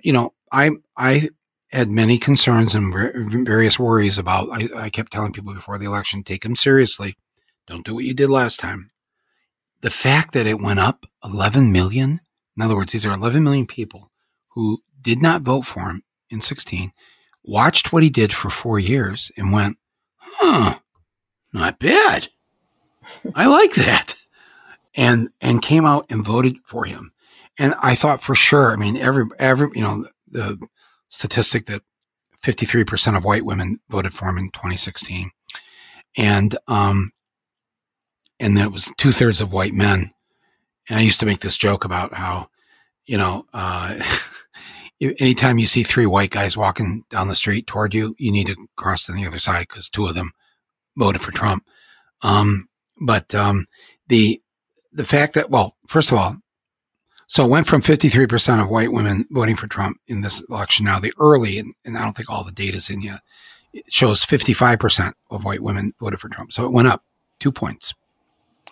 You 0.04 0.14
know, 0.14 0.34
I 0.52 0.72
I 0.96 1.30
had 1.72 1.90
many 1.90 2.18
concerns 2.18 2.76
and 2.76 2.94
various 3.46 3.78
worries 3.78 4.18
about. 4.18 4.50
I, 4.52 4.68
I 4.76 4.90
kept 4.90 5.12
telling 5.12 5.34
people 5.34 5.54
before 5.54 5.78
the 5.78 5.86
election, 5.86 6.24
take 6.24 6.46
him 6.46 6.56
seriously. 6.56 7.14
Don't 7.68 7.86
do 7.86 7.96
what 7.96 8.06
you 8.06 8.14
did 8.14 8.30
last 8.30 8.60
time. 8.60 8.91
The 9.82 9.90
fact 9.90 10.34
that 10.34 10.48
it 10.48 10.62
went 10.62 10.80
up 10.80 11.06
11 11.24 11.72
million, 11.72 12.22
in 12.56 12.64
other 12.64 12.76
words, 12.76 12.94
these 12.94 13.06
are 13.06 13.14
11 13.14 13.44
million 13.44 13.66
people 13.66 14.12
who 14.50 14.80
did 15.02 15.22
not 15.22 15.42
vote 15.42 15.64
for 15.64 15.82
him 15.82 16.04
in 16.30 16.42
16, 16.42 16.92
watched 17.44 17.92
what 17.92 18.04
he 18.04 18.10
did 18.10 18.34
for 18.34 18.50
four 18.50 18.80
years 18.80 19.32
and 19.38 19.52
went, 19.52 19.78
huh, 20.18 20.80
not 21.54 21.80
bad. 21.80 22.30
I 23.36 23.48
like 23.48 23.74
that. 23.74 24.16
And, 24.96 25.30
and 25.40 25.62
came 25.62 25.86
out 25.86 26.06
and 26.10 26.24
voted 26.24 26.58
for 26.66 26.86
him. 26.86 27.12
And 27.58 27.74
I 27.82 27.96
thought 27.96 28.22
for 28.22 28.36
sure, 28.36 28.74
I 28.74 28.76
mean, 28.76 28.98
every, 28.98 29.26
every, 29.40 29.70
you 29.74 29.82
know, 29.82 30.06
the 30.28 30.60
statistic 31.10 31.66
that 31.66 31.82
53% 32.44 33.18
of 33.18 33.24
white 33.24 33.46
women 33.46 33.80
voted 33.90 34.14
for 34.14 34.26
him 34.28 34.38
in 34.38 34.50
2016. 34.50 35.30
And, 36.18 36.56
um, 36.68 37.12
and 38.42 38.58
that 38.58 38.72
was 38.72 38.92
two 38.98 39.12
thirds 39.12 39.40
of 39.40 39.54
white 39.54 39.74
men. 39.74 40.12
And 40.90 41.00
I 41.00 41.04
used 41.04 41.20
to 41.20 41.26
make 41.26 41.40
this 41.40 41.58
joke 41.58 41.86
about 41.86 42.16
how, 42.16 42.50
you 43.06 43.18
know, 43.18 43.46
uh, 43.54 44.02
anytime 45.20 45.60
you 45.60 45.68
see 45.68 45.84
three 45.84 46.08
white 46.08 46.32
guys 46.32 46.58
walking 46.58 47.04
down 47.10 47.28
the 47.28 47.36
street 47.36 47.68
toward 47.68 47.94
you, 47.94 48.16
you 48.18 48.32
need 48.32 48.48
to 48.48 48.68
cross 48.76 49.06
to 49.06 49.12
the 49.12 49.26
other 49.26 49.40
side 49.40 49.68
because 49.70 49.88
two 49.88 50.08
of 50.08 50.16
them 50.16 50.32
voted 50.98 51.22
for 51.22 51.32
Trump. 51.32 51.64
Um, 52.24 52.68
but 53.00 53.34
um, 53.34 53.68
the 54.08 54.42
the 54.92 55.06
fact 55.06 55.36
that, 55.36 55.50
well, 55.50 55.78
first 55.88 56.12
of 56.12 56.18
all, 56.18 56.36
so 57.28 57.46
it 57.46 57.50
went 57.50 57.68
from 57.68 57.82
53% 57.82 58.62
of 58.62 58.70
white 58.70 58.92
women 58.92 59.26
voting 59.32 59.56
for 59.56 59.68
Trump 59.68 59.98
in 60.08 60.20
this 60.20 60.44
election. 60.50 60.84
Now, 60.84 61.00
the 61.00 61.14
early, 61.18 61.58
and, 61.58 61.74
and 61.86 61.98
I 61.98 62.04
don't 62.04 62.18
think 62.18 62.30
all 62.30 62.44
the 62.44 62.52
data's 62.52 62.90
in 62.90 63.02
yet, 63.02 63.22
shows 63.88 64.26
55% 64.26 65.14
of 65.30 65.46
white 65.46 65.62
women 65.62 65.94
voted 66.02 66.20
for 66.20 66.28
Trump. 66.28 66.52
So 66.52 66.66
it 66.66 66.74
went 66.74 66.90
up 66.90 67.06
two 67.40 67.54
points 67.54 67.94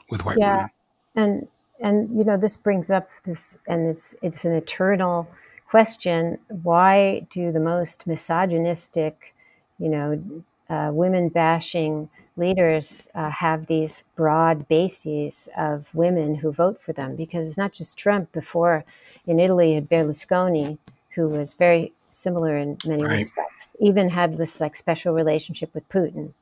with 0.10 0.26
white 0.26 0.38
yeah. 0.38 0.68
women. 1.16 1.48
And, 1.82 2.10
and, 2.10 2.18
you 2.18 2.24
know, 2.24 2.38
this 2.38 2.58
brings 2.58 2.92
up 2.92 3.10
this, 3.26 3.58
and 3.68 3.88
it's, 3.88 4.16
it's 4.22 4.46
an 4.46 4.54
eternal 4.54 5.30
question. 5.70 6.38
Why 6.48 7.26
do 7.30 7.52
the 7.52 7.60
most 7.60 8.06
misogynistic, 8.08 9.34
you 9.78 9.90
know, 9.90 10.44
uh, 10.70 10.92
women 10.94 11.30
bashing 11.30 12.10
leaders 12.38 13.08
uh, 13.16 13.30
have 13.30 13.68
these 13.68 14.04
broad 14.16 14.68
bases 14.68 15.50
of 15.58 15.94
women 15.94 16.36
who 16.36 16.52
vote 16.52 16.82
for 16.82 16.94
them 16.94 17.16
because 17.16 17.48
it's 17.48 17.58
not 17.58 17.74
just 17.74 17.98
Trump. 17.98 18.32
Before 18.32 18.86
in 19.28 19.40
Italy, 19.40 19.76
had 19.76 19.90
Berlusconi, 19.90 20.78
who 21.16 21.28
was 21.28 21.54
very 21.54 21.94
similar 22.12 22.58
in 22.58 22.78
many 22.86 23.04
right. 23.04 23.18
respects, 23.18 23.76
even 23.80 24.10
had 24.10 24.38
this 24.38 24.60
like 24.60 24.76
special 24.76 25.14
relationship 25.14 25.74
with 25.74 25.88
Putin, 25.90 26.34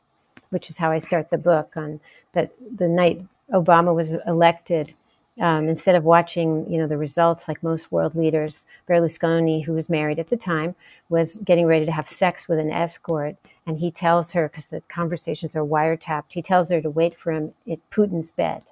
which 0.50 0.70
is 0.70 0.78
how 0.78 0.92
I 0.92 1.00
start 1.00 1.30
the 1.30 1.38
book 1.38 1.74
on 1.76 2.00
that 2.34 2.52
the 2.76 2.88
night 2.88 3.22
Obama 3.52 3.96
was 3.96 4.14
elected 4.26 4.94
um, 5.40 5.70
instead 5.70 5.96
of 5.96 6.04
watching, 6.04 6.70
you 6.70 6.80
know, 6.80 6.88
the 6.88 6.98
results 6.98 7.48
like 7.48 7.62
most 7.62 7.92
world 7.92 8.16
leaders, 8.16 8.66
Berlusconi, 8.90 9.64
who 9.64 9.74
was 9.74 9.90
married 9.90 10.20
at 10.20 10.28
the 10.28 10.38
time, 10.38 10.76
was 11.10 11.38
getting 11.40 11.68
ready 11.68 11.86
to 11.86 11.92
have 11.92 12.10
sex 12.10 12.48
with 12.48 12.58
an 12.58 12.72
escort, 12.72 13.36
and 13.66 13.78
he 13.78 13.92
tells 13.92 14.32
her 14.32 14.48
because 14.48 14.68
the 14.68 14.82
conversations 14.90 15.56
are 15.56 15.64
wiretapped. 15.64 16.34
He 16.34 16.42
tells 16.42 16.70
her 16.72 16.82
to 16.82 16.90
wait 16.90 17.16
for 17.16 17.32
him 17.32 17.54
at 17.70 17.88
Putin's 17.92 18.32
bed 18.32 18.64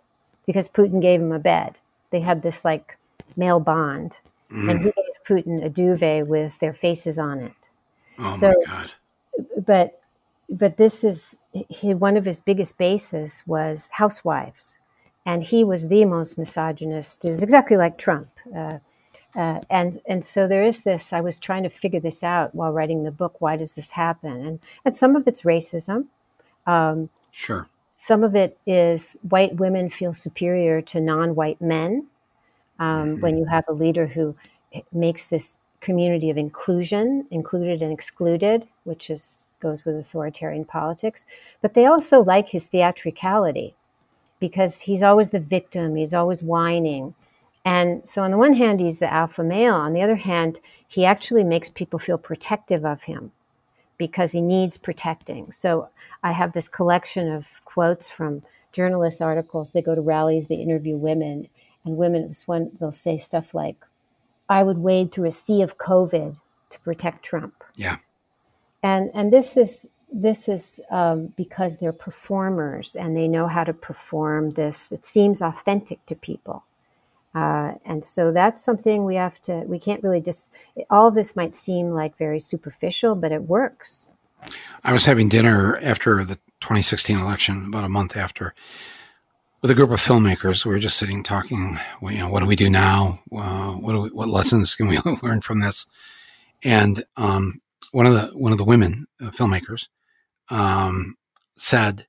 because 0.45 0.67
Putin 0.67 1.01
gave 1.01 1.21
him 1.21 1.31
a 1.31 1.39
bed. 1.39 1.79
They 2.09 2.21
had 2.21 2.41
this 2.41 2.65
like 2.65 2.97
male 3.35 3.59
bond, 3.59 4.17
mm. 4.51 4.69
and 4.69 4.79
he 4.79 4.85
gave 4.85 5.25
Putin 5.27 5.63
a 5.63 5.69
duvet 5.69 6.27
with 6.27 6.57
their 6.59 6.73
faces 6.73 7.19
on 7.19 7.41
it. 7.41 7.53
Oh 8.17 8.31
so, 8.31 8.47
my 8.47 8.65
god! 8.65 8.93
But 9.65 10.01
but 10.49 10.77
this 10.77 11.03
is 11.03 11.38
he, 11.69 11.93
one 11.93 12.17
of 12.17 12.25
his 12.25 12.39
biggest 12.39 12.77
bases 12.77 13.43
was 13.47 13.91
housewives 13.91 14.79
and 15.25 15.43
he 15.43 15.63
was 15.63 15.88
the 15.88 16.05
most 16.05 16.38
misogynist. 16.38 17.23
Was 17.25 17.43
exactly 17.43 17.77
like 17.77 17.97
Trump. 17.97 18.29
Uh, 18.55 18.79
uh, 19.36 19.60
and 19.69 20.01
and 20.08 20.23
so 20.23 20.47
there 20.47 20.63
is 20.63 20.84
this. 20.84 21.12
I 21.12 21.21
was 21.21 21.39
trying 21.39 21.63
to 21.63 21.69
figure 21.69 21.99
this 21.99 22.23
out 22.23 22.55
while 22.55 22.71
writing 22.71 23.03
the 23.03 23.12
book. 23.12 23.41
Why 23.41 23.58
does 23.58 23.73
this 23.73 23.91
happen? 23.91 24.45
And 24.45 24.60
and 24.86 24.95
some 24.95 25.15
of 25.15 25.27
it's 25.27 25.41
racism. 25.41 26.05
Um, 26.65 27.10
sure. 27.31 27.67
Some 27.97 28.23
of 28.23 28.36
it 28.36 28.58
is 28.65 29.17
white 29.27 29.55
women 29.55 29.89
feel 29.89 30.13
superior 30.13 30.81
to 30.81 30.99
non-white 30.99 31.62
men 31.62 32.08
um, 32.77 32.88
mm-hmm. 32.88 33.21
when 33.21 33.38
you 33.38 33.45
have 33.45 33.63
a 33.67 33.73
leader 33.73 34.05
who 34.08 34.36
makes 34.91 35.27
this 35.27 35.58
community 35.85 36.31
of 36.31 36.37
inclusion, 36.37 37.27
included 37.29 37.83
and 37.83 37.93
excluded, 37.93 38.67
which 38.85 39.11
is 39.11 39.45
goes 39.59 39.85
with 39.85 39.95
authoritarian 39.95 40.65
politics. 40.65 41.27
But 41.61 41.75
they 41.75 41.85
also 41.85 42.23
like 42.23 42.49
his 42.49 42.65
theatricality 42.65 43.75
because 44.39 44.81
he's 44.81 45.03
always 45.03 45.29
the 45.29 45.39
victim, 45.39 45.95
he's 45.95 46.13
always 46.13 46.41
whining. 46.41 47.13
And 47.63 48.07
so, 48.09 48.23
on 48.23 48.31
the 48.31 48.37
one 48.37 48.53
hand, 48.53 48.79
he's 48.79 48.99
the 48.99 49.13
alpha 49.13 49.43
male. 49.43 49.75
On 49.75 49.93
the 49.93 50.01
other 50.01 50.15
hand, 50.15 50.57
he 50.87 51.05
actually 51.05 51.43
makes 51.43 51.69
people 51.69 51.99
feel 51.99 52.17
protective 52.17 52.83
of 52.83 53.03
him 53.03 53.31
because 53.97 54.31
he 54.31 54.41
needs 54.41 54.77
protecting. 54.77 55.51
So, 55.51 55.89
I 56.23 56.31
have 56.31 56.53
this 56.53 56.67
collection 56.67 57.31
of 57.31 57.61
quotes 57.63 58.09
from 58.09 58.41
journalist 58.71 59.21
articles. 59.21 59.69
They 59.69 59.83
go 59.83 59.93
to 59.93 60.01
rallies, 60.01 60.47
they 60.47 60.55
interview 60.55 60.97
women, 60.97 61.47
and 61.85 61.95
women, 61.95 62.27
this 62.27 62.47
one, 62.47 62.71
they'll 62.79 62.91
say 62.91 63.17
stuff 63.19 63.53
like, 63.53 63.77
I 64.49 64.63
would 64.63 64.77
wade 64.77 65.12
through 65.12 65.25
a 65.25 65.31
sea 65.31 65.62
of 65.62 65.77
COVID 65.77 66.38
to 66.69 66.79
protect 66.79 67.23
Trump. 67.23 67.63
Yeah. 67.75 67.97
And, 68.84 69.10
and 69.13 69.34
this 69.34 69.58
is 69.58 69.89
this 70.13 70.47
is 70.47 70.79
um, 70.91 71.34
because 71.36 71.77
they're 71.77 71.91
performers 71.91 72.95
and 72.95 73.17
they 73.17 73.27
know 73.27 73.47
how 73.47 73.63
to 73.63 73.73
perform 73.73 74.51
this. 74.51 74.91
It 74.91 75.05
seems 75.05 75.41
authentic 75.41 76.05
to 76.05 76.15
people. 76.15 76.63
Uh, 77.34 77.73
and 77.84 78.05
so 78.05 78.31
that's 78.31 78.63
something 78.63 79.03
we 79.03 79.15
have 79.15 79.41
to, 79.41 79.65
we 79.65 79.77
can't 79.77 80.01
really 80.01 80.21
just, 80.21 80.51
all 80.89 81.08
of 81.08 81.15
this 81.15 81.36
might 81.36 81.53
seem 81.53 81.91
like 81.91 82.17
very 82.17 82.39
superficial, 82.39 83.13
but 83.13 83.34
it 83.34 83.43
works. 83.43 84.08
I 84.86 84.93
was 84.93 85.03
having 85.03 85.27
dinner 85.27 85.77
after 85.81 86.23
the 86.23 86.36
2016 86.62 87.19
election, 87.19 87.65
about 87.65 87.84
a 87.84 87.89
month 87.89 88.15
after, 88.15 88.53
with 89.61 89.71
a 89.71 89.75
group 89.75 89.91
of 89.91 89.99
filmmakers. 89.99 90.65
We 90.65 90.73
were 90.73 90.79
just 90.79 90.97
sitting 90.97 91.23
talking, 91.23 91.79
you 92.01 92.19
know, 92.19 92.29
what 92.29 92.41
do 92.41 92.45
we 92.45 92.55
do 92.55 92.69
now? 92.69 93.21
Uh, 93.35 93.73
what, 93.73 93.93
do 93.93 94.01
we, 94.01 94.09
what 94.09 94.27
lessons 94.27 94.75
can 94.75 94.87
we 94.87 94.97
learn 95.23 95.41
from 95.41 95.59
this? 95.59 95.87
And 96.63 97.03
um, 97.17 97.61
one 97.91 98.05
of 98.05 98.13
the 98.13 98.37
one 98.37 98.51
of 98.51 98.57
the 98.57 98.63
women 98.65 99.07
uh, 99.21 99.29
filmmakers 99.29 99.89
um, 100.49 101.15
said 101.55 102.07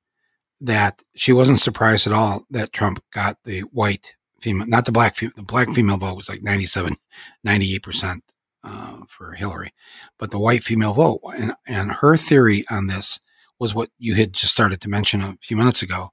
that 0.61 1.03
she 1.15 1.33
wasn't 1.33 1.61
surprised 1.61 2.07
at 2.07 2.13
all 2.13 2.45
that 2.51 2.73
Trump 2.73 3.03
got 3.13 3.37
the 3.45 3.61
white 3.61 4.15
female, 4.41 4.67
not 4.67 4.85
the 4.85 4.93
black. 4.93 5.17
The 5.17 5.43
black 5.43 5.69
female 5.71 5.99
vote 5.99 6.17
was 6.17 6.29
like 6.29 6.43
97, 6.43 6.97
98 7.45 7.83
percent 7.83 8.25
uh, 8.65 9.03
for 9.09 9.33
Hillary, 9.33 9.73
but 10.19 10.31
the 10.31 10.39
white 10.39 10.65
female 10.65 10.95
vote. 10.95 11.21
And, 11.37 11.55
and 11.67 11.93
her 11.93 12.17
theory 12.17 12.65
on 12.71 12.87
this 12.87 13.21
was 13.59 13.75
what 13.75 13.91
you 13.99 14.15
had 14.15 14.33
just 14.33 14.53
started 14.53 14.81
to 14.81 14.89
mention 14.89 15.23
a 15.23 15.39
few 15.41 15.57
minutes 15.57 15.83
ago 15.83 16.11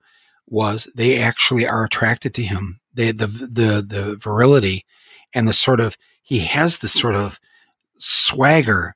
was 0.47 0.89
they 0.95 1.19
actually 1.19 1.67
are 1.67 1.83
attracted 1.83 2.33
to 2.35 2.43
him. 2.43 2.79
They, 2.93 3.11
the, 3.11 3.27
the, 3.27 3.85
the 3.85 4.17
virility 4.21 4.85
and 5.33 5.47
the 5.47 5.53
sort 5.53 5.79
of, 5.79 5.97
he 6.21 6.39
has 6.39 6.77
this 6.77 6.93
sort 6.93 7.15
of 7.15 7.39
swagger 7.97 8.95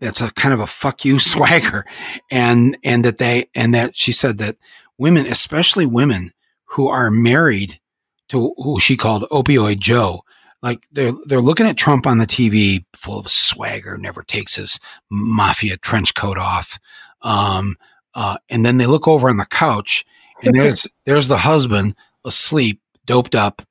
that's 0.00 0.20
a 0.20 0.32
kind 0.32 0.52
of 0.52 0.60
a 0.60 0.66
fuck 0.66 1.04
you 1.04 1.18
swagger. 1.18 1.84
And, 2.30 2.76
and 2.84 3.04
that 3.04 3.18
they, 3.18 3.46
and 3.54 3.74
that 3.74 3.96
she 3.96 4.12
said 4.12 4.38
that 4.38 4.56
women, 4.98 5.26
especially 5.26 5.86
women 5.86 6.32
who 6.64 6.88
are 6.88 7.10
married 7.10 7.80
to 8.28 8.54
who 8.56 8.80
she 8.80 8.96
called 8.96 9.24
opioid 9.30 9.78
Joe, 9.80 10.22
like 10.62 10.86
they're, 10.92 11.12
they're 11.26 11.40
looking 11.40 11.66
at 11.66 11.76
Trump 11.76 12.06
on 12.06 12.18
the 12.18 12.26
TV 12.26 12.84
full 12.94 13.18
of 13.18 13.30
swagger, 13.30 13.98
never 13.98 14.22
takes 14.22 14.56
his 14.56 14.80
mafia 15.10 15.76
trench 15.76 16.14
coat 16.14 16.38
off. 16.38 16.78
Um, 17.22 17.76
uh, 18.14 18.36
and 18.48 18.64
then 18.64 18.78
they 18.78 18.86
look 18.86 19.06
over 19.06 19.28
on 19.28 19.36
the 19.36 19.46
couch 19.46 20.04
and 20.46 20.56
there's, 20.56 20.86
there's 21.04 21.28
the 21.28 21.38
husband 21.38 21.94
asleep, 22.24 22.80
doped 23.06 23.34
up, 23.34 23.62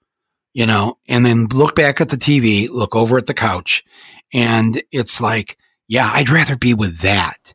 you 0.53 0.65
know, 0.65 0.97
and 1.07 1.25
then 1.25 1.47
look 1.47 1.75
back 1.75 1.99
at 1.99 2.09
the 2.09 2.17
TV, 2.17 2.69
look 2.69 2.95
over 2.95 3.17
at 3.17 3.25
the 3.25 3.33
couch 3.33 3.83
and 4.33 4.81
it's 4.91 5.21
like, 5.21 5.57
yeah, 5.87 6.09
I'd 6.11 6.29
rather 6.29 6.57
be 6.57 6.73
with 6.73 6.99
that, 6.99 7.53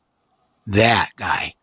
that 0.66 1.10
guy. 1.16 1.54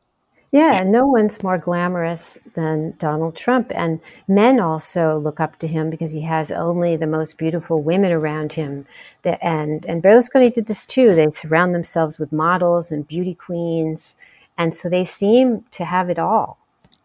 Yeah, 0.52 0.84
no 0.84 1.06
one's 1.06 1.44
more 1.44 1.58
glamorous 1.58 2.38
than 2.54 2.94
Donald 2.98 3.36
Trump. 3.36 3.72
And 3.76 4.00
men 4.28 4.60
also 4.60 5.18
look 5.18 5.40
up 5.40 5.60
to 5.60 5.68
him 5.68 5.90
because 5.90 6.12
he 6.12 6.22
has 6.22 6.50
only 6.52 6.96
the 6.96 7.08
most 7.08 7.38
beautiful 7.38 7.82
women 7.82 8.12
around 8.12 8.54
him. 8.54 8.86
And, 9.26 9.86
and 9.86 10.02
Berlusconi 10.02 10.54
did 10.54 10.68
this 10.68 10.86
too. 10.86 11.14
They 11.14 11.30
surround 11.30 11.76
themselves 11.76 12.20
with 12.20 12.32
models 12.32 12.90
and 12.90 13.08
beauty 13.08 13.34
queens. 13.34 14.16
And 14.58 14.74
so 14.74 14.88
they 14.88 15.04
seem 15.04 15.66
to 15.72 15.84
have 15.84 16.10
it 16.10 16.20
all. 16.20 16.58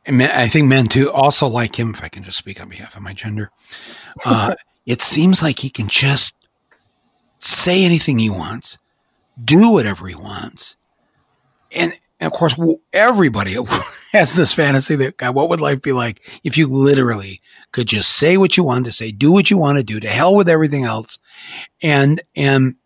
And 0.07 0.23
I 0.23 0.49
think 0.49 0.67
men 0.67 0.89
too 0.89 1.11
also 1.11 1.47
like 1.47 1.79
him, 1.79 1.95
if 1.95 2.03
I 2.03 2.09
can 2.09 2.23
just 2.23 2.39
speak 2.39 2.61
on 2.61 2.69
behalf 2.69 2.97
of 2.97 3.03
my 3.03 3.13
gender. 3.13 3.51
Uh, 4.25 4.55
it 4.87 5.03
seems 5.03 5.43
like 5.43 5.59
he 5.59 5.71
can 5.71 5.89
just 5.89 6.35
say 7.39 7.85
anything 7.85 8.19
he 8.19 8.31
wants 8.31 8.79
do 9.45 9.73
whatever 9.73 10.07
he 10.07 10.15
wants. 10.15 10.77
And, 11.73 11.93
and 12.19 12.27
of 12.27 12.33
course, 12.33 12.59
everybody 12.93 13.57
has 14.13 14.35
this 14.35 14.53
fantasy 14.53 14.97
that 14.97 15.17
God, 15.17 15.35
what 15.35 15.49
would 15.49 15.61
life 15.61 15.83
be 15.83 15.93
like 15.93 16.41
if 16.45 16.57
you 16.57 16.67
literally 16.67 17.41
could 17.73 17.87
just 17.87 18.11
say 18.11 18.37
what 18.37 18.57
you 18.57 18.65
want 18.65 18.85
to 18.87 18.93
say, 18.93 19.13
do 19.13 19.33
what 19.33 19.51
you 19.51 19.57
want 19.57 19.79
to 19.79 19.85
do, 19.85 20.01
to 20.01 20.09
hell 20.09 20.35
with 20.35 20.49
everything 20.49 20.85
else, 20.85 21.19
and 21.83 22.21
and 22.37 22.77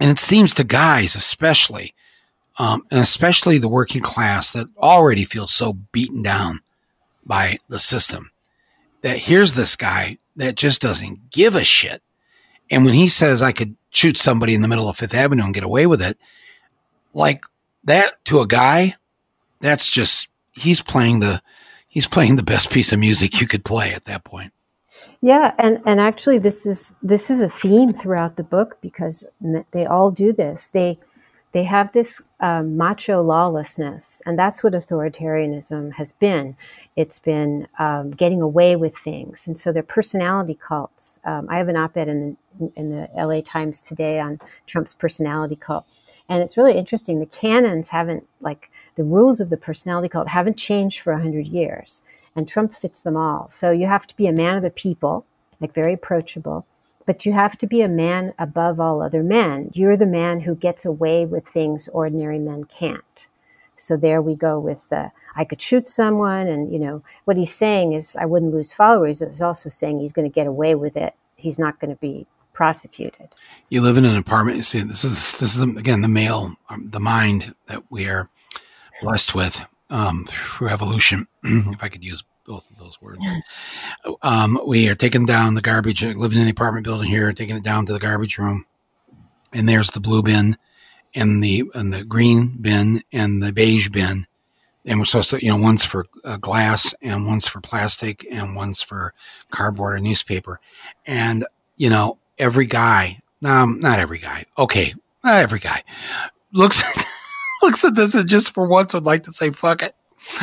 and 0.00 0.10
it 0.10 0.18
seems 0.18 0.54
to 0.54 0.64
guys 0.64 1.14
especially, 1.14 1.94
um, 2.58 2.82
and 2.90 3.00
especially 3.00 3.58
the 3.58 3.68
working 3.68 4.02
class 4.02 4.52
that 4.52 4.68
already 4.78 5.24
feels 5.24 5.52
so 5.52 5.74
beaten 5.92 6.22
down 6.22 6.60
by 7.24 7.58
the 7.68 7.78
system, 7.78 8.30
that 9.02 9.18
here's 9.18 9.54
this 9.54 9.76
guy 9.76 10.18
that 10.36 10.54
just 10.54 10.80
doesn't 10.80 11.30
give 11.30 11.54
a 11.54 11.64
shit, 11.64 12.02
and 12.70 12.84
when 12.84 12.94
he 12.94 13.08
says 13.08 13.42
I 13.42 13.52
could 13.52 13.76
shoot 13.90 14.16
somebody 14.16 14.54
in 14.54 14.62
the 14.62 14.68
middle 14.68 14.88
of 14.88 14.96
Fifth 14.96 15.14
Avenue 15.14 15.44
and 15.44 15.54
get 15.54 15.64
away 15.64 15.86
with 15.86 16.02
it. 16.02 16.18
Like 17.14 17.44
that 17.84 18.24
to 18.26 18.40
a 18.40 18.46
guy, 18.46 18.96
that's 19.60 19.88
just, 19.88 20.28
he's 20.52 20.82
playing 20.82 21.20
the, 21.20 21.42
he's 21.88 22.06
playing 22.06 22.36
the 22.36 22.42
best 22.42 22.70
piece 22.70 22.92
of 22.92 22.98
music 22.98 23.40
you 23.40 23.46
could 23.46 23.64
play 23.64 23.92
at 23.92 24.04
that 24.04 24.24
point. 24.24 24.52
Yeah, 25.20 25.52
and 25.58 25.80
and 25.84 26.00
actually, 26.00 26.38
this 26.38 26.64
is 26.64 26.94
this 27.02 27.28
is 27.28 27.40
a 27.40 27.48
theme 27.48 27.92
throughout 27.92 28.36
the 28.36 28.44
book 28.44 28.78
because 28.80 29.24
they 29.72 29.84
all 29.84 30.12
do 30.12 30.32
this. 30.32 30.68
They 30.68 30.96
they 31.52 31.64
have 31.64 31.92
this 31.92 32.20
um, 32.40 32.76
macho 32.76 33.22
lawlessness, 33.22 34.22
and 34.26 34.38
that's 34.38 34.62
what 34.62 34.74
authoritarianism 34.74 35.92
has 35.94 36.12
been. 36.12 36.56
It's 36.96 37.18
been 37.18 37.68
um, 37.78 38.10
getting 38.10 38.42
away 38.42 38.76
with 38.76 38.96
things, 38.98 39.46
and 39.46 39.58
so 39.58 39.72
they're 39.72 39.82
personality 39.82 40.58
cults. 40.60 41.20
Um, 41.24 41.46
I 41.48 41.56
have 41.58 41.68
an 41.68 41.76
op-ed 41.76 42.08
in 42.08 42.36
the 42.58 42.72
in 42.76 42.90
the 42.90 43.08
L.A. 43.16 43.40
Times 43.40 43.80
today 43.80 44.20
on 44.20 44.40
Trump's 44.66 44.94
personality 44.94 45.56
cult, 45.56 45.86
and 46.28 46.42
it's 46.42 46.56
really 46.56 46.76
interesting. 46.76 47.20
The 47.20 47.26
canons 47.26 47.88
haven't 47.88 48.26
like 48.40 48.70
the 48.96 49.04
rules 49.04 49.40
of 49.40 49.48
the 49.48 49.56
personality 49.56 50.08
cult 50.08 50.28
haven't 50.28 50.56
changed 50.56 51.00
for 51.00 51.16
hundred 51.16 51.46
years 51.46 52.02
and 52.38 52.48
Trump 52.48 52.72
fits 52.72 53.00
them 53.00 53.16
all. 53.16 53.48
So 53.48 53.72
you 53.72 53.86
have 53.88 54.06
to 54.06 54.16
be 54.16 54.28
a 54.28 54.32
man 54.32 54.56
of 54.56 54.62
the 54.62 54.70
people, 54.70 55.26
like 55.60 55.74
very 55.74 55.92
approachable, 55.92 56.64
but 57.08 57.24
you 57.24 57.32
have 57.32 57.56
to 57.56 57.66
be 57.66 57.80
a 57.80 57.88
man 57.88 58.34
above 58.38 58.78
all 58.78 59.00
other 59.00 59.22
men. 59.22 59.70
You're 59.72 59.96
the 59.96 60.04
man 60.04 60.40
who 60.40 60.54
gets 60.54 60.84
away 60.84 61.24
with 61.24 61.48
things 61.48 61.88
ordinary 61.88 62.38
men 62.38 62.64
can't. 62.64 63.26
So 63.76 63.96
there 63.96 64.20
we 64.20 64.34
go 64.34 64.60
with 64.60 64.90
the 64.90 65.10
I 65.34 65.46
could 65.46 65.62
shoot 65.62 65.86
someone, 65.86 66.48
and 66.48 66.70
you 66.70 66.78
know 66.78 67.02
what 67.24 67.38
he's 67.38 67.54
saying 67.54 67.94
is 67.94 68.14
I 68.14 68.26
wouldn't 68.26 68.52
lose 68.52 68.72
followers. 68.72 69.20
He's 69.20 69.40
also 69.40 69.70
saying 69.70 70.00
he's 70.00 70.12
going 70.12 70.30
to 70.30 70.34
get 70.34 70.46
away 70.46 70.74
with 70.74 70.98
it. 70.98 71.14
He's 71.36 71.58
not 71.58 71.80
going 71.80 71.94
to 71.94 71.96
be 71.98 72.26
prosecuted. 72.52 73.30
You 73.70 73.80
live 73.80 73.96
in 73.96 74.04
an 74.04 74.16
apartment. 74.16 74.58
You 74.58 74.62
see, 74.62 74.80
this 74.80 75.02
is 75.02 75.38
this 75.38 75.56
is 75.56 75.62
again 75.62 76.02
the 76.02 76.08
male, 76.08 76.56
um, 76.68 76.90
the 76.90 77.00
mind 77.00 77.54
that 77.68 77.84
we 77.90 78.06
are 78.06 78.28
blessed 79.00 79.34
with 79.34 79.64
um, 79.88 80.26
through 80.28 80.68
evolution, 80.68 81.26
if 81.42 81.82
I 81.82 81.88
could 81.88 82.04
use 82.04 82.22
both 82.48 82.70
of 82.70 82.78
those 82.78 83.00
words. 83.00 83.20
Um, 84.22 84.58
we 84.66 84.88
are 84.88 84.94
taking 84.94 85.26
down 85.26 85.54
the 85.54 85.60
garbage, 85.60 86.02
living 86.02 86.38
in 86.38 86.46
the 86.46 86.50
apartment 86.50 86.84
building 86.84 87.08
here, 87.08 87.32
taking 87.32 87.56
it 87.56 87.62
down 87.62 87.86
to 87.86 87.92
the 87.92 87.98
garbage 88.00 88.38
room, 88.38 88.64
and 89.52 89.68
there's 89.68 89.90
the 89.90 90.00
blue 90.00 90.22
bin, 90.22 90.56
and 91.14 91.44
the 91.44 91.64
and 91.74 91.92
the 91.92 92.04
green 92.04 92.56
bin, 92.60 93.02
and 93.12 93.42
the 93.42 93.52
beige 93.52 93.90
bin, 93.90 94.26
and 94.86 94.98
we're 94.98 95.04
supposed 95.04 95.30
to, 95.30 95.44
you 95.44 95.50
know, 95.50 95.62
one's 95.62 95.84
for 95.84 96.06
uh, 96.24 96.38
glass, 96.38 96.94
and 97.02 97.26
one's 97.26 97.46
for 97.46 97.60
plastic, 97.60 98.26
and 98.32 98.56
one's 98.56 98.82
for 98.82 99.12
cardboard 99.50 99.94
or 99.94 100.00
newspaper, 100.00 100.58
and 101.06 101.44
you 101.76 101.90
know, 101.90 102.18
every 102.38 102.66
guy, 102.66 103.20
um, 103.44 103.78
not 103.80 103.98
every 103.98 104.18
guy, 104.18 104.44
okay, 104.56 104.94
not 105.22 105.34
every 105.34 105.60
guy, 105.60 105.82
looks. 106.52 106.82
looks 107.60 107.84
at 107.84 107.96
this 107.96 108.14
and 108.14 108.28
just 108.28 108.54
for 108.54 108.68
once 108.68 108.94
would 108.94 109.04
like 109.04 109.24
to 109.24 109.32
say, 109.32 109.50
fuck 109.50 109.82
it. 109.82 109.92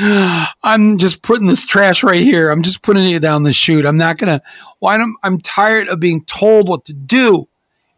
I'm 0.64 0.98
just 0.98 1.22
putting 1.22 1.48
this 1.48 1.66
trash 1.66 2.04
right 2.04 2.22
here. 2.22 2.50
I'm 2.50 2.64
just 2.64 2.82
putting 2.82 3.10
it 3.10 3.22
down 3.22 3.44
the 3.44 3.54
chute. 3.54 3.86
I'm 3.86 3.98
not 3.98 4.18
gonna. 4.18 4.42
Why? 4.80 4.98
Well, 4.98 5.14
I'm 5.24 5.40
tired 5.42 5.88
of 5.88 6.00
being 6.00 6.24
told 6.26 6.68
what 6.68 6.86
to 6.86 6.94
do. 6.94 7.48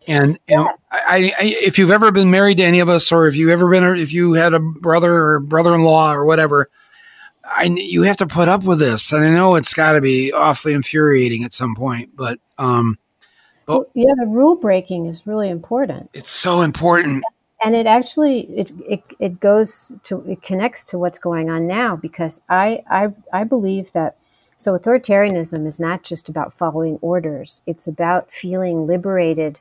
And, 0.07 0.39
and 0.47 0.61
I, 0.89 1.33
I, 1.37 1.55
if 1.61 1.77
you've 1.77 1.91
ever 1.91 2.11
been 2.11 2.31
married 2.31 2.57
to 2.59 2.63
any 2.63 2.79
of 2.79 2.87
us, 2.87 3.11
or 3.11 3.27
if 3.27 3.35
you 3.35 3.49
ever 3.49 3.69
been, 3.69 3.83
if 3.97 4.13
you 4.13 4.33
had 4.33 4.53
a 4.53 4.59
brother 4.59 5.13
or 5.13 5.39
brother-in-law 5.41 6.13
or 6.13 6.23
whatever, 6.23 6.69
I 7.43 7.65
you 7.65 8.03
have 8.03 8.17
to 8.17 8.27
put 8.27 8.47
up 8.47 8.63
with 8.63 8.79
this. 8.79 9.11
And 9.11 9.23
I 9.23 9.29
know 9.29 9.55
it's 9.55 9.73
got 9.73 9.93
to 9.93 10.01
be 10.01 10.31
awfully 10.31 10.73
infuriating 10.73 11.43
at 11.43 11.53
some 11.53 11.75
point, 11.75 12.15
but 12.15 12.39
um, 12.57 12.97
but 13.65 13.89
yeah, 13.93 14.13
the 14.17 14.27
rule 14.27 14.55
breaking 14.55 15.07
is 15.07 15.27
really 15.27 15.49
important. 15.49 16.09
It's 16.13 16.29
so 16.29 16.61
important 16.61 17.23
and 17.63 17.75
it 17.75 17.85
actually 17.85 18.41
it, 18.55 18.71
it 18.87 19.03
it 19.19 19.39
goes 19.39 19.93
to 20.03 20.21
it 20.29 20.41
connects 20.41 20.83
to 20.85 20.97
what's 20.97 21.19
going 21.19 21.49
on 21.49 21.67
now 21.67 21.95
because 21.95 22.41
I 22.49 22.83
I 22.89 23.13
I 23.33 23.43
believe 23.43 23.91
that 23.93 24.17
so 24.57 24.77
authoritarianism 24.77 25.67
is 25.67 25.79
not 25.79 26.03
just 26.03 26.29
about 26.29 26.53
following 26.53 26.97
orders. 27.01 27.61
It's 27.67 27.87
about 27.87 28.31
feeling 28.31 28.87
liberated 28.87 29.59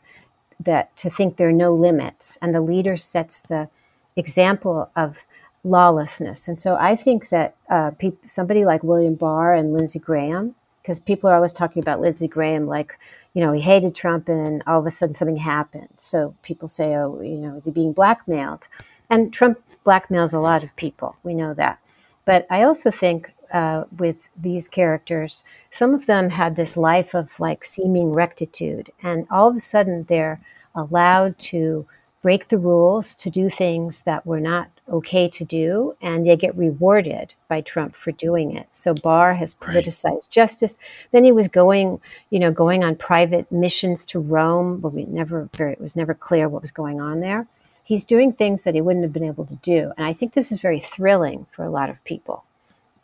that 0.59 0.96
to 0.96 1.11
think 1.11 1.37
there 1.37 1.48
are 1.48 1.52
no 1.52 1.74
limits. 1.74 2.38
And 2.40 2.54
the 2.54 2.62
leader 2.62 2.96
sets 2.96 3.42
the 3.42 3.68
example 4.16 4.90
of 4.96 5.18
lawlessness. 5.64 6.48
And 6.48 6.59
so 6.59 6.76
I 6.76 6.96
think 6.96 7.28
that 7.28 7.54
uh, 7.68 7.90
pe- 7.90 8.12
somebody 8.24 8.64
like 8.64 8.82
William 8.82 9.14
Barr 9.14 9.52
and 9.54 9.74
Lindsey 9.74 9.98
Graham 9.98 10.54
because 10.80 10.98
people 11.00 11.28
are 11.28 11.35
always 11.35 11.52
talking 11.52 11.82
about 11.82 12.00
Lindsey 12.00 12.28
Graham 12.28 12.66
like 12.66 12.98
you 13.37 13.42
know, 13.42 13.53
he 13.53 13.61
hated 13.61 13.94
Trump 13.94 14.31
and 14.31 14.62
all 14.66 14.81
of 14.81 14.87
a 14.87 14.90
sudden 14.90 15.14
something 15.14 15.37
happened. 15.37 15.90
So 15.96 16.35
people 16.40 16.68
say, 16.68 16.96
oh, 16.96 17.20
you 17.20 17.37
know, 17.37 17.55
is 17.55 17.66
he 17.66 17.70
being 17.70 17.92
blackmailed? 17.92 18.66
And 19.11 19.31
Trump 19.31 19.61
blackmails 19.85 20.33
a 20.33 20.38
lot 20.38 20.64
of 20.64 20.75
people. 20.77 21.16
We 21.22 21.35
know 21.35 21.53
that. 21.53 21.79
But 22.25 22.46
I 22.49 22.62
also 22.62 22.90
think 22.90 23.35
uh, 23.53 23.85
with 23.99 24.27
these 24.40 24.68
characters, 24.68 25.44
some 25.70 25.92
of 25.92 26.07
them 26.07 26.31
had 26.31 26.57
this 26.57 26.79
life 26.79 27.12
of 27.12 27.38
like 27.38 27.62
seeming 27.62 28.14
rectitude. 28.14 28.90
And 29.03 29.27
all 29.31 29.49
of 29.49 29.57
a 29.57 29.61
sudden 29.61 30.07
they're 30.09 30.40
allowed 30.75 31.38
to 31.51 31.87
break 32.22 32.48
the 32.48 32.59
rules, 32.59 33.14
to 33.14 33.31
do 33.31 33.48
things 33.48 34.02
that 34.02 34.26
were 34.26 34.40
not 34.40 34.68
okay 34.88 35.29
to 35.29 35.44
do, 35.44 35.96
and 36.00 36.26
they 36.26 36.37
get 36.37 36.57
rewarded 36.57 37.35
by 37.48 37.61
Trump 37.61 37.94
for 37.94 38.12
doing 38.12 38.57
it. 38.57 38.68
So 38.72 38.94
Barr 38.94 39.35
has 39.35 39.55
politicized 39.55 40.05
right. 40.05 40.29
justice. 40.31 40.79
Then 41.12 41.24
he 41.24 41.33
was 41.33 41.48
going, 41.48 42.00
you 42.31 42.38
know, 42.38 42.50
going 42.50 42.83
on 42.83 42.96
private 42.96 43.50
missions 43.50 44.05
to 44.07 44.18
Rome, 44.18 44.79
but 44.79 44.92
we 44.92 45.05
never 45.05 45.48
very, 45.57 45.72
it 45.72 45.81
was 45.81 45.96
never 45.96 46.14
clear 46.14 46.48
what 46.48 46.62
was 46.62 46.70
going 46.70 47.00
on 47.00 47.20
there. 47.20 47.46
He's 47.85 48.05
doing 48.05 48.33
things 48.33 48.64
that 48.64 48.74
he 48.74 48.81
wouldn't 48.81 49.05
have 49.05 49.12
been 49.12 49.24
able 49.24 49.46
to 49.46 49.57
do, 49.57 49.92
and 49.96 50.07
I 50.07 50.12
think 50.12 50.35
this 50.35 50.50
is 50.50 50.59
very 50.59 50.81
thrilling 50.81 51.46
for 51.50 51.64
a 51.64 51.70
lot 51.70 51.90
of 51.90 52.02
people. 52.05 52.44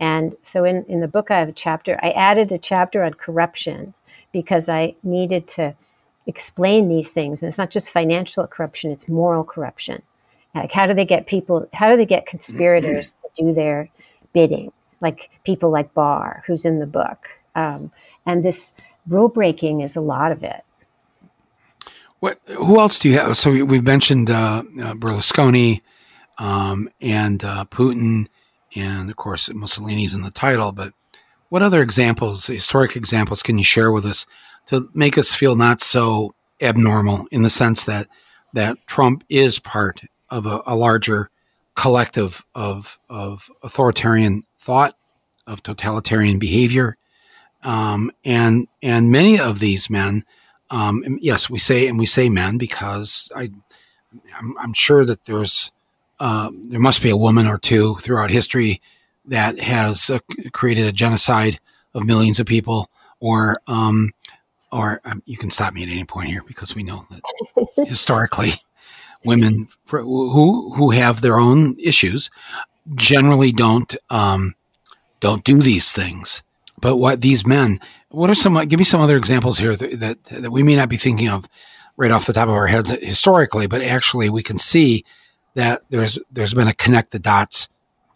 And 0.01 0.37
so 0.43 0.65
in, 0.65 0.85
in 0.87 0.99
the 0.99 1.07
book, 1.07 1.31
I 1.31 1.39
have 1.39 1.49
a 1.49 1.53
chapter. 1.53 1.97
I 2.03 2.11
added 2.11 2.51
a 2.51 2.59
chapter 2.59 3.05
on 3.05 3.15
corruption 3.15 3.95
because 4.33 4.69
I 4.69 4.97
needed 5.05 5.47
to 5.49 5.77
explain 6.27 6.89
these 6.89 7.11
things. 7.11 7.43
And 7.43 7.49
it's 7.49 7.59
not 7.59 7.71
just 7.71 7.91
financial 7.91 8.47
corruption, 8.47 8.91
it's 8.91 9.09
moral 9.09 9.45
corruption. 9.45 10.03
Like, 10.55 10.73
how 10.73 10.87
do 10.87 10.95
they 10.95 11.07
get 11.07 11.27
people, 11.27 11.69
how 11.73 11.91
do 11.91 11.97
they 11.97 12.07
get 12.07 12.27
conspirators 12.27 13.13
to 13.13 13.29
do 13.37 13.55
their 13.55 13.89
bidding? 14.33 14.73
Like 15.01 15.31
people 15.45 15.71
like 15.71 15.95
Barr, 15.95 16.45
who's 16.47 16.65
in 16.65 16.79
the 16.79 16.87
book. 16.87 17.29
Um, 17.55 17.91
and 18.27 18.45
this 18.45 18.73
rule 19.07 19.29
breaking 19.29 19.81
is 19.81 19.97
a 19.97 20.01
lot 20.01 20.31
of 20.31 20.45
it. 20.45 20.63
What, 22.21 22.39
who 22.47 22.79
else 22.79 22.99
do 22.99 23.09
you 23.09 23.19
have? 23.19 23.37
So 23.37 23.65
we've 23.65 23.83
mentioned 23.83 24.31
uh, 24.31 24.63
uh, 24.81 24.95
Berlusconi 24.95 25.81
um, 26.39 26.89
and 27.01 27.43
uh, 27.43 27.65
Putin, 27.69 28.29
and 28.77 29.11
of 29.11 29.17
course 29.17 29.49
Mussolini's 29.49 30.15
in 30.15 30.23
the 30.23 30.31
title. 30.31 30.71
But 30.71 30.93
what 31.49 31.63
other 31.63 31.83
examples, 31.83 32.47
historic 32.47 32.95
examples, 32.95 33.43
can 33.43 33.59
you 33.59 33.65
share 33.65 33.91
with 33.91 34.05
us 34.05 34.25
to 34.67 34.89
make 34.95 35.19
us 35.19 35.35
feel 35.35 35.57
not 35.57 35.81
so 35.81 36.35
abnormal 36.61 37.27
in 37.31 37.43
the 37.43 37.51
sense 37.51 37.85
that 37.85 38.07
that 38.55 38.77
Trump 38.87 39.25
is 39.29 39.59
part 39.59 40.03
of 40.31 40.47
a, 40.47 40.61
a 40.67 40.77
larger 40.77 41.31
collective 41.75 42.45
of 42.55 42.99
of 43.09 43.51
authoritarian 43.63 44.45
thought, 44.59 44.97
of 45.47 45.63
totalitarian 45.63 46.39
behavior, 46.39 46.97
um, 47.63 48.11
and 48.25 48.69
and 48.83 49.11
many 49.11 49.39
of 49.39 49.59
these 49.59 49.89
men, 49.89 50.25
um, 50.71 51.19
yes, 51.21 51.49
we 51.49 51.59
say 51.59 51.87
and 51.87 51.99
we 51.99 52.07
say 52.07 52.29
men 52.29 52.59
because 52.59 53.31
I, 53.35 53.51
I'm, 54.39 54.55
I'm 54.59 54.73
sure 54.73 55.05
that 55.05 55.25
there's 55.25 55.73
uh, 56.21 56.51
there 56.65 56.81
must 56.81 57.03
be 57.03 57.11
a 57.11 57.17
woman 57.17 57.47
or 57.47 57.59
two 57.59 57.97
throughout 57.97 58.31
history 58.31 58.81
that 59.25 59.59
has 59.61 60.11
uh, 60.11 60.19
created 60.53 60.87
a 60.87 60.93
genocide 60.93 61.59
of 61.95 62.05
millions 62.05 62.41
of 62.41 62.47
people, 62.47 62.91
or 63.21 63.59
um, 63.67 64.11
or 64.73 65.01
um, 65.05 65.23
you 65.27 65.37
can 65.37 65.51
stop 65.51 65.75
me 65.75 65.83
at 65.83 65.89
any 65.89 66.05
point 66.05 66.31
here 66.31 66.43
because 66.47 66.75
we 66.75 66.83
know 66.83 67.05
that 67.11 67.87
historically 67.87 68.53
women 69.25 69.69
for, 69.85 70.03
who 70.03 70.73
who 70.75 70.91
have 70.91 71.21
their 71.21 71.39
own 71.39 71.77
issues 71.79 72.31
generally 72.95 73.53
don't 73.53 73.95
um, 74.11 74.55
don't 75.21 75.45
do 75.45 75.61
these 75.61 75.93
things. 75.93 76.43
But 76.81 76.97
what 76.97 77.21
these 77.21 77.47
men, 77.47 77.79
what 78.09 78.31
are 78.31 78.35
some? 78.35 78.55
Give 78.67 78.79
me 78.79 78.85
some 78.85 79.01
other 79.01 79.17
examples 79.17 79.59
here 79.59 79.77
that, 79.77 80.01
that 80.01 80.25
that 80.25 80.51
we 80.51 80.63
may 80.63 80.75
not 80.75 80.89
be 80.89 80.97
thinking 80.97 81.29
of 81.29 81.49
right 81.97 82.11
off 82.11 82.27
the 82.27 82.33
top 82.33 82.49
of 82.49 82.55
our 82.55 82.67
heads 82.67 82.91
historically, 82.91 83.67
but 83.67 83.83
actually 83.83 84.31
we 84.31 84.43
can 84.43 84.59
see 84.59 85.05
that 85.55 85.83
there's 85.91 86.19
there's 86.31 86.55
been 86.55 86.69
a 86.69 86.75
connect 86.75 87.13
the 87.13 87.19
dots 87.19 87.69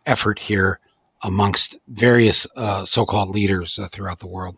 effort 0.07 0.39
here 0.39 0.81
amongst 1.23 1.79
various 1.89 2.47
uh, 2.57 2.85
so-called 2.85 3.31
leaders 3.31 3.79
uh, 3.79 3.87
throughout 3.87 4.21
the 4.21 4.27
world. 4.27 4.57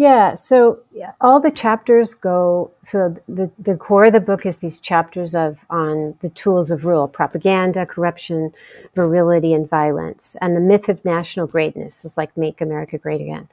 Yeah, 0.00 0.32
so 0.32 0.80
all 1.20 1.40
the 1.40 1.50
chapters 1.50 2.14
go. 2.14 2.70
So 2.80 3.14
the 3.28 3.50
the 3.58 3.76
core 3.76 4.06
of 4.06 4.14
the 4.14 4.20
book 4.20 4.46
is 4.46 4.56
these 4.56 4.80
chapters 4.80 5.34
of 5.34 5.58
on 5.68 6.14
the 6.22 6.30
tools 6.30 6.70
of 6.70 6.86
rule: 6.86 7.06
propaganda, 7.06 7.84
corruption, 7.84 8.54
virility, 8.94 9.52
and 9.52 9.68
violence, 9.68 10.38
and 10.40 10.56
the 10.56 10.60
myth 10.60 10.88
of 10.88 11.04
national 11.04 11.48
greatness 11.48 12.06
is 12.06 12.16
like 12.16 12.34
make 12.34 12.62
America 12.62 12.96
great 12.96 13.20
again, 13.20 13.46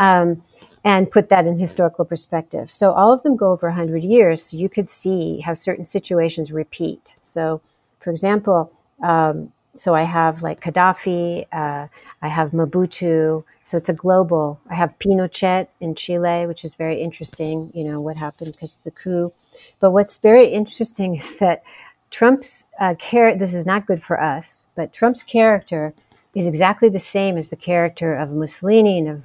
um, 0.00 0.42
and 0.82 1.12
put 1.12 1.28
that 1.28 1.46
in 1.46 1.60
historical 1.60 2.04
perspective. 2.04 2.72
So 2.72 2.90
all 2.90 3.12
of 3.12 3.22
them 3.22 3.36
go 3.36 3.52
over 3.52 3.70
hundred 3.70 4.02
years, 4.02 4.42
so 4.42 4.56
you 4.56 4.68
could 4.68 4.90
see 4.90 5.38
how 5.46 5.54
certain 5.54 5.84
situations 5.84 6.50
repeat. 6.50 7.14
So, 7.22 7.60
for 8.00 8.10
example. 8.10 8.72
Um, 9.00 9.52
So 9.76 9.94
I 9.94 10.02
have 10.02 10.42
like 10.42 10.60
Gaddafi, 10.60 11.46
uh, 11.52 11.88
I 12.22 12.28
have 12.28 12.50
Mobutu. 12.52 13.44
So 13.64 13.76
it's 13.78 13.88
a 13.88 13.94
global. 13.94 14.60
I 14.70 14.74
have 14.74 14.98
Pinochet 14.98 15.68
in 15.80 15.94
Chile, 15.94 16.46
which 16.46 16.64
is 16.64 16.74
very 16.74 17.00
interesting. 17.00 17.70
You 17.74 17.84
know 17.84 18.00
what 18.00 18.16
happened 18.16 18.52
because 18.52 18.76
of 18.76 18.84
the 18.84 18.90
coup. 18.90 19.32
But 19.80 19.92
what's 19.92 20.18
very 20.18 20.48
interesting 20.48 21.16
is 21.20 21.36
that 21.38 21.62
Trump's 22.10 22.66
uh, 22.78 22.94
character. 22.98 23.38
This 23.38 23.54
is 23.54 23.66
not 23.66 23.86
good 23.86 24.02
for 24.02 24.20
us, 24.20 24.66
but 24.74 24.92
Trump's 24.92 25.22
character 25.22 25.94
is 26.34 26.46
exactly 26.46 26.88
the 26.88 27.00
same 27.00 27.36
as 27.36 27.48
the 27.48 27.56
character 27.56 28.14
of 28.14 28.30
Mussolini 28.30 28.98
and 28.98 29.08
of 29.08 29.22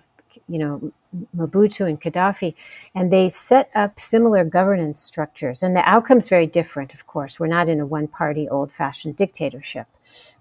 you 0.48 0.58
know 0.58 0.92
Mobutu 1.36 1.88
and 1.88 2.00
Gaddafi, 2.02 2.54
and 2.96 3.12
they 3.12 3.30
set 3.30 3.70
up 3.76 4.00
similar 4.00 4.44
governance 4.44 5.02
structures. 5.02 5.64
And 5.64 5.76
the 5.76 5.88
outcome's 5.88 6.28
very 6.28 6.48
different, 6.48 6.94
of 6.94 7.08
course. 7.08 7.40
We're 7.40 7.48
not 7.48 7.70
in 7.70 7.80
a 7.80 7.86
one 7.86 8.08
party, 8.08 8.48
old 8.48 8.72
fashioned 8.72 9.16
dictatorship, 9.16 9.88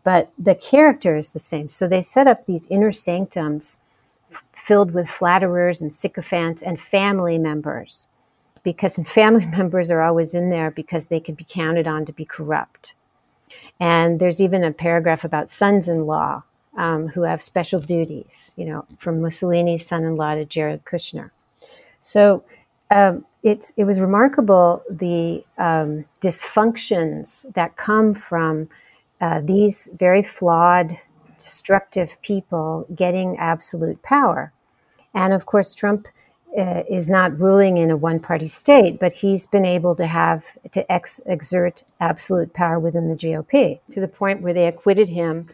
but 0.04 0.30
the 0.38 0.54
character 0.54 1.16
is 1.16 1.30
the 1.30 1.38
same. 1.38 1.68
So 1.68 1.88
they 1.88 2.00
set 2.00 2.26
up 2.26 2.46
these 2.46 2.66
inner 2.68 2.92
sanctums 2.92 3.80
f- 4.30 4.44
filled 4.52 4.92
with 4.92 5.08
flatterers 5.08 5.80
and 5.80 5.92
sycophants 5.92 6.62
and 6.62 6.80
family 6.80 7.38
members, 7.38 8.08
because 8.62 8.96
family 9.06 9.46
members 9.46 9.90
are 9.90 10.02
always 10.02 10.34
in 10.34 10.50
there 10.50 10.70
because 10.70 11.06
they 11.06 11.20
can 11.20 11.34
be 11.34 11.46
counted 11.48 11.86
on 11.86 12.06
to 12.06 12.12
be 12.12 12.24
corrupt. 12.24 12.94
And 13.80 14.18
there's 14.18 14.40
even 14.40 14.64
a 14.64 14.72
paragraph 14.72 15.24
about 15.24 15.50
sons 15.50 15.88
in 15.88 16.06
law 16.06 16.42
um, 16.76 17.08
who 17.08 17.22
have 17.22 17.42
special 17.42 17.80
duties, 17.80 18.52
you 18.56 18.64
know, 18.64 18.84
from 18.98 19.20
Mussolini's 19.20 19.86
son 19.86 20.04
in 20.04 20.16
law 20.16 20.34
to 20.34 20.44
Jared 20.44 20.84
Kushner. 20.84 21.30
So 22.00 22.44
um, 22.90 23.24
it's, 23.42 23.72
it 23.76 23.84
was 23.84 24.00
remarkable 24.00 24.82
the 24.88 25.44
um, 25.58 26.04
dysfunctions 26.20 27.52
that 27.54 27.76
come 27.76 28.14
from 28.14 28.68
uh, 29.20 29.40
these 29.42 29.90
very 29.98 30.22
flawed, 30.22 30.98
destructive 31.42 32.20
people 32.22 32.86
getting 32.94 33.36
absolute 33.38 34.02
power. 34.02 34.52
And 35.14 35.32
of 35.32 35.46
course, 35.46 35.74
Trump 35.74 36.08
uh, 36.56 36.82
is 36.88 37.10
not 37.10 37.38
ruling 37.38 37.76
in 37.76 37.90
a 37.90 37.96
one 37.96 38.20
party 38.20 38.48
state, 38.48 38.98
but 38.98 39.12
he's 39.12 39.46
been 39.46 39.66
able 39.66 39.94
to 39.96 40.06
have 40.06 40.44
to 40.72 40.90
ex- 40.90 41.20
exert 41.26 41.82
absolute 42.00 42.52
power 42.52 42.78
within 42.78 43.08
the 43.08 43.14
GOP 43.14 43.80
to 43.90 44.00
the 44.00 44.08
point 44.08 44.40
where 44.40 44.54
they 44.54 44.66
acquitted 44.66 45.08
him 45.08 45.48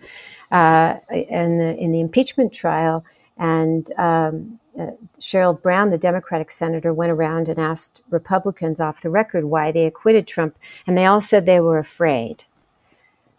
uh, 0.53 0.99
in, 1.11 1.59
the, 1.59 1.77
in 1.77 1.93
the 1.93 2.01
impeachment 2.01 2.53
trial. 2.53 3.05
And 3.37 3.91
um, 3.99 4.61
uh, 4.79 4.93
Sherrod 5.19 5.63
Brown, 5.63 5.91
the 5.91 5.99
Democratic 5.99 6.51
senator, 6.51 6.93
went 6.93 7.13
around 7.13 7.49
and 7.49 7.59
asked 7.59 8.01
Republicans 8.11 8.81
off 8.81 9.03
the 9.03 9.11
record 9.11 9.45
why 9.45 9.73
they 9.73 9.87
acquitted 9.87 10.27
Trump. 10.27 10.57
And 10.87 10.97
they 10.97 11.07
all 11.07 11.21
said 11.21 11.45
they 11.45 11.61
were 11.61 11.79
afraid. 11.79 12.45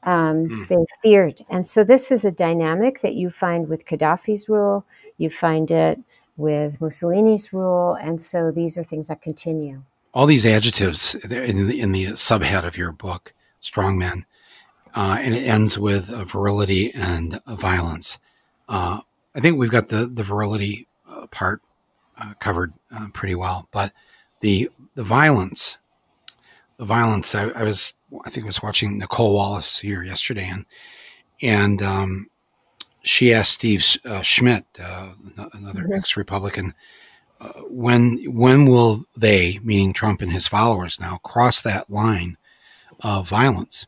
Um, 0.05 0.47
mm. 0.47 0.67
They 0.67 0.85
feared. 1.01 1.41
And 1.49 1.67
so 1.67 1.83
this 1.83 2.11
is 2.11 2.25
a 2.25 2.31
dynamic 2.31 3.01
that 3.01 3.15
you 3.15 3.29
find 3.29 3.67
with 3.67 3.85
Gaddafi's 3.85 4.47
rule, 4.47 4.85
you 5.17 5.29
find 5.29 5.69
it 5.71 5.99
with 6.37 6.79
Mussolini's 6.79 7.51
rule. 7.51 7.97
And 7.99 8.21
so 8.21 8.51
these 8.51 8.77
are 8.77 8.83
things 8.83 9.07
that 9.07 9.21
continue. 9.21 9.81
All 10.13 10.25
these 10.25 10.45
adjectives 10.45 11.15
in 11.15 11.67
the, 11.67 11.79
in 11.79 11.91
the 11.91 12.05
subhead 12.07 12.65
of 12.65 12.77
your 12.77 12.91
book, 12.91 13.33
Strongmen, 13.61 14.25
uh, 14.93 15.17
and 15.19 15.33
it 15.33 15.43
ends 15.43 15.77
with 15.77 16.07
virility 16.29 16.93
and 16.93 17.39
violence. 17.47 18.17
Uh, 18.69 19.01
I 19.35 19.39
think 19.41 19.57
we've 19.57 19.69
got 19.69 19.89
the 19.89 20.05
the 20.05 20.23
virility 20.23 20.87
uh, 21.09 21.27
part 21.27 21.61
uh, 22.17 22.33
covered 22.39 22.73
uh, 22.95 23.07
pretty 23.13 23.35
well, 23.35 23.67
but 23.71 23.91
the 24.39 24.69
the 24.95 25.03
violence, 25.03 25.77
the 26.77 26.85
violence. 26.85 27.35
I, 27.35 27.49
I, 27.49 27.63
was 27.63 27.93
I 28.25 28.29
think 28.29 28.45
I 28.45 28.47
was 28.47 28.63
watching 28.63 28.97
Nicolle 28.97 29.33
Wallace 29.33 29.79
here 29.79 30.03
yesterday, 30.03 30.47
and 30.51 30.65
and 31.41 31.81
um, 31.81 32.27
she 33.01 33.33
asked 33.33 33.53
Steve 33.53 33.83
Schmidt, 34.23 34.65
another 34.77 35.83
mm-hmm. 35.83 35.93
ex 35.93 36.17
Republican. 36.17 36.73
when 37.69 38.23
when 38.25 38.65
will 38.65 39.05
they, 39.15 39.59
meaning 39.63 39.93
Trump 39.93 40.21
and 40.21 40.31
his 40.31 40.47
followers, 40.47 40.99
now 40.99 41.17
cross 41.17 41.61
that 41.61 41.89
line 41.89 42.37
of 43.01 43.29
violence? 43.29 43.85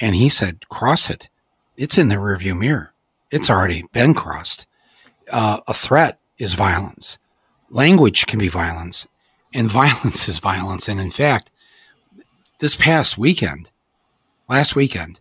And 0.00 0.14
he 0.16 0.28
said, 0.28 0.68
cross 0.68 1.08
it. 1.08 1.28
It's 1.76 1.98
in 1.98 2.08
the 2.08 2.16
rearview 2.16 2.58
mirror. 2.58 2.92
It's 3.30 3.50
already 3.50 3.84
been 3.92 4.14
crossed. 4.14 4.66
Uh, 5.30 5.60
a 5.66 5.74
threat 5.74 6.18
is 6.38 6.54
violence. 6.54 7.18
Language 7.70 8.26
can 8.26 8.38
be 8.38 8.48
violence, 8.48 9.08
and 9.52 9.70
violence 9.82 10.28
is 10.28 10.38
violence. 10.38 10.88
And 10.88 11.00
in 11.00 11.10
fact, 11.10 11.50
this 12.58 12.76
past 12.76 13.18
weekend, 13.18 13.70
last 14.48 14.76
weekend, 14.76 15.20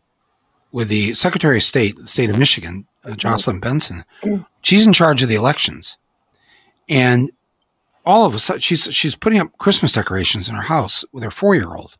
with 0.72 0.88
the 0.88 1.13
Secretary 1.13 1.58
of 1.58 1.63
State, 1.63 1.96
the 1.96 2.08
state 2.08 2.30
of 2.30 2.38
Michigan, 2.38 2.88
uh, 3.04 3.15
Jocelyn 3.15 3.60
Benson, 3.60 4.04
she's 4.62 4.88
in 4.88 4.93
charge 4.93 5.22
of 5.22 5.30
the 5.30 5.36
elections, 5.36 5.98
and 6.89 7.32
all 8.06 8.26
of 8.26 8.36
a 8.36 8.39
sudden 8.39 8.62
she's 8.62 8.93
she's 8.93 9.15
putting 9.15 9.39
up 9.39 9.58
Christmas 9.58 9.91
decorations 9.91 10.50
in 10.50 10.56
her 10.56 10.63
house 10.63 11.06
with 11.12 11.24
her 11.24 11.32
four 11.32 11.56
year 11.56 11.76
old, 11.76 11.96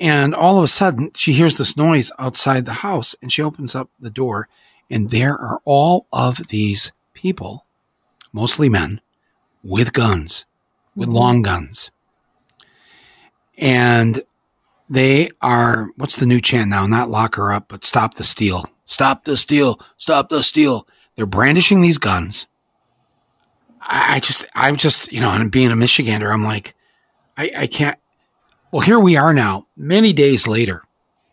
and 0.00 0.34
all 0.34 0.58
of 0.58 0.64
a 0.64 0.68
sudden, 0.68 1.10
she 1.14 1.32
hears 1.32 1.56
this 1.56 1.76
noise 1.76 2.10
outside 2.18 2.64
the 2.64 2.72
house 2.72 3.14
and 3.22 3.32
she 3.32 3.42
opens 3.42 3.74
up 3.74 3.90
the 4.00 4.10
door, 4.10 4.48
and 4.90 5.10
there 5.10 5.36
are 5.36 5.60
all 5.64 6.06
of 6.12 6.48
these 6.48 6.92
people, 7.14 7.66
mostly 8.32 8.68
men, 8.68 9.00
with 9.62 9.92
guns, 9.92 10.46
with 10.96 11.08
mm-hmm. 11.08 11.18
long 11.18 11.42
guns. 11.42 11.90
And 13.58 14.22
they 14.88 15.30
are, 15.40 15.88
what's 15.96 16.16
the 16.16 16.26
new 16.26 16.40
chant 16.40 16.70
now? 16.70 16.86
Not 16.86 17.10
lock 17.10 17.36
her 17.36 17.52
up, 17.52 17.66
but 17.68 17.84
stop 17.84 18.14
the 18.14 18.24
steal. 18.24 18.64
Stop 18.84 19.24
the 19.24 19.36
steal. 19.36 19.80
Stop 19.96 20.28
the 20.28 20.42
steal. 20.42 20.86
They're 21.16 21.26
brandishing 21.26 21.80
these 21.80 21.98
guns. 21.98 22.46
I, 23.80 24.16
I 24.16 24.20
just, 24.20 24.46
I'm 24.54 24.76
just, 24.76 25.12
you 25.12 25.20
know, 25.20 25.30
and 25.30 25.50
being 25.50 25.70
a 25.70 25.74
Michigander, 25.74 26.32
I'm 26.32 26.44
like, 26.44 26.74
I, 27.36 27.50
I 27.56 27.66
can't, 27.66 27.98
well, 28.70 28.80
here 28.80 28.98
we 28.98 29.16
are 29.16 29.32
now, 29.32 29.66
many 29.76 30.12
days 30.12 30.46
later, 30.46 30.82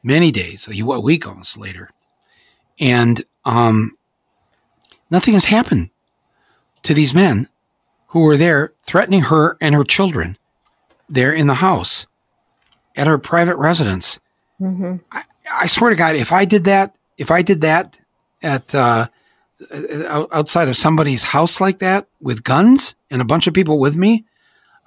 many 0.04 0.32
days, 0.32 0.68
a 0.68 1.00
week 1.00 1.28
almost 1.28 1.58
later, 1.58 1.90
and 2.80 3.24
um, 3.46 3.96
nothing 5.10 5.34
has 5.34 5.46
happened 5.46 5.90
to 6.84 6.94
these 6.94 7.14
men 7.14 7.48
who 8.08 8.22
were 8.22 8.38
there 8.38 8.74
threatening 8.84 9.22
her 9.22 9.58
and 9.62 9.74
her 9.76 9.84
children 9.84 10.38
there 11.10 11.34
in 11.34 11.48
the 11.48 11.56
house 11.56 12.08
at 12.96 13.08
her 13.08 13.18
private 13.18 13.56
residence. 13.58 14.20
Mm-hmm. 14.60 14.98
I, 15.12 15.24
I, 15.52 15.68
swear 15.68 15.90
to 15.90 15.96
God, 15.96 16.16
if 16.16 16.32
I 16.32 16.46
did 16.46 16.66
that, 16.66 16.98
if 17.18 17.32
I 17.32 17.42
did 17.42 17.62
that 17.62 18.00
at 18.44 18.74
uh, 18.76 19.08
outside 20.32 20.68
of 20.68 20.78
somebody's 20.78 21.24
house 21.24 21.62
like 21.62 21.80
that 21.80 22.08
with 22.22 22.44
guns 22.44 22.96
and 23.10 23.22
a 23.22 23.26
bunch 23.26 23.48
of 23.48 23.54
people 23.54 23.80
with 23.80 23.96
me, 23.96 24.26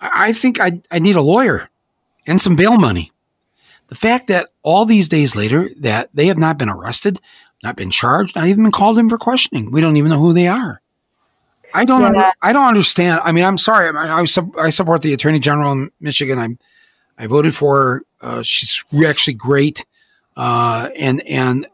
I, 0.00 0.28
I 0.28 0.32
think 0.32 0.60
I 0.60 0.80
I 0.90 0.98
need 0.98 1.16
a 1.16 1.22
lawyer 1.22 1.68
and 2.26 2.40
some 2.40 2.56
bail 2.56 2.78
money. 2.78 3.10
The 3.88 3.94
fact 3.94 4.28
that 4.28 4.48
all 4.62 4.84
these 4.84 5.08
days 5.08 5.36
later 5.36 5.68
that 5.78 6.10
they 6.14 6.26
have 6.26 6.38
not 6.38 6.58
been 6.58 6.70
arrested, 6.70 7.20
not 7.62 7.76
been 7.76 7.90
charged, 7.90 8.36
not 8.36 8.48
even 8.48 8.64
been 8.64 8.72
called 8.72 8.98
in 8.98 9.08
for 9.08 9.18
questioning. 9.18 9.70
We 9.70 9.80
don't 9.80 9.96
even 9.96 10.10
know 10.10 10.20
who 10.20 10.32
they 10.32 10.48
are. 10.48 10.80
I 11.74 11.84
don't. 11.84 12.14
Yeah. 12.14 12.30
I 12.40 12.52
don't 12.52 12.68
understand. 12.68 13.20
I 13.24 13.32
mean, 13.32 13.44
I'm 13.44 13.58
sorry. 13.58 13.88
I, 13.88 14.20
I, 14.20 14.26
I, 14.58 14.70
support 14.70 15.02
the 15.02 15.12
attorney 15.12 15.40
general 15.40 15.72
in 15.72 15.90
Michigan. 16.00 16.38
I 16.38 16.48
I 17.18 17.27
voted 17.27 17.55
for 17.55 17.77
her. 17.77 18.03
Uh, 18.20 18.42
she's 18.42 18.85
actually 19.07 19.35
great. 19.35 19.85
Uh, 20.37 20.90
and 20.96 21.22
and 21.27 21.66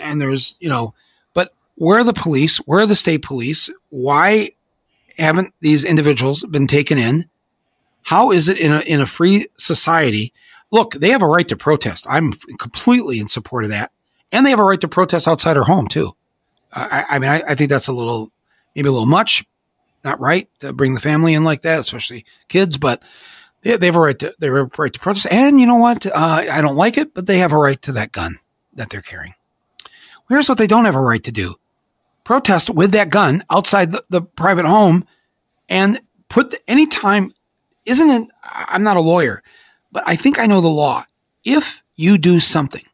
and 0.00 0.20
there's 0.20 0.56
you 0.60 0.68
know, 0.68 0.94
but 1.34 1.54
where 1.76 1.98
are 1.98 2.04
the 2.04 2.12
police? 2.12 2.58
Where 2.58 2.80
are 2.80 2.86
the 2.86 2.96
state 2.96 3.22
police? 3.22 3.70
Why 3.90 4.52
haven't 5.18 5.52
these 5.60 5.84
individuals 5.84 6.44
been 6.44 6.66
taken 6.66 6.98
in? 6.98 7.28
How 8.02 8.30
is 8.30 8.48
it 8.48 8.58
in 8.58 8.72
a, 8.72 8.80
in 8.80 9.00
a 9.00 9.06
free 9.06 9.48
society? 9.56 10.32
Look, 10.70 10.94
they 10.94 11.10
have 11.10 11.22
a 11.22 11.26
right 11.26 11.46
to 11.48 11.56
protest. 11.56 12.06
I'm 12.08 12.32
completely 12.58 13.18
in 13.20 13.28
support 13.28 13.64
of 13.64 13.70
that. 13.70 13.90
And 14.32 14.44
they 14.44 14.50
have 14.50 14.58
a 14.58 14.64
right 14.64 14.80
to 14.80 14.88
protest 14.88 15.26
outside 15.26 15.56
her 15.56 15.64
home, 15.64 15.88
too. 15.88 16.12
I, 16.72 17.04
I 17.10 17.18
mean, 17.18 17.30
I, 17.30 17.42
I, 17.48 17.54
think 17.54 17.70
that's 17.70 17.88
a 17.88 17.94
little, 17.94 18.30
maybe 18.76 18.88
a 18.88 18.92
little 18.92 19.06
much, 19.06 19.44
not 20.04 20.20
right 20.20 20.48
to 20.60 20.72
bring 20.72 20.94
the 20.94 21.00
family 21.00 21.32
in 21.32 21.44
like 21.44 21.62
that, 21.62 21.80
especially 21.80 22.26
kids, 22.48 22.76
but 22.76 23.02
they, 23.68 23.76
they 23.76 23.86
have 23.86 23.96
a 23.96 24.00
right 24.00 24.18
to, 24.18 24.34
they 24.38 24.46
have 24.46 24.56
a 24.56 24.64
right 24.76 24.92
to 24.92 25.00
protest. 25.00 25.26
And 25.30 25.60
you 25.60 25.66
know 25.66 25.76
what? 25.76 26.06
Uh, 26.06 26.44
I 26.50 26.60
don't 26.60 26.76
like 26.76 26.98
it, 26.98 27.14
but 27.14 27.26
they 27.26 27.38
have 27.38 27.52
a 27.52 27.58
right 27.58 27.80
to 27.82 27.92
that 27.92 28.12
gun 28.12 28.38
that 28.74 28.90
they're 28.90 29.02
carrying. 29.02 29.34
Here's 30.28 30.48
what 30.48 30.58
they 30.58 30.66
don't 30.66 30.84
have 30.84 30.96
a 30.96 31.00
right 31.00 31.22
to 31.24 31.32
do 31.32 31.54
protest 32.24 32.68
with 32.68 32.92
that 32.92 33.08
gun 33.08 33.42
outside 33.50 33.90
the, 33.90 34.04
the 34.10 34.20
private 34.20 34.66
home 34.66 35.02
and 35.70 35.98
put 36.28 36.54
any 36.68 36.86
time 36.86 37.32
isn't 37.88 38.10
it? 38.10 38.28
I'm 38.44 38.82
not 38.82 38.98
a 38.98 39.00
lawyer, 39.00 39.42
but 39.90 40.04
I 40.06 40.14
think 40.14 40.38
I 40.38 40.46
know 40.46 40.60
the 40.60 40.68
law. 40.68 41.04
If 41.42 41.82
you 41.96 42.18
do 42.18 42.38
something, 42.38 42.84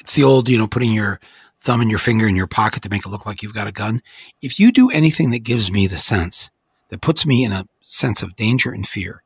it's 0.00 0.14
the 0.14 0.24
old, 0.24 0.48
you 0.48 0.58
know, 0.58 0.66
putting 0.66 0.92
your 0.92 1.20
thumb 1.60 1.80
and 1.80 1.88
your 1.88 2.00
finger 2.00 2.26
in 2.26 2.34
your 2.34 2.48
pocket 2.48 2.82
to 2.82 2.90
make 2.90 3.06
it 3.06 3.08
look 3.08 3.24
like 3.24 3.42
you've 3.42 3.54
got 3.54 3.68
a 3.68 3.72
gun. 3.72 4.02
If 4.42 4.58
you 4.58 4.72
do 4.72 4.90
anything 4.90 5.30
that 5.30 5.44
gives 5.44 5.70
me 5.70 5.86
the 5.86 5.96
sense, 5.96 6.50
that 6.88 7.00
puts 7.00 7.24
me 7.24 7.44
in 7.44 7.52
a 7.52 7.66
sense 7.82 8.20
of 8.20 8.34
danger 8.34 8.72
and 8.72 8.86
fear, 8.86 9.21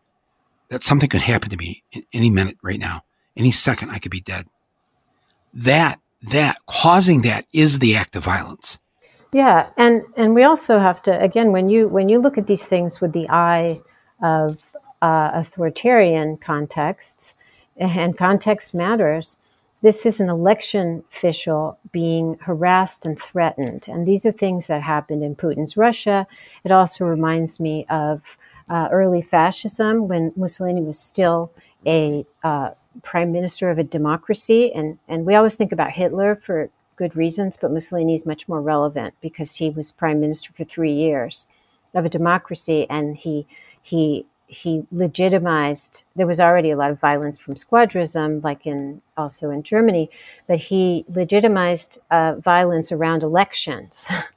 that 0.68 0.82
something 0.82 1.08
could 1.08 1.22
happen 1.22 1.50
to 1.50 1.56
me 1.56 1.82
in 1.92 2.04
any 2.12 2.30
minute 2.30 2.56
right 2.62 2.78
now, 2.78 3.02
any 3.36 3.50
second 3.50 3.90
I 3.90 3.98
could 3.98 4.10
be 4.10 4.20
dead. 4.20 4.46
That 5.54 6.00
that 6.22 6.56
causing 6.66 7.22
that 7.22 7.46
is 7.52 7.78
the 7.78 7.94
act 7.94 8.16
of 8.16 8.24
violence. 8.24 8.78
Yeah, 9.32 9.68
and 9.76 10.02
and 10.16 10.34
we 10.34 10.44
also 10.44 10.78
have 10.78 11.02
to 11.04 11.20
again 11.20 11.52
when 11.52 11.68
you 11.68 11.88
when 11.88 12.08
you 12.08 12.20
look 12.20 12.38
at 12.38 12.46
these 12.46 12.64
things 12.64 13.00
with 13.00 13.12
the 13.12 13.28
eye 13.28 13.80
of 14.22 14.58
uh, 15.02 15.30
authoritarian 15.34 16.36
contexts, 16.38 17.34
and 17.76 18.16
context 18.16 18.74
matters. 18.74 19.38
This 19.82 20.06
is 20.06 20.20
an 20.20 20.30
election 20.30 21.04
official 21.12 21.78
being 21.92 22.38
harassed 22.40 23.04
and 23.04 23.20
threatened, 23.20 23.86
and 23.88 24.06
these 24.06 24.24
are 24.24 24.32
things 24.32 24.68
that 24.68 24.82
happened 24.82 25.22
in 25.22 25.36
Putin's 25.36 25.76
Russia. 25.76 26.26
It 26.64 26.72
also 26.72 27.04
reminds 27.04 27.60
me 27.60 27.86
of 27.90 28.38
uh, 28.68 28.88
early 28.90 29.22
fascism 29.22 30.08
when 30.08 30.32
Mussolini 30.36 30.82
was 30.82 30.98
still 30.98 31.52
a 31.86 32.26
uh, 32.42 32.70
prime 33.02 33.32
minister 33.32 33.70
of 33.70 33.78
a 33.78 33.84
democracy, 33.84 34.72
and 34.74 34.98
and 35.08 35.26
we 35.26 35.34
always 35.34 35.54
think 35.54 35.72
about 35.72 35.92
Hitler 35.92 36.34
for 36.36 36.70
good 36.96 37.14
reasons, 37.14 37.56
but 37.60 37.70
Mussolini 37.70 38.14
is 38.14 38.26
much 38.26 38.48
more 38.48 38.60
relevant 38.62 39.14
because 39.20 39.56
he 39.56 39.70
was 39.70 39.92
prime 39.92 40.20
minister 40.20 40.52
for 40.52 40.64
three 40.64 40.92
years 40.92 41.46
of 41.94 42.04
a 42.04 42.08
democracy, 42.08 42.86
and 42.90 43.16
he 43.16 43.46
he 43.82 44.26
he 44.48 44.84
legitimized. 44.92 46.02
There 46.16 46.26
was 46.26 46.40
already 46.40 46.70
a 46.70 46.76
lot 46.76 46.90
of 46.90 47.00
violence 47.00 47.38
from 47.38 47.56
squadrism, 47.56 48.40
like 48.42 48.66
in 48.66 49.02
also 49.16 49.50
in 49.50 49.62
Germany, 49.62 50.10
but 50.46 50.58
he 50.58 51.04
legitimized 51.08 51.98
uh, 52.10 52.36
violence 52.36 52.90
around 52.92 53.22
elections. 53.22 54.06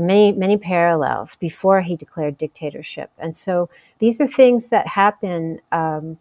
many 0.00 0.32
many 0.32 0.56
parallels 0.56 1.36
before 1.36 1.82
he 1.82 1.96
declared 1.96 2.38
dictatorship, 2.38 3.10
and 3.18 3.36
so 3.36 3.68
these 3.98 4.20
are 4.20 4.26
things 4.26 4.68
that 4.68 4.86
happen 4.86 5.60
um, 5.70 6.18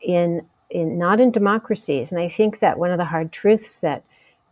in 0.00 0.46
in 0.70 0.98
not 0.98 1.20
in 1.20 1.30
democracies. 1.30 2.12
And 2.12 2.20
I 2.20 2.28
think 2.28 2.58
that 2.58 2.78
one 2.78 2.90
of 2.90 2.98
the 2.98 3.04
hard 3.04 3.32
truths 3.32 3.80
that 3.80 4.02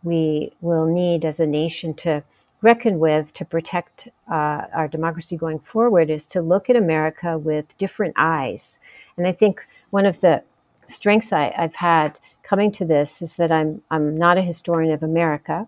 we 0.03 0.53
will 0.61 0.85
need 0.85 1.25
as 1.25 1.39
a 1.39 1.45
nation 1.45 1.93
to 1.95 2.23
reckon 2.61 2.97
with 2.97 3.33
to 3.33 3.45
protect 3.45 4.07
uh, 4.31 4.61
our 4.73 4.87
democracy 4.87 5.35
going 5.35 5.59
forward 5.59 6.09
is 6.09 6.25
to 6.27 6.41
look 6.41 6.69
at 6.69 6.75
America 6.75 7.37
with 7.37 7.77
different 7.77 8.13
eyes. 8.17 8.79
And 9.17 9.27
I 9.27 9.33
think 9.33 9.65
one 9.89 10.05
of 10.05 10.21
the 10.21 10.43
strengths 10.87 11.33
I, 11.33 11.53
have 11.55 11.75
had 11.75 12.19
coming 12.41 12.71
to 12.73 12.85
this 12.85 13.21
is 13.21 13.35
that 13.37 13.51
I'm 13.51 13.81
I'm 13.91 14.17
not 14.17 14.37
a 14.37 14.41
historian 14.41 14.93
of 14.93 15.03
America, 15.03 15.67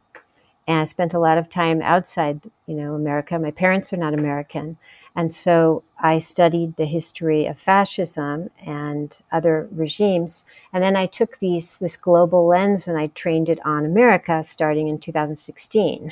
and 0.68 0.80
I 0.80 0.84
spent 0.86 1.14
a 1.14 1.20
lot 1.20 1.38
of 1.38 1.50
time 1.50 1.82
outside, 1.82 2.42
you 2.66 2.76
know, 2.76 2.96
America. 2.96 3.38
My 3.38 3.52
parents 3.52 3.94
are 3.94 3.98
not 3.98 4.14
American, 4.14 4.78
and 5.16 5.34
so 5.34 5.84
I 5.98 6.18
studied 6.18 6.76
the 6.76 6.86
history 6.86 7.46
of 7.46 7.58
fascism 7.58 8.50
and 8.66 9.16
other 9.32 9.70
regimes. 9.72 10.44
And 10.74 10.84
then 10.84 10.98
I 10.98 11.06
took 11.06 11.40
these, 11.40 11.80
this 11.80 11.96
global 11.96 12.46
lens 12.48 12.88
and 12.88 12.98
I 12.98 13.08
trained 13.08 13.48
it 13.48 13.60
on 13.66 13.86
America 13.86 14.44
starting 14.44 14.90
in 14.90 15.00
2016. 15.00 16.12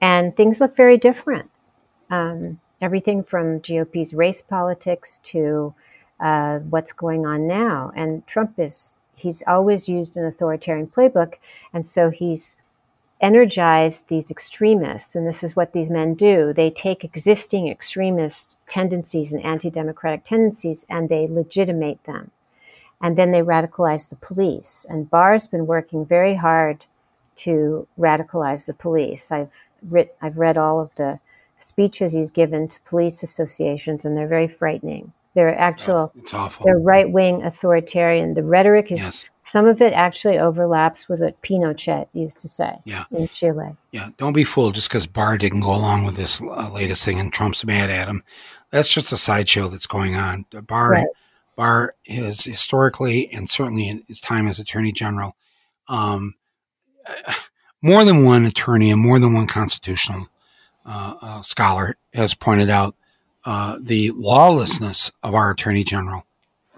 And 0.00 0.34
things 0.36 0.60
look 0.60 0.74
very 0.74 0.96
different. 0.96 1.50
Um, 2.08 2.60
everything 2.80 3.22
from 3.22 3.60
GOP's 3.60 4.14
race 4.14 4.40
politics 4.40 5.20
to 5.24 5.74
uh, 6.18 6.60
what's 6.60 6.92
going 6.92 7.26
on 7.26 7.46
now. 7.46 7.92
And 7.94 8.26
Trump 8.26 8.58
is, 8.58 8.96
he's 9.16 9.42
always 9.46 9.86
used 9.86 10.16
an 10.16 10.24
authoritarian 10.24 10.86
playbook. 10.86 11.34
And 11.74 11.86
so 11.86 12.08
he's 12.08 12.56
energize 13.20 14.02
these 14.02 14.30
extremists, 14.30 15.16
and 15.16 15.26
this 15.26 15.42
is 15.42 15.56
what 15.56 15.72
these 15.72 15.90
men 15.90 16.14
do. 16.14 16.52
They 16.52 16.70
take 16.70 17.04
existing 17.04 17.68
extremist 17.68 18.56
tendencies 18.68 19.32
and 19.32 19.44
anti 19.44 19.70
democratic 19.70 20.24
tendencies 20.24 20.86
and 20.88 21.08
they 21.08 21.26
legitimate 21.26 22.02
them. 22.04 22.30
And 23.00 23.16
then 23.16 23.30
they 23.30 23.42
radicalize 23.42 24.08
the 24.08 24.16
police. 24.16 24.84
And 24.88 25.10
Barr's 25.10 25.46
been 25.46 25.66
working 25.66 26.04
very 26.04 26.34
hard 26.34 26.84
to 27.36 27.86
radicalize 27.98 28.66
the 28.66 28.74
police. 28.74 29.30
I've, 29.30 29.52
writ- 29.82 30.16
I've 30.20 30.36
read 30.36 30.56
all 30.56 30.80
of 30.80 30.94
the 30.96 31.20
speeches 31.58 32.12
he's 32.12 32.30
given 32.30 32.66
to 32.68 32.80
police 32.80 33.22
associations, 33.22 34.04
and 34.04 34.16
they're 34.16 34.26
very 34.26 34.48
frightening. 34.48 35.12
They're 35.34 35.54
oh, 35.54 35.58
actual, 35.58 36.12
oh, 36.14 36.20
it's 36.20 36.34
awful. 36.34 36.64
they're 36.64 36.78
right 36.78 37.08
wing 37.08 37.42
authoritarian. 37.42 38.34
The 38.34 38.42
rhetoric 38.42 38.90
is 38.90 39.00
yes. 39.00 39.26
Some 39.48 39.66
of 39.66 39.80
it 39.80 39.94
actually 39.94 40.38
overlaps 40.38 41.08
with 41.08 41.20
what 41.20 41.40
Pinochet 41.40 42.06
used 42.12 42.38
to 42.40 42.48
say 42.48 42.76
yeah. 42.84 43.04
in 43.10 43.28
Chile. 43.28 43.70
Yeah, 43.92 44.10
don't 44.18 44.34
be 44.34 44.44
fooled 44.44 44.74
just 44.74 44.90
because 44.90 45.06
Barr 45.06 45.38
didn't 45.38 45.60
go 45.60 45.74
along 45.74 46.04
with 46.04 46.16
this 46.16 46.42
uh, 46.42 46.70
latest 46.70 47.02
thing 47.02 47.18
and 47.18 47.32
Trump's 47.32 47.64
mad 47.64 47.88
at 47.88 48.08
him. 48.08 48.22
That's 48.70 48.88
just 48.88 49.10
a 49.10 49.16
sideshow 49.16 49.68
that's 49.68 49.86
going 49.86 50.14
on. 50.16 50.44
Barr, 50.66 50.90
right. 50.90 51.06
Barr 51.56 51.94
has 52.08 52.44
historically 52.44 53.32
and 53.32 53.48
certainly 53.48 53.88
in 53.88 54.04
his 54.06 54.20
time 54.20 54.46
as 54.46 54.58
Attorney 54.58 54.92
General, 54.92 55.34
um, 55.88 56.34
more 57.82 58.04
than 58.04 58.24
one 58.24 58.44
attorney 58.44 58.90
and 58.90 59.00
more 59.00 59.18
than 59.18 59.32
one 59.32 59.46
constitutional 59.46 60.28
uh, 60.84 61.14
uh, 61.22 61.40
scholar 61.40 61.96
has 62.12 62.34
pointed 62.34 62.68
out 62.68 62.94
uh, 63.46 63.78
the 63.80 64.10
lawlessness 64.14 65.10
of 65.22 65.34
our 65.34 65.52
Attorney 65.52 65.84
General 65.84 66.26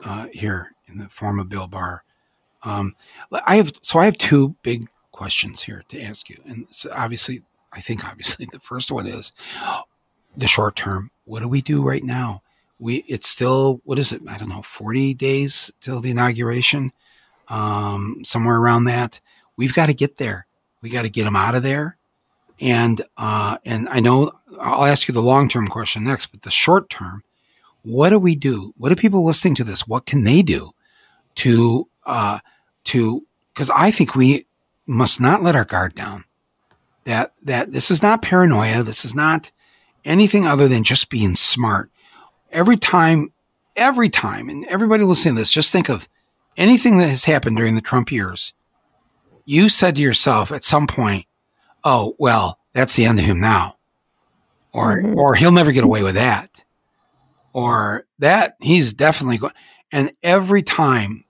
uh, 0.05 0.29
here 0.33 0.71
in 0.87 0.99
the 0.99 1.09
form 1.09 1.41
of 1.41 1.49
Bill 1.49 1.67
Barr. 1.67 2.05
Um, 2.63 2.95
I 3.47 3.57
have 3.57 3.73
so 3.83 3.99
I 3.99 4.05
have 4.05 4.19
two 4.19 4.55
big 4.63 4.87
questions 5.13 5.63
here 5.63 5.83
to 5.89 6.01
ask 6.03 6.29
you, 6.29 6.37
and 6.47 6.67
so 6.71 6.91
obviously, 6.95 7.41
I 7.73 7.81
think 7.81 8.05
obviously 8.05 8.47
the 8.51 8.61
first 8.61 8.91
one 8.91 9.07
is 9.07 9.33
the 10.37 10.47
short 10.47 10.77
term. 10.77 11.11
What 11.25 11.41
do 11.41 11.49
we 11.49 11.63
do 11.63 11.87
right 11.87 12.03
now? 12.03 12.43
We 12.79 13.05
it's 13.09 13.29
still 13.29 13.81
what 13.85 13.99
is 13.99 14.13
it? 14.13 14.23
I 14.29 14.39
don't 14.39 14.49
know, 14.49 14.63
forty 14.63 15.15
days 15.15 15.71
till 15.81 16.01
the 16.01 16.11
inauguration, 16.11 16.91
um, 17.49 18.21
somewhere 18.25 18.57
around 18.57 18.85
that. 18.85 19.21
We've 19.57 19.75
got 19.75 19.87
to 19.87 19.95
get 19.95 20.17
there. 20.17 20.47
We 20.83 20.91
got 20.91 21.03
to 21.03 21.11
get 21.11 21.25
them 21.25 21.37
out 21.37 21.55
of 21.55 21.63
there, 21.63 21.97
and 22.61 23.01
uh, 23.17 23.59
and 23.65 23.89
I 23.89 24.01
know 24.01 24.33
I'll 24.61 24.87
ask 24.87 25.09
you 25.09 25.15
the 25.15 25.23
long 25.23 25.49
term 25.49 25.69
question 25.69 26.05
next, 26.05 26.27
but 26.27 26.43
the 26.43 26.51
short 26.51 26.91
term, 26.91 27.23
what 27.83 28.11
do 28.11 28.19
we 28.19 28.37
do? 28.37 28.75
What 28.77 28.91
do 28.91 28.97
people 28.97 29.25
listening 29.25 29.55
to 29.57 29.65
this? 29.65 29.87
What 29.87 30.07
can 30.07 30.25
they 30.25 30.43
do 30.43 30.71
to 31.37 31.89
uh, 32.07 32.39
to 32.85 33.27
because 33.53 33.71
I 33.71 33.91
think 33.91 34.15
we 34.15 34.47
must 34.87 35.21
not 35.21 35.43
let 35.43 35.57
our 35.57 35.65
guard 35.65 35.95
down. 35.95 36.25
That 37.05 37.33
that 37.43 37.73
this 37.73 37.91
is 37.91 38.03
not 38.03 38.23
paranoia. 38.23 38.83
This 38.83 39.05
is 39.05 39.15
not 39.15 39.51
anything 40.05 40.47
other 40.47 40.69
than 40.69 40.85
just 40.85 41.11
being 41.11 41.35
smart. 41.35 41.91
Every 42.53 42.77
time, 42.77 43.33
every 43.77 44.09
time, 44.09 44.49
and 44.49 44.65
everybody 44.67 45.05
listening 45.05 45.35
to 45.35 45.41
this, 45.41 45.51
just 45.51 45.73
think 45.73 45.89
of 45.89 46.09
anything 46.57 46.99
that 46.99 47.09
has 47.09 47.25
happened 47.25 47.57
during 47.57 47.75
the 47.75 47.81
Trump 47.81 48.13
years. 48.13 48.53
You 49.45 49.69
said 49.69 49.97
to 49.97 50.03
yourself 50.03 50.53
at 50.53 50.65
some 50.65 50.87
point, 50.87 51.27
"Oh 51.85 52.15
well, 52.19 52.59
that's 52.73 52.97
the 52.97 53.07
end 53.07 53.19
of 53.19 53.25
him 53.25 53.41
now," 53.41 53.77
or 54.73 54.97
mm-hmm. 54.97 55.19
or 55.19 55.35
he'll 55.35 55.53
never 55.53 55.73
get 55.73 55.85
away 55.85 56.03
with 56.03 56.15
that, 56.15 56.65
or 57.53 58.07
that 58.19 58.57
he's 58.61 58.93
definitely 58.93 59.39
going. 59.39 59.55
And 59.93 60.13
every 60.23 60.63
time 60.63 61.25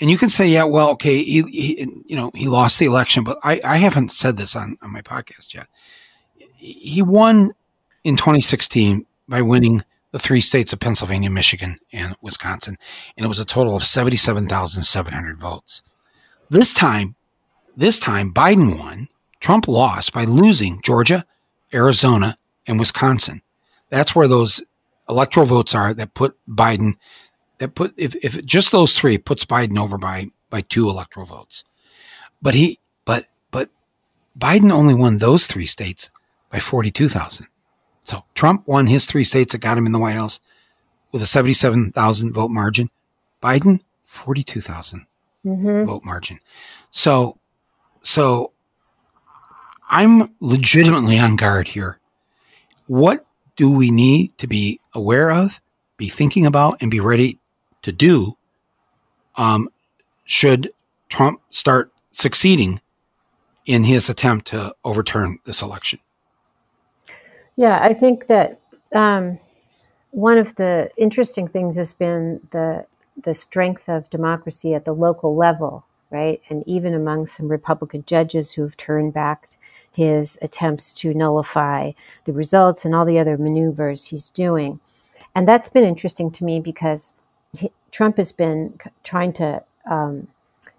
and 0.00 0.10
you 0.10 0.18
can 0.18 0.30
say, 0.30 0.46
yeah, 0.46 0.64
well, 0.64 0.90
okay, 0.90 1.22
he, 1.22 1.42
he, 1.42 2.02
you 2.06 2.16
know, 2.16 2.30
he 2.34 2.46
lost 2.46 2.78
the 2.78 2.86
election, 2.86 3.24
but 3.24 3.38
I, 3.42 3.60
I 3.64 3.78
haven't 3.78 4.12
said 4.12 4.36
this 4.36 4.54
on, 4.54 4.76
on 4.82 4.92
my 4.92 5.02
podcast 5.02 5.54
yet. 5.54 5.66
He 6.56 7.02
won 7.02 7.52
in 8.04 8.16
2016 8.16 9.06
by 9.28 9.42
winning 9.42 9.82
the 10.12 10.18
three 10.18 10.40
states 10.40 10.72
of 10.72 10.80
Pennsylvania, 10.80 11.30
Michigan, 11.30 11.76
and 11.92 12.16
Wisconsin, 12.22 12.76
and 13.16 13.24
it 13.24 13.28
was 13.28 13.40
a 13.40 13.44
total 13.44 13.76
of 13.76 13.84
77,700 13.84 15.38
votes. 15.38 15.82
This 16.48 16.72
time, 16.72 17.14
this 17.76 18.00
time 18.00 18.32
Biden 18.32 18.78
won. 18.78 19.08
Trump 19.40 19.68
lost 19.68 20.12
by 20.12 20.24
losing 20.24 20.80
Georgia, 20.82 21.24
Arizona, 21.72 22.36
and 22.66 22.78
Wisconsin. 22.78 23.42
That's 23.90 24.14
where 24.14 24.26
those 24.26 24.64
electoral 25.08 25.46
votes 25.46 25.74
are 25.74 25.94
that 25.94 26.14
put 26.14 26.36
Biden 26.48 26.94
that 27.58 27.74
put 27.74 27.94
if, 27.96 28.14
if 28.16 28.44
just 28.44 28.72
those 28.72 28.98
three 28.98 29.18
puts 29.18 29.44
Biden 29.44 29.78
over 29.78 29.98
by 29.98 30.26
by 30.50 30.60
two 30.62 30.88
electoral 30.88 31.26
votes. 31.26 31.64
But 32.40 32.54
he 32.54 32.78
but 33.04 33.26
but 33.50 33.70
Biden 34.38 34.70
only 34.70 34.94
won 34.94 35.18
those 35.18 35.46
three 35.46 35.66
states 35.66 36.10
by 36.50 36.60
42,000. 36.60 37.46
So 38.02 38.24
Trump 38.34 38.66
won 38.66 38.86
his 38.86 39.04
three 39.04 39.24
states 39.24 39.52
that 39.52 39.60
got 39.60 39.76
him 39.76 39.86
in 39.86 39.92
the 39.92 39.98
White 39.98 40.14
House 40.14 40.40
with 41.12 41.20
a 41.20 41.26
77,000 41.26 42.32
vote 42.32 42.50
margin. 42.50 42.88
Biden 43.42 43.80
42,000 44.06 45.06
mm-hmm. 45.44 45.84
vote 45.84 46.04
margin. 46.04 46.38
So 46.90 47.38
so 48.00 48.52
I'm 49.90 50.34
legitimately 50.40 51.18
on 51.18 51.36
guard 51.36 51.68
here. 51.68 51.98
What 52.86 53.26
do 53.56 53.70
we 53.70 53.90
need 53.90 54.38
to 54.38 54.46
be 54.46 54.80
aware 54.94 55.30
of, 55.30 55.60
be 55.96 56.08
thinking 56.08 56.46
about, 56.46 56.80
and 56.80 56.90
be 56.90 57.00
ready 57.00 57.38
to 57.82 57.92
do 57.92 58.36
um, 59.36 59.68
should 60.24 60.72
Trump 61.08 61.40
start 61.50 61.92
succeeding 62.10 62.80
in 63.66 63.84
his 63.84 64.08
attempt 64.08 64.46
to 64.46 64.74
overturn 64.84 65.38
this 65.44 65.62
election? 65.62 66.00
Yeah, 67.56 67.78
I 67.82 67.94
think 67.94 68.26
that 68.26 68.60
um, 68.94 69.38
one 70.10 70.38
of 70.38 70.54
the 70.56 70.90
interesting 70.96 71.48
things 71.48 71.76
has 71.76 71.94
been 71.94 72.40
the 72.50 72.86
the 73.24 73.34
strength 73.34 73.88
of 73.88 74.08
democracy 74.10 74.74
at 74.74 74.84
the 74.84 74.92
local 74.92 75.34
level 75.34 75.84
right? 76.10 76.40
And 76.48 76.66
even 76.66 76.94
among 76.94 77.26
some 77.26 77.48
Republican 77.48 78.04
judges 78.06 78.52
who've 78.52 78.76
turned 78.76 79.12
back 79.12 79.48
his 79.92 80.38
attempts 80.42 80.94
to 80.94 81.12
nullify 81.12 81.92
the 82.24 82.32
results 82.32 82.84
and 82.84 82.94
all 82.94 83.04
the 83.04 83.18
other 83.18 83.36
maneuvers 83.36 84.06
he's 84.06 84.30
doing. 84.30 84.80
And 85.34 85.46
that's 85.46 85.68
been 85.68 85.84
interesting 85.84 86.30
to 86.32 86.44
me 86.44 86.60
because 86.60 87.12
Trump 87.90 88.16
has 88.16 88.32
been 88.32 88.78
trying 89.02 89.32
to, 89.34 89.62
um, 89.90 90.28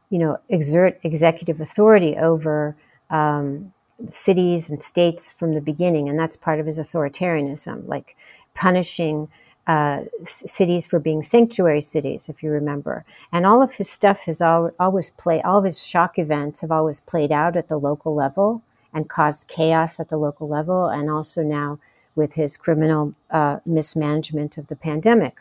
you 0.10 0.20
know, 0.20 0.40
exert 0.50 1.00
executive 1.04 1.60
authority 1.60 2.16
over 2.18 2.76
um, 3.10 3.74
cities 4.10 4.70
and 4.70 4.82
states 4.82 5.32
from 5.32 5.54
the 5.54 5.62
beginning, 5.62 6.08
and 6.08 6.18
that's 6.18 6.36
part 6.36 6.60
of 6.60 6.66
his 6.66 6.80
authoritarianism, 6.80 7.88
like 7.88 8.16
punishing 8.54 9.28
uh, 9.68 10.02
cities 10.24 10.88
for 10.88 11.00
being 11.00 11.22
sanctuary 11.22 11.82
cities, 11.82 12.30
if 12.30 12.42
you 12.42 12.50
remember. 12.50 13.06
And 13.32 13.46
all 13.46 13.62
of 13.62 13.76
his 13.76 13.90
stuff 13.90 14.22
has 14.22 14.42
al- 14.42 14.72
always 14.80 15.10
played, 15.12 15.44
all 15.44 15.60
of 15.60 15.66
his 15.66 15.86
shock 15.86 16.18
events 16.18 16.62
have 16.62 16.72
always 16.72 17.00
played 17.00 17.32
out 17.32 17.56
at 17.56 17.68
the 17.68 17.78
local 17.78 18.16
level 18.16 18.64
and 18.94 19.10
caused 19.10 19.48
chaos 19.48 20.00
at 20.00 20.10
the 20.10 20.18
local 20.18 20.48
level, 20.48 20.88
and 20.88 21.10
also 21.10 21.44
now 21.44 21.78
with 22.16 22.34
his 22.34 22.58
criminal 22.58 23.14
uh, 23.30 23.60
mismanagement 23.66 24.58
of 24.58 24.68
the 24.68 24.76
pandemic. 24.76 25.38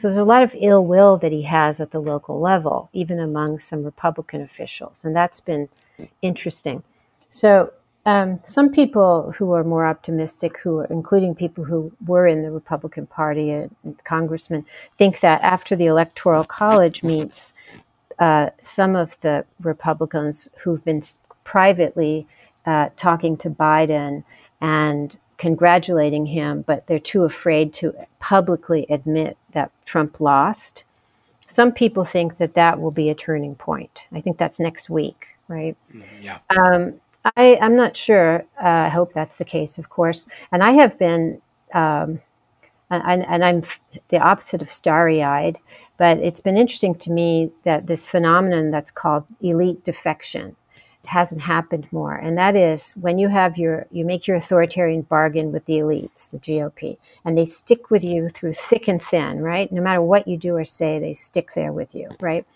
So 0.00 0.08
there's 0.08 0.16
a 0.16 0.24
lot 0.24 0.42
of 0.42 0.56
ill 0.58 0.82
will 0.82 1.18
that 1.18 1.30
he 1.30 1.42
has 1.42 1.78
at 1.78 1.90
the 1.90 2.00
local 2.00 2.40
level, 2.40 2.88
even 2.94 3.18
among 3.18 3.58
some 3.58 3.84
Republican 3.84 4.40
officials, 4.40 5.04
and 5.04 5.14
that's 5.14 5.40
been 5.40 5.68
interesting. 6.22 6.82
So 7.28 7.74
um, 8.06 8.40
some 8.42 8.70
people 8.70 9.34
who 9.36 9.52
are 9.52 9.62
more 9.62 9.86
optimistic, 9.86 10.58
who 10.62 10.78
are, 10.78 10.86
including 10.86 11.34
people 11.34 11.64
who 11.64 11.92
were 12.06 12.26
in 12.26 12.42
the 12.42 12.50
Republican 12.50 13.08
Party 13.08 13.50
and, 13.50 13.76
congressmen, 14.04 14.64
think 14.96 15.20
that 15.20 15.42
after 15.42 15.76
the 15.76 15.84
Electoral 15.84 16.44
College 16.44 17.02
meets, 17.02 17.52
uh, 18.18 18.48
some 18.62 18.96
of 18.96 19.18
the 19.20 19.44
Republicans 19.60 20.48
who've 20.62 20.82
been 20.82 21.02
privately 21.44 22.26
uh, 22.64 22.88
talking 22.96 23.36
to 23.36 23.50
Biden 23.50 24.24
and 24.62 25.18
congratulating 25.40 26.26
him, 26.26 26.62
but 26.66 26.86
they're 26.86 26.98
too 26.98 27.24
afraid 27.24 27.72
to 27.72 27.94
publicly 28.18 28.84
admit 28.90 29.38
that 29.52 29.72
Trump 29.86 30.20
lost. 30.20 30.84
Some 31.48 31.72
people 31.72 32.04
think 32.04 32.36
that 32.36 32.52
that 32.54 32.78
will 32.78 32.90
be 32.90 33.08
a 33.08 33.14
turning 33.14 33.54
point. 33.54 34.00
I 34.12 34.20
think 34.20 34.36
that's 34.36 34.60
next 34.60 34.90
week, 34.90 35.28
right? 35.48 35.74
Mm, 35.94 36.04
yeah. 36.20 36.38
Um, 36.50 37.00
I, 37.36 37.56
am 37.58 37.74
not 37.74 37.96
sure. 37.96 38.44
Uh, 38.62 38.68
I 38.68 38.88
hope 38.90 39.14
that's 39.14 39.38
the 39.38 39.46
case, 39.46 39.78
of 39.78 39.88
course. 39.88 40.28
And 40.52 40.62
I 40.62 40.72
have 40.72 40.98
been, 40.98 41.40
um, 41.72 42.20
and, 42.90 43.24
and, 43.26 43.42
I'm 43.42 43.62
the 44.10 44.18
opposite 44.18 44.60
of 44.60 44.70
starry 44.70 45.22
eyed, 45.22 45.56
but 45.96 46.18
it's 46.18 46.40
been 46.40 46.58
interesting 46.58 46.94
to 46.96 47.10
me 47.10 47.50
that 47.64 47.86
this 47.86 48.06
phenomenon 48.06 48.70
that's 48.70 48.90
called 48.90 49.24
elite 49.40 49.84
defection 49.84 50.54
hasn't 51.10 51.42
happened 51.42 51.88
more. 51.90 52.14
And 52.14 52.38
that 52.38 52.54
is 52.54 52.92
when 52.92 53.18
you 53.18 53.28
have 53.28 53.58
your, 53.58 53.86
you 53.90 54.04
make 54.04 54.28
your 54.28 54.36
authoritarian 54.36 55.02
bargain 55.02 55.50
with 55.50 55.64
the 55.64 55.74
elites, 55.74 56.30
the 56.30 56.38
GOP, 56.38 56.98
and 57.24 57.36
they 57.36 57.44
stick 57.44 57.90
with 57.90 58.04
you 58.04 58.28
through 58.28 58.54
thick 58.54 58.86
and 58.86 59.02
thin, 59.02 59.40
right? 59.40 59.72
No 59.72 59.82
matter 59.82 60.00
what 60.00 60.28
you 60.28 60.36
do 60.36 60.54
or 60.54 60.64
say, 60.64 61.00
they 61.00 61.12
stick 61.12 61.50
there 61.54 61.72
with 61.72 61.96
you, 61.96 62.08
right? 62.20 62.46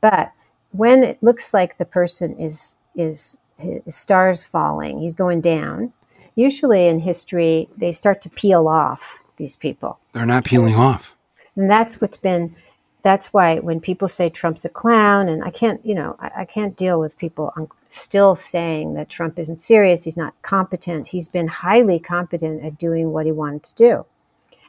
But 0.00 0.32
when 0.72 1.04
it 1.04 1.22
looks 1.22 1.52
like 1.52 1.76
the 1.76 1.84
person 1.84 2.38
is, 2.38 2.76
is 2.96 3.36
his 3.58 3.94
stars 3.94 4.42
falling, 4.42 5.00
he's 5.00 5.14
going 5.14 5.42
down. 5.42 5.92
Usually 6.34 6.86
in 6.86 7.00
history, 7.00 7.68
they 7.76 7.92
start 7.92 8.22
to 8.22 8.30
peel 8.30 8.66
off 8.66 9.18
these 9.36 9.56
people. 9.56 9.98
They're 10.12 10.24
not 10.24 10.44
peeling 10.46 10.74
off. 10.74 11.14
And 11.54 11.70
that's 11.70 12.00
what's 12.00 12.16
been, 12.16 12.56
that's 13.02 13.26
why 13.26 13.58
when 13.58 13.78
people 13.78 14.08
say 14.08 14.30
Trump's 14.30 14.64
a 14.64 14.70
clown, 14.70 15.28
and 15.28 15.44
I 15.44 15.50
can't, 15.50 15.84
you 15.84 15.94
know, 15.94 16.16
I, 16.18 16.30
I 16.38 16.44
can't 16.46 16.76
deal 16.76 16.98
with 16.98 17.18
people 17.18 17.52
still 17.90 18.36
saying 18.36 18.94
that 18.94 19.08
Trump 19.08 19.38
isn't 19.38 19.60
serious, 19.60 20.04
he's 20.04 20.16
not 20.16 20.40
competent. 20.42 21.08
He's 21.08 21.28
been 21.28 21.48
highly 21.48 21.98
competent 21.98 22.64
at 22.64 22.78
doing 22.78 23.10
what 23.10 23.26
he 23.26 23.32
wanted 23.32 23.64
to 23.64 23.74
do. 23.74 24.06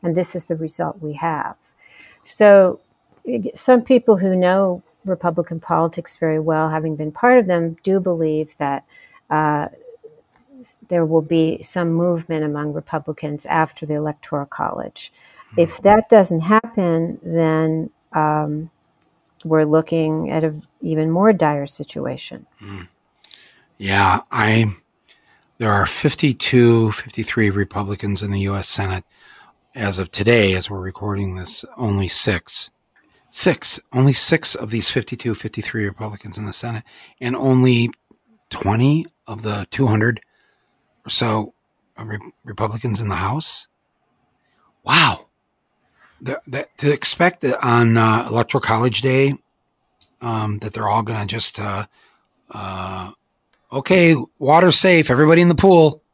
And 0.04 0.16
this 0.16 0.36
is 0.36 0.48
the 0.48 0.56
result 0.56 1.02
we 1.02 1.14
have. 1.14 1.56
So 2.24 2.80
some 3.54 3.84
people 3.84 4.18
who 4.18 4.36
know 4.36 4.82
Republican 5.06 5.60
politics 5.60 6.16
very 6.16 6.40
well, 6.40 6.70
having 6.70 6.96
been 6.96 7.12
part 7.12 7.38
of 7.38 7.48
them, 7.48 7.78
do 7.84 8.00
believe 8.00 8.56
that 8.58 8.84
uh, 9.30 9.68
there 10.90 11.06
will 11.06 11.22
be 11.22 11.62
some 11.64 11.92
movement 11.92 12.44
among 12.44 12.74
Republicans 12.74 13.46
after 13.46 13.86
the 13.86 13.96
Electoral 13.96 14.46
College. 14.46 15.12
Hmm. 15.54 15.62
If 15.62 15.82
that 15.82 16.10
doesn't 16.10 16.42
happen, 16.42 17.20
then 17.24 17.90
um, 18.14 18.70
we're 19.44 19.66
looking 19.66 20.32
at 20.32 20.44
an 20.44 20.64
even 20.82 21.10
more 21.10 21.34
dire 21.34 21.66
situation. 21.66 22.46
Mm. 22.62 22.88
Yeah, 23.82 24.22
I. 24.32 24.66
There 25.58 25.72
are 25.72 25.88
52, 25.88 26.92
53 26.92 27.50
Republicans 27.50 28.22
in 28.22 28.32
the 28.32 28.42
U.S. 28.42 28.68
Senate. 28.68 29.04
As 29.74 30.00
of 30.00 30.12
today, 30.12 30.54
as 30.54 30.70
we're 30.70 30.80
recording 30.80 31.36
this, 31.36 31.66
only 31.78 32.08
six 32.08 32.70
Six, 33.34 33.80
only 33.94 34.12
six 34.12 34.56
of 34.56 34.72
these 34.72 34.90
52, 34.90 35.36
53 35.36 35.86
Republicans 35.86 36.38
in 36.38 36.44
the 36.44 36.52
Senate, 36.52 36.84
and 37.22 37.34
only 37.34 37.90
20 38.50 39.06
of 39.26 39.42
the 39.42 39.66
200 39.72 40.20
or 41.06 41.10
so 41.10 41.54
Re- 41.98 42.20
Republicans 42.44 43.00
in 43.00 43.08
the 43.08 43.16
House. 43.16 43.70
Wow. 44.84 45.28
The, 46.20 46.42
that, 46.48 46.78
to 46.80 46.92
expect 46.92 47.40
that 47.42 47.58
on 47.66 47.96
uh, 47.96 48.28
Electoral 48.30 48.62
College 48.62 49.02
Day, 49.02 49.36
um, 50.20 50.60
that 50.60 50.74
they're 50.74 50.90
all 50.90 51.02
going 51.02 51.22
to 51.22 51.26
just, 51.26 51.58
uh, 51.58 51.86
uh, 52.50 53.12
okay, 53.72 54.16
water 54.40 54.72
safe, 54.72 55.10
everybody 55.10 55.42
in 55.42 55.50
the 55.50 55.56
pool. 55.56 56.02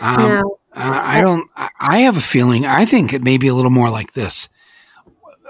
Um, 0.00 0.28
no. 0.28 0.58
I 0.74 1.20
don't, 1.20 1.50
I 1.54 1.98
have 1.98 2.16
a 2.16 2.22
feeling, 2.22 2.64
I 2.64 2.86
think 2.86 3.12
it 3.12 3.22
may 3.22 3.36
be 3.36 3.48
a 3.48 3.54
little 3.54 3.70
more 3.70 3.90
like 3.90 4.14
this 4.14 4.48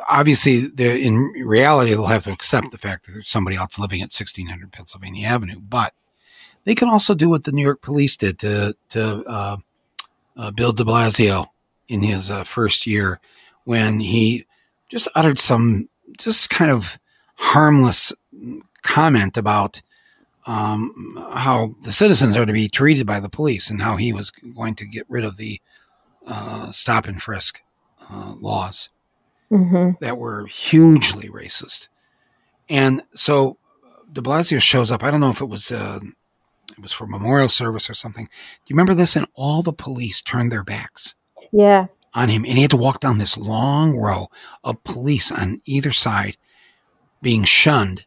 obviously, 0.09 0.66
in 0.78 1.16
reality, 1.44 1.90
they'll 1.90 2.07
have 2.07 2.24
to 2.24 2.32
accept 2.32 2.70
the 2.70 2.78
fact 2.78 3.07
that 3.07 3.12
there's 3.12 3.30
somebody 3.30 3.57
else 3.57 3.78
living 3.78 4.00
at 4.00 4.12
1600 4.12 4.72
Pennsylvania 4.72 5.26
Avenue. 5.26 5.61
But 5.61 5.92
they 6.64 6.74
can 6.74 6.88
also 6.88 7.14
do 7.14 7.28
what 7.28 7.44
the 7.44 7.53
New 7.53 7.62
York 7.62 7.82
police 7.82 8.16
did 8.16 8.38
to 8.40 8.76
to 8.90 9.24
uh, 9.26 9.57
uh, 10.36 10.50
Bill 10.53 10.72
De 10.72 10.84
Blasio 10.84 11.46
in 11.88 12.03
his 12.03 12.30
uh, 12.30 12.44
first 12.44 12.86
year 12.86 13.20
when 13.64 14.00
he 14.00 14.46
just 14.88 15.09
uttered 15.14 15.38
some 15.38 15.88
just 16.18 16.50
kind 16.50 16.70
of 16.70 16.98
harmless 17.36 18.12
comment 18.82 19.36
about 19.36 19.82
um, 20.47 21.16
how 21.32 21.74
the 21.82 21.93
citizens 21.93 22.36
are 22.36 22.47
to 22.47 22.53
be 22.53 22.68
treated 22.68 23.07
by 23.07 23.20
the 23.20 23.28
police 23.28 23.70
and 23.70 23.82
how 23.82 23.97
he 23.97 24.12
was 24.12 24.30
going 24.30 24.74
to 24.74 24.86
get 24.86 25.07
rid 25.09 25.24
of 25.24 25.36
the 25.36 25.61
uh, 26.26 26.70
stop 26.70 27.07
and 27.07 27.22
frisk 27.22 27.62
uh, 28.11 28.34
laws 28.40 28.90
mm-hmm. 29.51 29.90
that 30.01 30.18
were 30.18 30.47
hugely 30.47 31.28
racist. 31.28 31.88
And 32.68 33.03
so 33.14 33.59
De 34.12 34.20
Blasio 34.20 34.61
shows 34.61 34.90
up. 34.90 35.03
I 35.03 35.11
don't 35.11 35.20
know 35.20 35.30
if 35.30 35.40
it 35.40 35.47
was 35.47 35.70
uh, 35.70 36.01
it 36.72 36.80
was 36.80 36.93
for 36.93 37.07
memorial 37.07 37.49
service 37.49 37.88
or 37.88 37.95
something. 37.95 38.24
Do 38.24 38.30
you 38.66 38.74
remember 38.74 38.95
this? 38.95 39.16
And 39.16 39.26
all 39.34 39.62
the 39.62 39.72
police 39.72 40.22
turned 40.22 40.51
their 40.51 40.64
backs. 40.64 41.14
Yeah. 41.53 41.86
On 42.14 42.28
him, 42.28 42.45
and 42.45 42.57
he 42.57 42.62
had 42.62 42.70
to 42.72 42.76
walk 42.76 43.01
down 43.01 43.16
this 43.16 43.38
long 43.38 43.97
row 43.97 44.28
of 44.64 44.84
police 44.84 45.32
on 45.32 45.61
either 45.64 45.93
side, 45.93 46.36
being 47.22 47.45
shunned 47.45 48.05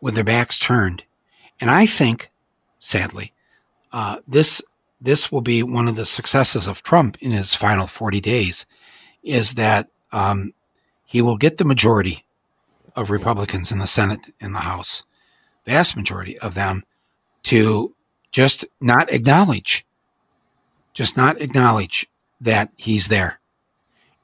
with 0.00 0.14
their 0.14 0.24
backs 0.24 0.58
turned. 0.58 1.04
And 1.62 1.70
I 1.70 1.86
think, 1.86 2.28
sadly, 2.80 3.32
uh, 3.92 4.16
this 4.26 4.60
this 5.00 5.30
will 5.30 5.42
be 5.42 5.62
one 5.62 5.86
of 5.86 5.94
the 5.94 6.04
successes 6.04 6.66
of 6.66 6.82
Trump 6.82 7.16
in 7.22 7.30
his 7.30 7.54
final 7.54 7.86
40 7.86 8.20
days, 8.20 8.66
is 9.22 9.54
that 9.54 9.88
um, 10.10 10.54
he 11.04 11.22
will 11.22 11.36
get 11.36 11.58
the 11.58 11.64
majority 11.64 12.24
of 12.96 13.10
Republicans 13.10 13.70
in 13.70 13.78
the 13.78 13.86
Senate 13.86 14.34
and 14.40 14.56
the 14.56 14.60
House, 14.60 15.04
vast 15.64 15.96
majority 15.96 16.36
of 16.40 16.54
them, 16.54 16.82
to 17.44 17.94
just 18.32 18.64
not 18.80 19.12
acknowledge, 19.12 19.86
just 20.94 21.16
not 21.16 21.40
acknowledge 21.40 22.08
that 22.40 22.72
he's 22.76 23.06
there 23.06 23.38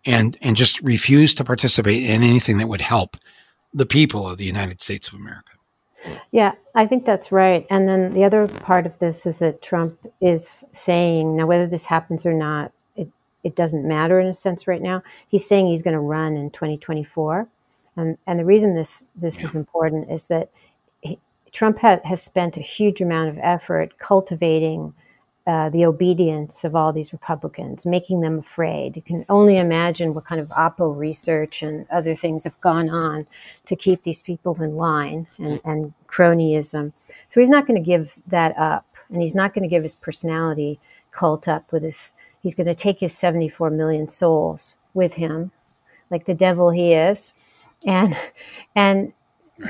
and 0.05 0.37
and 0.43 0.57
just 0.57 0.81
refuse 0.81 1.37
to 1.37 1.45
participate 1.45 2.03
in 2.03 2.25
anything 2.25 2.59
that 2.59 2.69
would 2.69 2.81
help 2.81 3.17
the 3.73 3.87
people 3.87 4.29
of 4.29 4.39
the 4.39 4.45
United 4.45 4.81
States 4.81 5.07
of 5.07 5.15
America. 5.15 5.53
Yeah, 6.31 6.53
I 6.75 6.87
think 6.87 7.05
that's 7.05 7.33
right. 7.33 7.67
And 7.71 7.89
then 7.89 8.13
the 8.13 8.25
other 8.25 8.47
part 8.47 8.87
of 8.87 8.99
this 8.99 9.27
is 9.27 9.41
that 9.41 9.63
Trump 9.63 9.99
is 10.21 10.65
saying 10.73 11.37
now 11.37 11.47
whether 11.47 11.67
this 11.67 11.87
happens 11.87 12.25
or 12.25 12.33
not, 12.33 12.73
it 12.97 13.09
it 13.43 13.57
doesn't 13.57 13.87
matter 13.87 14.21
in 14.21 14.27
a 14.27 14.35
sense 14.35 14.69
right 14.69 14.83
now. 14.83 15.03
He's 15.29 15.47
saying 15.47 15.67
he's 15.67 15.83
going 15.83 15.95
to 15.95 16.01
run 16.01 16.37
in 16.37 16.51
2024. 16.51 17.49
And, 17.97 18.17
and 18.27 18.39
the 18.39 18.45
reason 18.45 18.75
this, 18.75 19.09
this 19.17 19.43
is 19.43 19.55
important 19.57 20.11
is 20.11 20.27
that 20.27 20.51
he, 21.01 21.19
Trump 21.51 21.81
ha, 21.81 21.99
has 22.05 22.23
spent 22.23 22.57
a 22.57 22.61
huge 22.61 23.01
amount 23.01 23.29
of 23.29 23.39
effort 23.43 23.99
cultivating 23.99 24.95
uh, 25.49 25.71
the 25.71 25.87
obedience 25.87 26.63
of 26.63 26.77
all 26.77 26.93
these 26.93 27.11
Republicans, 27.11 27.87
making 27.87 28.21
them 28.21 28.39
afraid. 28.39 28.95
You 28.97 29.01
can 29.01 29.25
only 29.31 29.57
imagine 29.57 30.13
what 30.13 30.27
kind 30.27 30.43
of 30.43 30.49
Oppo 30.49 30.95
research 30.95 31.63
and 31.63 31.87
other 31.91 32.15
things 32.15 32.45
have 32.45 32.61
gone 32.61 32.91
on 32.91 33.27
to 33.65 33.75
keep 33.75 34.03
these 34.03 34.21
people 34.21 34.63
in 34.63 34.77
line 34.77 35.27
and, 35.39 35.59
and 35.65 35.95
cronyism. 36.07 36.93
So 37.29 37.41
he's 37.41 37.49
not 37.49 37.67
going 37.67 37.83
to 37.83 37.87
give 37.87 38.13
that 38.27 38.59
up, 38.59 38.85
and 39.09 39.23
he's 39.23 39.35
not 39.35 39.55
going 39.55 39.63
to 39.63 39.71
give 39.71 39.83
his 39.83 39.97
personality 39.97 40.79
cult 41.13 41.49
up 41.49 41.73
with 41.73 41.83
his. 41.83 42.13
He's 42.43 42.55
going 42.55 42.67
to 42.67 42.75
take 42.75 43.01
his 43.01 43.17
74 43.17 43.71
million 43.71 44.07
souls 44.07 44.77
with 44.93 45.15
him, 45.15 45.51
like 46.11 46.27
the 46.27 46.35
devil 46.35 46.69
he 46.71 46.93
is, 46.93 47.33
and 47.87 48.15
and 48.77 49.15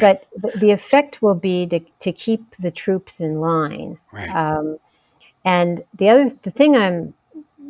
but 0.00 0.26
the 0.56 0.72
effect 0.72 1.22
will 1.22 1.36
be 1.36 1.68
to, 1.68 1.78
to 2.00 2.12
keep 2.12 2.56
the 2.56 2.72
troops 2.72 3.20
in 3.20 3.40
line. 3.40 3.96
Right. 4.12 4.28
Um, 4.28 4.78
and 5.48 5.82
the 5.94 6.10
other, 6.10 6.30
the 6.42 6.50
thing 6.50 6.76
I'm 6.76 7.14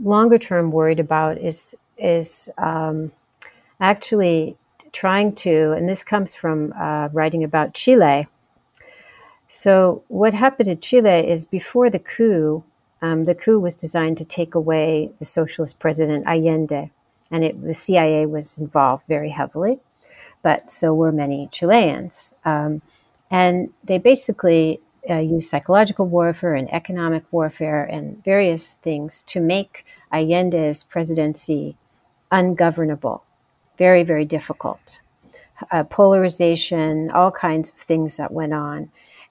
longer 0.02 0.36
term 0.36 0.72
worried 0.72 0.98
about 0.98 1.38
is 1.38 1.76
is 1.96 2.50
um, 2.58 3.12
actually 3.80 4.56
trying 4.90 5.32
to, 5.36 5.72
and 5.76 5.88
this 5.88 6.02
comes 6.02 6.34
from 6.34 6.72
uh, 6.72 7.08
writing 7.12 7.44
about 7.44 7.74
Chile. 7.74 8.26
So 9.46 10.02
what 10.08 10.34
happened 10.34 10.68
in 10.68 10.80
Chile 10.80 11.30
is 11.30 11.46
before 11.46 11.88
the 11.88 12.00
coup, 12.00 12.64
um, 13.00 13.26
the 13.26 13.34
coup 13.34 13.60
was 13.60 13.76
designed 13.76 14.18
to 14.18 14.24
take 14.24 14.56
away 14.56 15.12
the 15.20 15.24
socialist 15.24 15.78
president 15.78 16.26
Allende, 16.26 16.90
and 17.30 17.44
it, 17.44 17.62
the 17.62 17.74
CIA 17.74 18.26
was 18.26 18.58
involved 18.58 19.04
very 19.06 19.30
heavily, 19.30 19.78
but 20.42 20.72
so 20.72 20.92
were 20.92 21.12
many 21.12 21.48
Chileans. 21.52 22.34
Um, 22.44 22.82
and 23.30 23.72
they 23.84 23.98
basically 23.98 24.80
uh, 25.08 25.18
use 25.18 25.48
psychological 25.48 26.06
warfare 26.06 26.54
and 26.54 26.72
economic 26.72 27.24
warfare 27.30 27.84
and 27.84 28.22
various 28.24 28.74
things 28.74 29.22
to 29.22 29.40
make 29.40 29.84
Allende's 30.12 30.84
presidency 30.84 31.76
ungovernable, 32.30 33.22
very, 33.76 34.02
very 34.02 34.24
difficult. 34.24 34.98
Uh, 35.72 35.82
polarization, 35.82 37.10
all 37.10 37.30
kinds 37.30 37.72
of 37.72 37.78
things 37.78 38.16
that 38.16 38.32
went 38.32 38.52
on. 38.52 38.90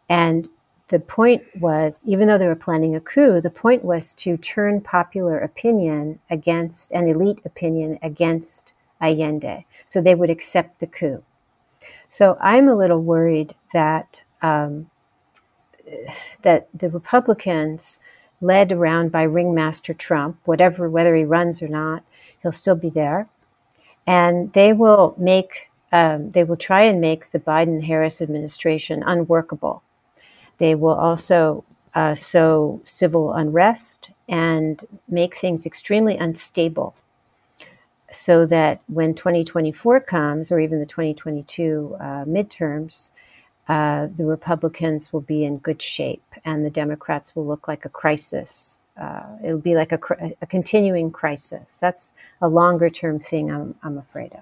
And 0.10 0.50
the 0.90 1.00
point 1.00 1.44
was, 1.60 2.02
even 2.06 2.28
though 2.28 2.38
they 2.38 2.48
were 2.48 2.56
planning 2.56 2.96
a 2.96 3.00
coup, 3.00 3.42
the 3.42 3.50
point 3.50 3.84
was 3.84 4.14
to 4.14 4.38
turn 4.38 4.82
popular 4.82 5.40
opinion 5.40 6.20
against, 6.30 6.92
and 6.94 7.10
elite 7.10 7.42
opinion 7.46 8.00
against 8.02 8.74
Allende. 9.02 9.66
So 9.86 10.02
they 10.02 10.16
would 10.16 10.30
accept 10.30 10.80
the 10.80 10.88
coup. 10.88 11.24
So 12.10 12.38
I'm 12.42 12.68
a 12.68 12.76
little 12.76 13.02
worried 13.02 13.54
that 13.74 14.22
um, 14.42 14.90
that 16.44 16.68
the 16.74 16.90
Republicans, 16.90 18.00
led 18.40 18.72
around 18.72 19.12
by 19.12 19.24
ringmaster 19.24 19.94
Trump, 19.94 20.38
whatever 20.46 20.90
whether 20.90 21.16
he 21.16 21.24
runs 21.24 21.62
or 21.62 21.68
not, 21.68 22.04
he'll 22.42 22.52
still 22.52 22.76
be 22.76 22.90
there, 22.90 23.28
and 24.06 24.54
they 24.54 24.74
will 24.74 25.16
make 25.18 25.70
um, 25.92 26.32
they 26.32 26.44
will 26.44 26.58
try 26.58 26.84
and 26.84 27.00
make 27.00 27.32
the 27.32 27.40
Biden 27.40 27.84
Harris 27.84 28.22
administration 28.22 29.04
unworkable. 29.06 29.82
They 30.58 30.76
will 30.76 30.96
also 30.96 31.64
uh, 31.96 32.16
sow 32.16 32.82
civil 32.84 33.34
unrest 33.34 34.12
and 34.28 34.84
make 35.08 35.38
things 35.38 35.66
extremely 35.66 36.18
unstable 36.18 36.94
so 38.12 38.46
that 38.46 38.82
when 38.88 39.14
2024 39.14 40.00
comes, 40.02 40.52
or 40.52 40.60
even 40.60 40.80
the 40.80 40.86
2022 40.86 41.98
uh, 42.00 42.04
midterms, 42.26 43.12
uh, 43.68 44.08
the 44.16 44.26
Republicans 44.26 45.12
will 45.12 45.22
be 45.22 45.44
in 45.44 45.58
good 45.58 45.82
shape 45.82 46.24
and 46.46 46.66
the 46.66 46.70
Democrats 46.70 47.36
will 47.36 47.46
look 47.46 47.68
like 47.68 47.84
a 47.84 47.90
crisis. 47.90 48.80
Uh, 49.00 49.24
it'll 49.44 49.60
be 49.60 49.76
like 49.76 49.92
a, 49.92 50.00
a, 50.42 50.46
continuing 50.48 51.12
crisis. 51.12 51.78
That's 51.78 52.14
a 52.42 52.48
longer 52.48 52.90
term 52.90 53.20
thing 53.20 53.52
I'm, 53.52 53.76
I'm 53.84 53.98
afraid 53.98 54.34
of. 54.34 54.40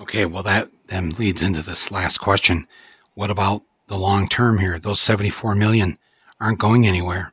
Okay, 0.00 0.26
well, 0.26 0.42
that 0.44 0.68
then 0.86 1.10
leads 1.12 1.42
into 1.42 1.62
this 1.62 1.90
last 1.90 2.18
question. 2.18 2.66
What 3.14 3.30
about 3.30 3.62
the 3.86 3.96
long 3.96 4.28
term 4.28 4.58
here? 4.58 4.78
Those 4.78 5.00
74 5.00 5.54
million 5.54 5.98
aren't 6.40 6.60
going 6.60 6.86
anywhere. 6.86 7.32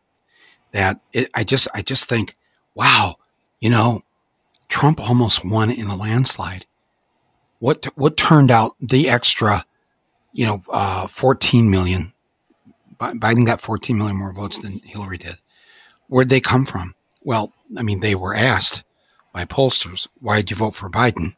That 0.72 1.02
it, 1.14 1.30
I 1.36 1.44
just, 1.44 1.68
I 1.74 1.82
just 1.82 2.10
think, 2.10 2.36
wow, 2.74 3.18
you 3.60 3.70
know, 3.70 4.04
Trump 4.70 5.00
almost 5.00 5.46
won 5.46 5.70
in 5.70 5.88
a 5.88 5.96
landslide. 5.96 6.66
What, 7.60 7.86
what 7.96 8.18
turned 8.18 8.52
out 8.52 8.76
the 8.80 9.10
extra 9.10 9.66
you 10.36 10.46
know, 10.46 10.60
uh, 10.70 11.08
14 11.08 11.72
million. 11.72 12.12
Biden 13.00 13.46
got 13.46 13.62
14 13.62 13.98
million 13.98 14.18
more 14.18 14.34
votes 14.34 14.60
than 14.60 14.80
Hillary 14.80 15.18
did. 15.18 15.38
Where'd 16.08 16.30
they 16.30 16.42
come 16.42 16.66
from? 16.66 16.94
Well, 17.24 17.54
I 17.78 17.82
mean, 17.82 18.02
they 18.02 18.16
were 18.16 18.36
asked 18.36 18.84
by 19.34 19.46
pollsters, 19.46 20.08
why 20.20 20.38
did 20.38 20.52
you 20.52 20.58
vote 20.58 20.76
for 20.76 20.90
Biden? 20.90 21.36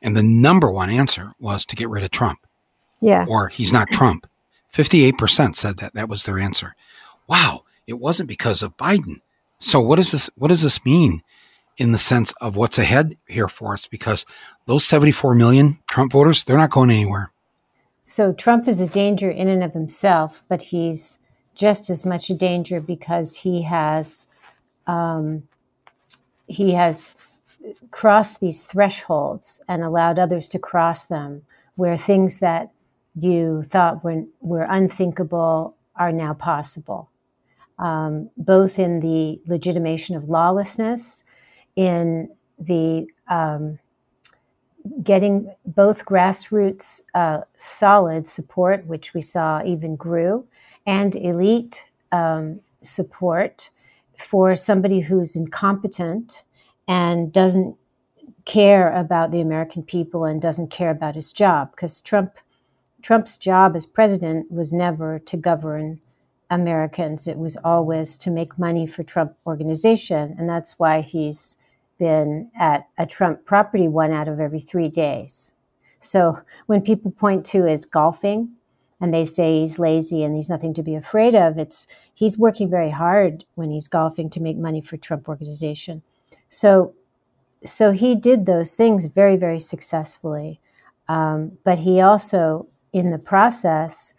And 0.00 0.16
the 0.16 0.22
number 0.22 0.70
one 0.70 0.88
answer 0.88 1.32
was 1.38 1.64
to 1.66 1.76
get 1.76 1.88
rid 1.88 2.04
of 2.04 2.10
Trump. 2.10 2.38
Yeah. 3.00 3.26
Or 3.28 3.48
he's 3.48 3.72
not 3.72 3.90
Trump. 3.90 4.26
58% 4.72 5.56
said 5.56 5.78
that. 5.78 5.94
That 5.94 6.08
was 6.08 6.24
their 6.24 6.38
answer. 6.38 6.74
Wow. 7.28 7.64
It 7.86 7.94
wasn't 7.94 8.28
because 8.28 8.62
of 8.62 8.76
Biden. 8.76 9.16
So 9.58 9.80
what 9.80 9.96
does 9.96 10.12
this, 10.12 10.30
what 10.36 10.48
does 10.48 10.62
this 10.62 10.84
mean 10.84 11.22
in 11.76 11.92
the 11.92 11.98
sense 11.98 12.32
of 12.40 12.56
what's 12.56 12.78
ahead 12.78 13.16
here 13.26 13.48
for 13.48 13.74
us? 13.74 13.86
Because 13.86 14.24
those 14.66 14.84
74 14.84 15.34
million 15.34 15.78
Trump 15.88 16.12
voters, 16.12 16.44
they're 16.44 16.56
not 16.56 16.70
going 16.70 16.90
anywhere. 16.90 17.31
So 18.12 18.34
Trump 18.34 18.68
is 18.68 18.78
a 18.78 18.86
danger 18.86 19.30
in 19.30 19.48
and 19.48 19.64
of 19.64 19.72
himself, 19.72 20.44
but 20.46 20.60
he's 20.60 21.20
just 21.54 21.88
as 21.88 22.04
much 22.04 22.28
a 22.28 22.34
danger 22.34 22.78
because 22.78 23.34
he 23.34 23.62
has 23.62 24.26
um, 24.86 25.44
he 26.46 26.72
has 26.72 27.14
crossed 27.90 28.40
these 28.40 28.60
thresholds 28.60 29.62
and 29.66 29.82
allowed 29.82 30.18
others 30.18 30.46
to 30.50 30.58
cross 30.58 31.04
them, 31.04 31.40
where 31.76 31.96
things 31.96 32.36
that 32.40 32.70
you 33.18 33.62
thought 33.62 34.04
were, 34.04 34.24
were 34.42 34.66
unthinkable 34.68 35.74
are 35.96 36.12
now 36.12 36.34
possible, 36.34 37.08
um, 37.78 38.28
both 38.36 38.78
in 38.78 39.00
the 39.00 39.40
legitimation 39.46 40.16
of 40.16 40.28
lawlessness, 40.28 41.22
in 41.76 42.28
the 42.58 43.06
um, 43.28 43.78
getting 45.02 45.52
both 45.66 46.04
grassroots 46.04 47.00
uh, 47.14 47.40
solid 47.56 48.26
support, 48.26 48.86
which 48.86 49.14
we 49.14 49.22
saw 49.22 49.62
even 49.64 49.96
grew, 49.96 50.46
and 50.86 51.14
elite 51.16 51.86
um, 52.10 52.60
support 52.82 53.70
for 54.18 54.54
somebody 54.54 55.00
who's 55.00 55.36
incompetent 55.36 56.44
and 56.88 57.32
doesn't 57.32 57.76
care 58.44 58.92
about 58.92 59.30
the 59.30 59.40
American 59.40 59.82
people 59.82 60.24
and 60.24 60.42
doesn't 60.42 60.70
care 60.70 60.90
about 60.90 61.14
his 61.14 61.32
job 61.32 61.70
because 61.70 62.00
Trump 62.00 62.34
Trump's 63.02 63.36
job 63.36 63.74
as 63.74 63.84
president 63.84 64.50
was 64.50 64.72
never 64.72 65.18
to 65.18 65.36
govern 65.36 66.00
Americans. 66.50 67.26
It 67.26 67.36
was 67.36 67.56
always 67.64 68.16
to 68.18 68.30
make 68.30 68.58
money 68.58 68.86
for 68.86 69.02
Trump 69.02 69.34
organization, 69.44 70.36
and 70.38 70.48
that's 70.48 70.78
why 70.78 71.00
he's 71.00 71.56
been 72.02 72.50
at 72.58 72.88
a 72.98 73.06
Trump 73.06 73.44
property 73.44 73.86
one 73.86 74.10
out 74.10 74.26
of 74.26 74.40
every 74.40 74.58
three 74.58 74.88
days. 74.88 75.52
So 76.00 76.36
when 76.66 76.80
people 76.82 77.12
point 77.12 77.46
to 77.46 77.62
his 77.62 77.86
golfing 77.86 78.50
and 79.00 79.14
they 79.14 79.24
say 79.24 79.60
he's 79.60 79.78
lazy 79.78 80.24
and 80.24 80.34
he's 80.34 80.50
nothing 80.50 80.74
to 80.74 80.82
be 80.82 80.96
afraid 80.96 81.36
of, 81.36 81.58
it's 81.58 81.86
he's 82.12 82.36
working 82.36 82.68
very 82.68 82.90
hard 82.90 83.44
when 83.54 83.70
he's 83.70 83.86
golfing 83.86 84.28
to 84.30 84.40
make 84.40 84.56
money 84.56 84.80
for 84.80 84.96
Trump 84.96 85.28
organization. 85.28 86.02
So 86.48 86.92
so 87.64 87.92
he 87.92 88.16
did 88.16 88.46
those 88.46 88.72
things 88.72 89.06
very 89.06 89.36
very 89.36 89.60
successfully, 89.60 90.58
um, 91.08 91.52
but 91.62 91.78
he 91.78 92.00
also 92.00 92.66
in 92.92 93.12
the 93.12 93.18
process 93.32 94.14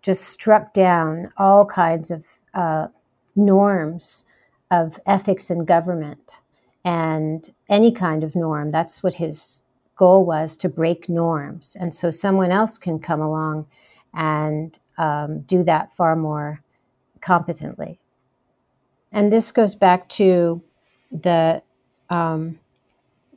just 0.00 0.24
struck 0.24 0.72
down 0.72 1.30
all 1.36 1.66
kinds 1.66 2.10
of 2.10 2.24
uh, 2.54 2.86
norms 3.34 4.24
of 4.70 4.98
ethics 5.04 5.50
and 5.50 5.66
government 5.66 6.40
and 6.86 7.52
any 7.68 7.90
kind 7.90 8.22
of 8.22 8.36
norm. 8.36 8.70
That's 8.70 9.02
what 9.02 9.14
his 9.14 9.62
goal 9.96 10.24
was 10.24 10.56
to 10.58 10.68
break 10.68 11.08
norms. 11.08 11.76
And 11.78 11.92
so 11.92 12.12
someone 12.12 12.52
else 12.52 12.78
can 12.78 13.00
come 13.00 13.20
along 13.20 13.66
and 14.14 14.78
um, 14.96 15.40
do 15.40 15.64
that 15.64 15.92
far 15.96 16.14
more 16.14 16.62
competently. 17.20 17.98
And 19.10 19.32
this 19.32 19.50
goes 19.50 19.74
back 19.74 20.08
to 20.10 20.62
the 21.10 21.60
um, 22.08 22.60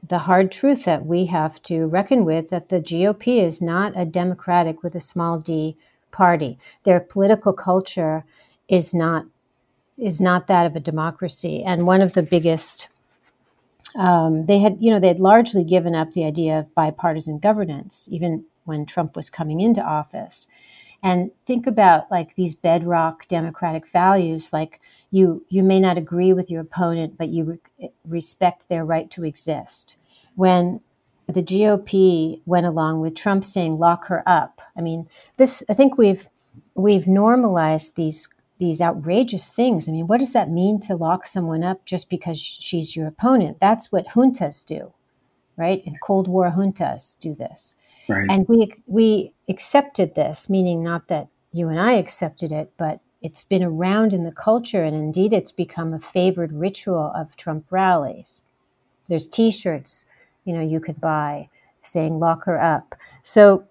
the 0.07 0.19
hard 0.19 0.51
truth 0.51 0.85
that 0.85 1.05
we 1.05 1.25
have 1.25 1.61
to 1.63 1.87
reckon 1.87 2.23
with 2.23 2.49
that 2.49 2.69
the 2.69 2.79
GOP 2.79 3.43
is 3.43 3.61
not 3.61 3.93
a 3.95 4.05
democratic 4.05 4.83
with 4.83 4.93
a 4.95 4.99
small 4.99 5.39
d 5.39 5.75
party. 6.11 6.59
Their 6.83 6.99
political 6.99 7.53
culture 7.53 8.23
is 8.67 8.93
not 8.93 9.25
is 9.97 10.21
not 10.21 10.45
that 10.47 10.67
of 10.67 10.75
a 10.75 10.79
democracy. 10.79 11.63
And 11.63 11.87
one 11.87 12.01
of 12.01 12.13
the 12.13 12.23
biggest 12.23 12.89
um, 13.95 14.45
they 14.47 14.59
had, 14.59 14.77
you 14.79 14.91
know, 14.91 14.99
they 14.99 15.07
had 15.09 15.19
largely 15.19 15.63
given 15.63 15.95
up 15.95 16.11
the 16.11 16.25
idea 16.25 16.59
of 16.59 16.75
bipartisan 16.75 17.39
governance, 17.39 18.07
even 18.11 18.45
when 18.65 18.85
Trump 18.85 19.15
was 19.15 19.29
coming 19.29 19.61
into 19.61 19.81
office. 19.81 20.47
and 21.03 21.31
think 21.45 21.67
about 21.67 22.09
like 22.11 22.35
these 22.35 22.55
bedrock 22.55 23.27
democratic 23.27 23.87
values 23.87 24.51
like 24.53 24.81
you 25.11 25.45
you 25.49 25.63
may 25.63 25.79
not 25.79 25.97
agree 25.97 26.33
with 26.33 26.51
your 26.51 26.61
opponent 26.61 27.17
but 27.17 27.29
you 27.29 27.45
re- 27.79 27.89
respect 28.05 28.67
their 28.69 28.85
right 28.85 29.09
to 29.11 29.23
exist 29.25 29.95
when 30.35 30.81
the 31.27 31.43
GOP 31.43 32.41
went 32.45 32.65
along 32.65 33.01
with 33.01 33.15
Trump 33.15 33.45
saying 33.45 33.77
lock 33.79 34.05
her 34.07 34.23
up 34.27 34.61
i 34.77 34.81
mean 34.81 35.07
this 35.37 35.63
i 35.69 35.73
think 35.73 35.97
we've 35.97 36.27
we've 36.75 37.07
normalized 37.07 37.95
these 37.95 38.27
these 38.59 38.81
outrageous 38.81 39.49
things 39.49 39.89
i 39.89 39.91
mean 39.91 40.07
what 40.07 40.19
does 40.19 40.33
that 40.33 40.49
mean 40.49 40.79
to 40.79 40.95
lock 40.95 41.25
someone 41.25 41.63
up 41.63 41.83
just 41.85 42.09
because 42.09 42.39
she's 42.39 42.95
your 42.95 43.07
opponent 43.07 43.57
that's 43.59 43.91
what 43.91 44.07
juntas 44.09 44.65
do 44.65 44.93
right 45.57 45.83
and 45.85 45.99
cold 46.01 46.27
war 46.27 46.51
juntas 46.51 47.17
do 47.19 47.33
this 47.33 47.75
Right. 48.09 48.27
and 48.27 48.47
we 48.47 48.73
we 48.87 49.33
accepted 49.47 50.15
this, 50.15 50.49
meaning 50.49 50.83
not 50.83 51.07
that 51.09 51.27
you 51.53 51.69
and 51.69 51.79
I 51.79 51.93
accepted 51.93 52.51
it, 52.51 52.71
but 52.75 53.01
it's 53.21 53.43
been 53.43 53.63
around 53.63 54.13
in 54.13 54.23
the 54.23 54.31
culture, 54.31 54.83
and 54.83 54.95
indeed, 54.95 55.31
it's 55.31 55.51
become 55.51 55.93
a 55.93 55.99
favored 55.99 56.51
ritual 56.51 57.11
of 57.15 57.35
Trump 57.35 57.65
rallies. 57.69 58.45
There's 59.07 59.27
T-shirts, 59.27 60.05
you 60.45 60.53
know, 60.53 60.61
you 60.61 60.79
could 60.79 60.99
buy 60.99 61.49
saying 61.83 62.19
"Lock 62.19 62.45
her 62.45 62.59
up." 62.59 62.95
So 63.21 63.63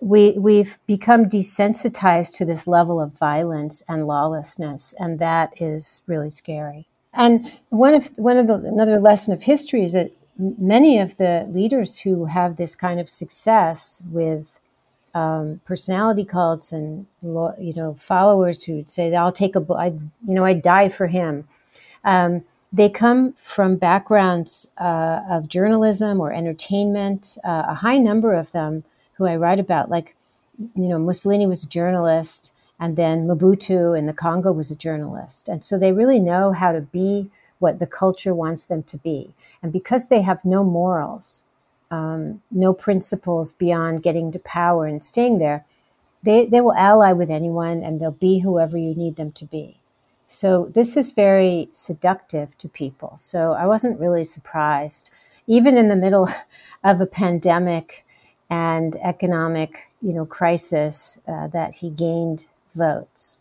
we 0.00 0.32
we've 0.32 0.78
become 0.86 1.26
desensitized 1.26 2.36
to 2.36 2.44
this 2.44 2.66
level 2.66 3.00
of 3.00 3.12
violence 3.12 3.82
and 3.88 4.06
lawlessness, 4.06 4.94
and 4.98 5.18
that 5.18 5.60
is 5.60 6.02
really 6.06 6.30
scary. 6.30 6.86
And 7.14 7.50
one 7.70 7.94
of 7.94 8.06
one 8.16 8.36
of 8.36 8.46
the 8.46 8.54
another 8.54 9.00
lesson 9.00 9.32
of 9.32 9.42
history 9.42 9.84
is 9.84 9.94
that 9.94 10.12
many 10.38 10.98
of 10.98 11.16
the 11.16 11.46
leaders 11.50 11.98
who 11.98 12.26
have 12.26 12.56
this 12.56 12.76
kind 12.76 13.00
of 13.00 13.08
success 13.08 14.02
with 14.10 14.60
um, 15.14 15.60
personality 15.64 16.24
cults 16.24 16.72
and 16.72 17.06
you 17.22 17.72
know 17.74 17.96
followers 17.98 18.62
who 18.62 18.84
say 18.86 19.14
I'll 19.14 19.32
take 19.32 19.56
a 19.56 19.64
I 19.72 19.86
you 19.86 20.34
know 20.34 20.44
I 20.44 20.52
die 20.52 20.90
for 20.90 21.06
him. 21.06 21.48
Um, 22.04 22.44
they 22.72 22.90
come 22.90 23.32
from 23.32 23.76
backgrounds 23.76 24.68
uh, 24.78 25.22
of 25.30 25.48
journalism 25.48 26.20
or 26.20 26.32
entertainment. 26.32 27.38
Uh, 27.42 27.64
a 27.68 27.74
high 27.74 27.96
number 27.96 28.34
of 28.34 28.52
them 28.52 28.84
who 29.16 29.26
I 29.26 29.36
write 29.36 29.60
about, 29.60 29.90
like 29.90 30.14
you 30.58 30.88
know 30.88 30.98
Mussolini 30.98 31.46
was 31.46 31.64
a 31.64 31.68
journalist, 31.68 32.52
and 32.78 32.96
then 32.96 33.26
Mobutu 33.26 33.98
in 33.98 34.06
the 34.06 34.12
Congo 34.12 34.52
was 34.52 34.70
a 34.70 34.76
journalist, 34.76 35.48
and 35.48 35.64
so 35.64 35.78
they 35.78 35.92
really 35.92 36.20
know 36.20 36.52
how 36.52 36.72
to 36.72 36.80
be 36.80 37.30
what 37.58 37.78
the 37.78 37.86
culture 37.86 38.34
wants 38.34 38.64
them 38.64 38.82
to 38.84 38.98
be. 38.98 39.34
And 39.62 39.72
because 39.72 40.08
they 40.08 40.22
have 40.22 40.44
no 40.44 40.62
morals, 40.62 41.44
um, 41.90 42.42
no 42.50 42.72
principles 42.72 43.52
beyond 43.52 44.02
getting 44.02 44.32
to 44.32 44.38
power 44.38 44.86
and 44.86 45.02
staying 45.02 45.38
there, 45.38 45.64
they, 46.22 46.46
they 46.46 46.60
will 46.60 46.74
ally 46.74 47.12
with 47.12 47.30
anyone 47.30 47.82
and 47.82 48.00
they'll 48.00 48.10
be 48.10 48.40
whoever 48.40 48.76
you 48.76 48.94
need 48.94 49.16
them 49.16 49.32
to 49.32 49.44
be. 49.44 49.78
So 50.26 50.70
this 50.74 50.96
is 50.96 51.12
very 51.12 51.68
seductive 51.72 52.58
to 52.58 52.68
people. 52.68 53.14
So 53.16 53.52
I 53.52 53.66
wasn't 53.66 54.00
really 54.00 54.24
surprised, 54.24 55.10
even 55.46 55.76
in 55.76 55.88
the 55.88 55.96
middle 55.96 56.28
of 56.84 57.00
a 57.00 57.06
pandemic 57.06 58.04
and 58.50 58.96
economic, 58.96 59.78
you 60.02 60.12
know, 60.12 60.26
crisis, 60.26 61.18
uh, 61.26 61.48
that 61.48 61.74
he 61.74 61.90
gained 61.90 62.46
votes. 62.74 63.38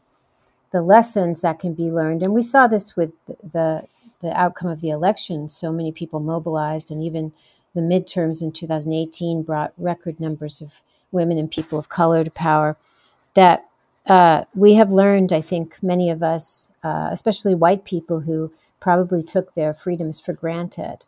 The 0.72 0.82
lessons 0.82 1.42
that 1.42 1.60
can 1.60 1.74
be 1.74 1.92
learned, 1.92 2.24
and 2.24 2.34
we 2.34 2.42
saw 2.42 2.68
this 2.68 2.96
with 2.96 3.12
the 3.28 3.84
the 4.22 4.38
outcome 4.40 4.70
of 4.70 4.82
the 4.82 4.90
election, 4.90 5.50
so 5.50 5.72
many 5.72 5.92
people 5.92 6.20
mobilized, 6.20 6.90
and 6.90 7.04
even 7.04 7.34
the 7.76 7.82
midterms 7.82 8.42
in 8.42 8.52
2018 8.52 9.44
brought 9.44 9.74
record 9.78 10.20
numbers 10.20 10.62
of 10.62 10.82
women 11.12 11.38
and 11.38 11.52
people 11.52 11.78
of 11.78 11.90
color 11.90 12.24
to 12.24 12.32
power. 12.32 12.78
That 13.36 13.66
uh, 14.08 14.46
we 14.56 14.76
have 14.76 14.92
learned, 14.92 15.34
I 15.34 15.42
think, 15.42 15.78
many 15.82 16.10
of 16.10 16.24
us, 16.24 16.70
uh, 16.84 17.10
especially 17.12 17.56
white 17.56 17.86
people 17.86 18.22
who 18.22 18.52
probably 18.80 19.22
took 19.24 19.54
their 19.54 19.74
freedoms 19.74 20.20
for 20.20 20.34
granted. 20.34 21.00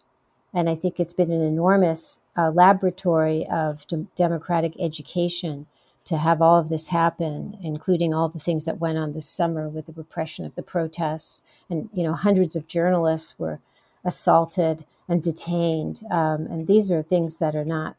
And 0.53 0.69
I 0.69 0.75
think 0.75 0.99
it's 0.99 1.13
been 1.13 1.31
an 1.31 1.41
enormous 1.41 2.21
uh, 2.37 2.51
laboratory 2.51 3.45
of 3.47 3.85
de- 3.87 4.07
democratic 4.15 4.73
education 4.79 5.67
to 6.05 6.17
have 6.17 6.41
all 6.41 6.57
of 6.57 6.69
this 6.69 6.87
happen, 6.87 7.57
including 7.61 8.13
all 8.13 8.29
the 8.29 8.39
things 8.39 8.63
that 8.63 8.79
went 8.79 8.97
on 8.97 9.11
this 9.11 9.27
summer 9.27 9.67
with 9.67 9.87
the 9.87 9.93
repression 9.93 10.45
of 10.45 10.55
the 10.55 10.63
protests, 10.63 11.41
and 11.69 11.89
you 11.93 12.01
know 12.01 12.13
hundreds 12.13 12.55
of 12.55 12.65
journalists 12.65 13.37
were 13.37 13.59
assaulted 14.05 14.85
and 15.09 15.21
detained, 15.21 16.03
um, 16.09 16.47
and 16.47 16.65
these 16.65 16.89
are 16.89 17.03
things 17.03 17.37
that 17.37 17.55
are 17.55 17.65
not 17.65 17.97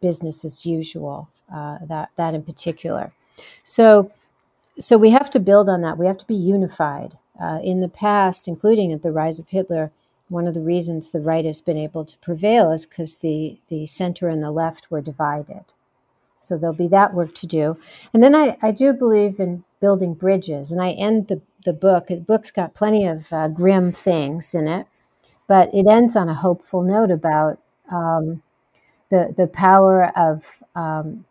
business 0.00 0.44
as 0.44 0.64
usual. 0.64 1.28
Uh, 1.52 1.78
that 1.86 2.10
that 2.14 2.32
in 2.32 2.42
particular, 2.44 3.12
so 3.64 4.12
so 4.78 4.96
we 4.96 5.10
have 5.10 5.28
to 5.30 5.40
build 5.40 5.68
on 5.68 5.80
that. 5.80 5.98
We 5.98 6.06
have 6.06 6.18
to 6.18 6.26
be 6.26 6.36
unified. 6.36 7.18
Uh, 7.42 7.58
in 7.64 7.80
the 7.80 7.88
past, 7.88 8.46
including 8.46 8.92
at 8.92 9.02
the 9.02 9.10
rise 9.10 9.40
of 9.40 9.48
Hitler, 9.48 9.90
one 10.32 10.48
of 10.48 10.54
the 10.54 10.60
reasons 10.60 11.10
the 11.10 11.20
right 11.20 11.44
has 11.44 11.60
been 11.60 11.78
able 11.78 12.04
to 12.04 12.18
prevail 12.18 12.72
is 12.72 12.86
because 12.86 13.18
the 13.18 13.58
the 13.68 13.86
center 13.86 14.28
and 14.28 14.42
the 14.42 14.50
left 14.50 14.90
were 14.90 15.00
divided. 15.00 15.64
So 16.40 16.56
there'll 16.56 16.74
be 16.74 16.88
that 16.88 17.14
work 17.14 17.34
to 17.36 17.46
do. 17.46 17.76
And 18.12 18.22
then 18.22 18.34
I, 18.34 18.56
I 18.60 18.72
do 18.72 18.92
believe 18.92 19.38
in 19.38 19.64
building 19.80 20.14
bridges. 20.14 20.72
And 20.72 20.82
I 20.82 20.90
end 20.92 21.28
the, 21.28 21.40
the 21.64 21.72
book, 21.72 22.08
the 22.08 22.16
book's 22.16 22.50
got 22.50 22.74
plenty 22.74 23.06
of 23.06 23.32
uh, 23.32 23.48
grim 23.48 23.92
things 23.92 24.54
in 24.54 24.66
it, 24.66 24.86
but 25.46 25.72
it 25.72 25.86
ends 25.86 26.16
on 26.16 26.28
a 26.28 26.34
hopeful 26.34 26.82
note 26.82 27.10
about 27.10 27.60
um, 27.90 28.42
the, 29.10 29.32
the 29.36 29.46
power 29.46 30.10
of 30.16 30.62
um, 30.74 31.24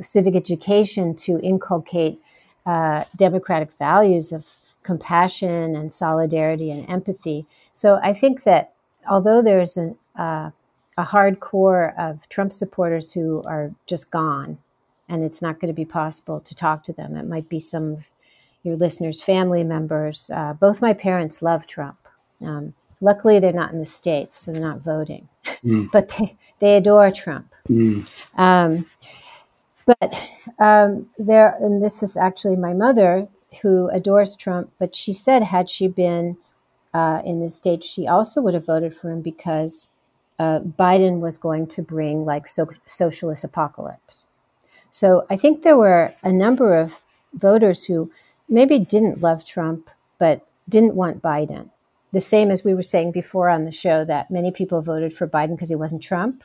civic 0.00 0.36
education 0.36 1.14
to 1.14 1.40
inculcate 1.40 2.20
uh, 2.66 3.04
democratic 3.16 3.70
values 3.78 4.32
of 4.32 4.59
compassion 4.82 5.76
and 5.76 5.92
solidarity 5.92 6.70
and 6.70 6.88
empathy. 6.88 7.46
So 7.72 8.00
I 8.02 8.12
think 8.12 8.44
that 8.44 8.72
although 9.08 9.42
there's 9.42 9.76
an, 9.76 9.96
uh, 10.18 10.50
a 10.96 11.04
hardcore 11.04 11.98
of 11.98 12.28
Trump 12.28 12.52
supporters 12.52 13.12
who 13.12 13.42
are 13.44 13.72
just 13.86 14.10
gone, 14.10 14.58
and 15.08 15.24
it's 15.24 15.42
not 15.42 15.60
going 15.60 15.72
to 15.72 15.76
be 15.76 15.84
possible 15.84 16.40
to 16.40 16.54
talk 16.54 16.84
to 16.84 16.92
them. 16.92 17.16
It 17.16 17.26
might 17.26 17.48
be 17.48 17.60
some 17.60 17.92
of 17.92 18.10
your 18.62 18.76
listeners' 18.76 19.20
family 19.20 19.64
members. 19.64 20.30
Uh, 20.32 20.52
both 20.54 20.80
my 20.80 20.92
parents 20.92 21.42
love 21.42 21.66
Trump. 21.66 21.98
Um, 22.40 22.74
luckily, 23.00 23.38
they're 23.38 23.52
not 23.52 23.72
in 23.72 23.78
the 23.78 23.84
States, 23.84 24.36
so 24.36 24.52
they're 24.52 24.60
not 24.60 24.80
voting, 24.80 25.28
mm. 25.64 25.90
but 25.92 26.08
they, 26.08 26.36
they 26.60 26.76
adore 26.76 27.10
Trump. 27.10 27.52
Mm. 27.68 28.06
Um, 28.36 28.86
but 29.86 30.20
um, 30.58 31.08
there, 31.18 31.56
and 31.60 31.82
this 31.82 32.02
is 32.02 32.16
actually 32.16 32.56
my 32.56 32.72
mother 32.72 33.26
who 33.62 33.88
adores 33.88 34.36
Trump, 34.36 34.70
but 34.78 34.94
she 34.94 35.12
said, 35.12 35.42
had 35.42 35.68
she 35.68 35.88
been 35.88 36.36
uh, 36.94 37.22
in 37.24 37.40
the 37.40 37.48
state, 37.48 37.84
she 37.84 38.06
also 38.06 38.40
would 38.40 38.54
have 38.54 38.66
voted 38.66 38.94
for 38.94 39.10
him 39.10 39.20
because 39.20 39.88
uh, 40.38 40.60
Biden 40.60 41.20
was 41.20 41.38
going 41.38 41.66
to 41.68 41.82
bring 41.82 42.24
like 42.24 42.46
so- 42.46 42.70
socialist 42.86 43.44
apocalypse. 43.44 44.26
So 44.90 45.26
I 45.30 45.36
think 45.36 45.62
there 45.62 45.76
were 45.76 46.14
a 46.22 46.32
number 46.32 46.78
of 46.78 47.00
voters 47.34 47.84
who 47.84 48.10
maybe 48.48 48.78
didn't 48.78 49.20
love 49.20 49.44
Trump, 49.44 49.90
but 50.18 50.46
didn't 50.68 50.94
want 50.94 51.22
Biden. 51.22 51.70
The 52.12 52.20
same 52.20 52.50
as 52.50 52.64
we 52.64 52.74
were 52.74 52.82
saying 52.82 53.12
before 53.12 53.48
on 53.48 53.64
the 53.64 53.70
show 53.70 54.04
that 54.04 54.30
many 54.30 54.50
people 54.50 54.80
voted 54.80 55.12
for 55.12 55.28
Biden 55.28 55.50
because 55.50 55.68
he 55.68 55.76
wasn't 55.76 56.02
Trump. 56.02 56.42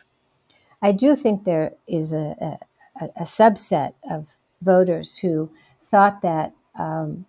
I 0.82 0.92
do 0.92 1.16
think 1.16 1.44
there 1.44 1.74
is 1.88 2.14
a, 2.14 2.60
a, 3.02 3.06
a 3.16 3.24
subset 3.24 3.94
of 4.10 4.38
voters 4.62 5.18
who 5.18 5.50
thought 5.82 6.22
that 6.22 6.54
um, 6.78 7.26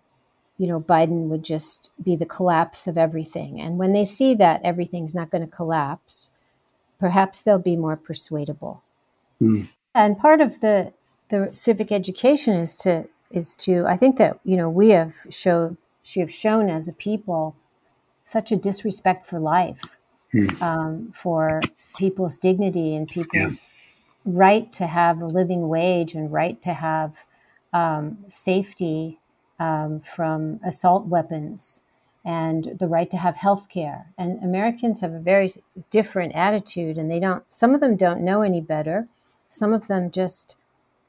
you 0.57 0.67
know 0.67 0.79
Biden 0.79 1.27
would 1.27 1.43
just 1.43 1.91
be 2.01 2.15
the 2.15 2.25
collapse 2.25 2.87
of 2.87 2.97
everything, 2.97 3.59
and 3.59 3.77
when 3.77 3.93
they 3.93 4.05
see 4.05 4.33
that 4.35 4.61
everything's 4.63 5.15
not 5.15 5.29
going 5.29 5.45
to 5.45 5.55
collapse, 5.55 6.31
perhaps 6.99 7.39
they'll 7.39 7.59
be 7.59 7.75
more 7.75 7.95
persuadable. 7.95 8.83
Mm. 9.41 9.69
And 9.93 10.17
part 10.17 10.41
of 10.41 10.59
the 10.61 10.93
the 11.29 11.49
civic 11.51 11.91
education 11.91 12.55
is 12.55 12.75
to 12.77 13.05
is 13.31 13.55
to 13.55 13.85
I 13.85 13.97
think 13.97 14.17
that 14.17 14.39
you 14.43 14.57
know 14.57 14.69
we 14.69 14.89
have 14.89 15.15
shown 15.29 15.77
she 16.03 16.19
have 16.21 16.31
shown 16.31 16.69
as 16.69 16.87
a 16.87 16.93
people 16.93 17.55
such 18.23 18.51
a 18.51 18.57
disrespect 18.57 19.25
for 19.25 19.39
life, 19.39 19.81
mm. 20.33 20.61
um, 20.61 21.11
for 21.13 21.61
people's 21.97 22.37
dignity 22.37 22.95
and 22.95 23.07
people's 23.07 23.31
yes. 23.33 23.71
right 24.25 24.71
to 24.73 24.87
have 24.87 25.21
a 25.21 25.25
living 25.25 25.67
wage 25.67 26.13
and 26.13 26.31
right 26.31 26.61
to 26.61 26.73
have 26.73 27.25
um, 27.73 28.17
safety 28.27 29.19
um, 29.59 29.99
from 29.99 30.59
assault 30.65 31.05
weapons 31.05 31.81
and 32.25 32.75
the 32.77 32.87
right 32.87 33.09
to 33.09 33.17
have 33.17 33.37
health 33.37 33.69
care. 33.69 34.11
And 34.17 34.43
Americans 34.43 35.01
have 35.01 35.13
a 35.13 35.19
very 35.19 35.49
different 35.89 36.35
attitude, 36.35 36.97
and 36.97 37.09
they 37.09 37.19
don't, 37.19 37.43
some 37.47 37.73
of 37.73 37.79
them 37.79 37.95
don't 37.95 38.21
know 38.21 38.41
any 38.41 38.59
better. 38.59 39.07
Some 39.49 39.73
of 39.73 39.87
them 39.87 40.11
just 40.11 40.57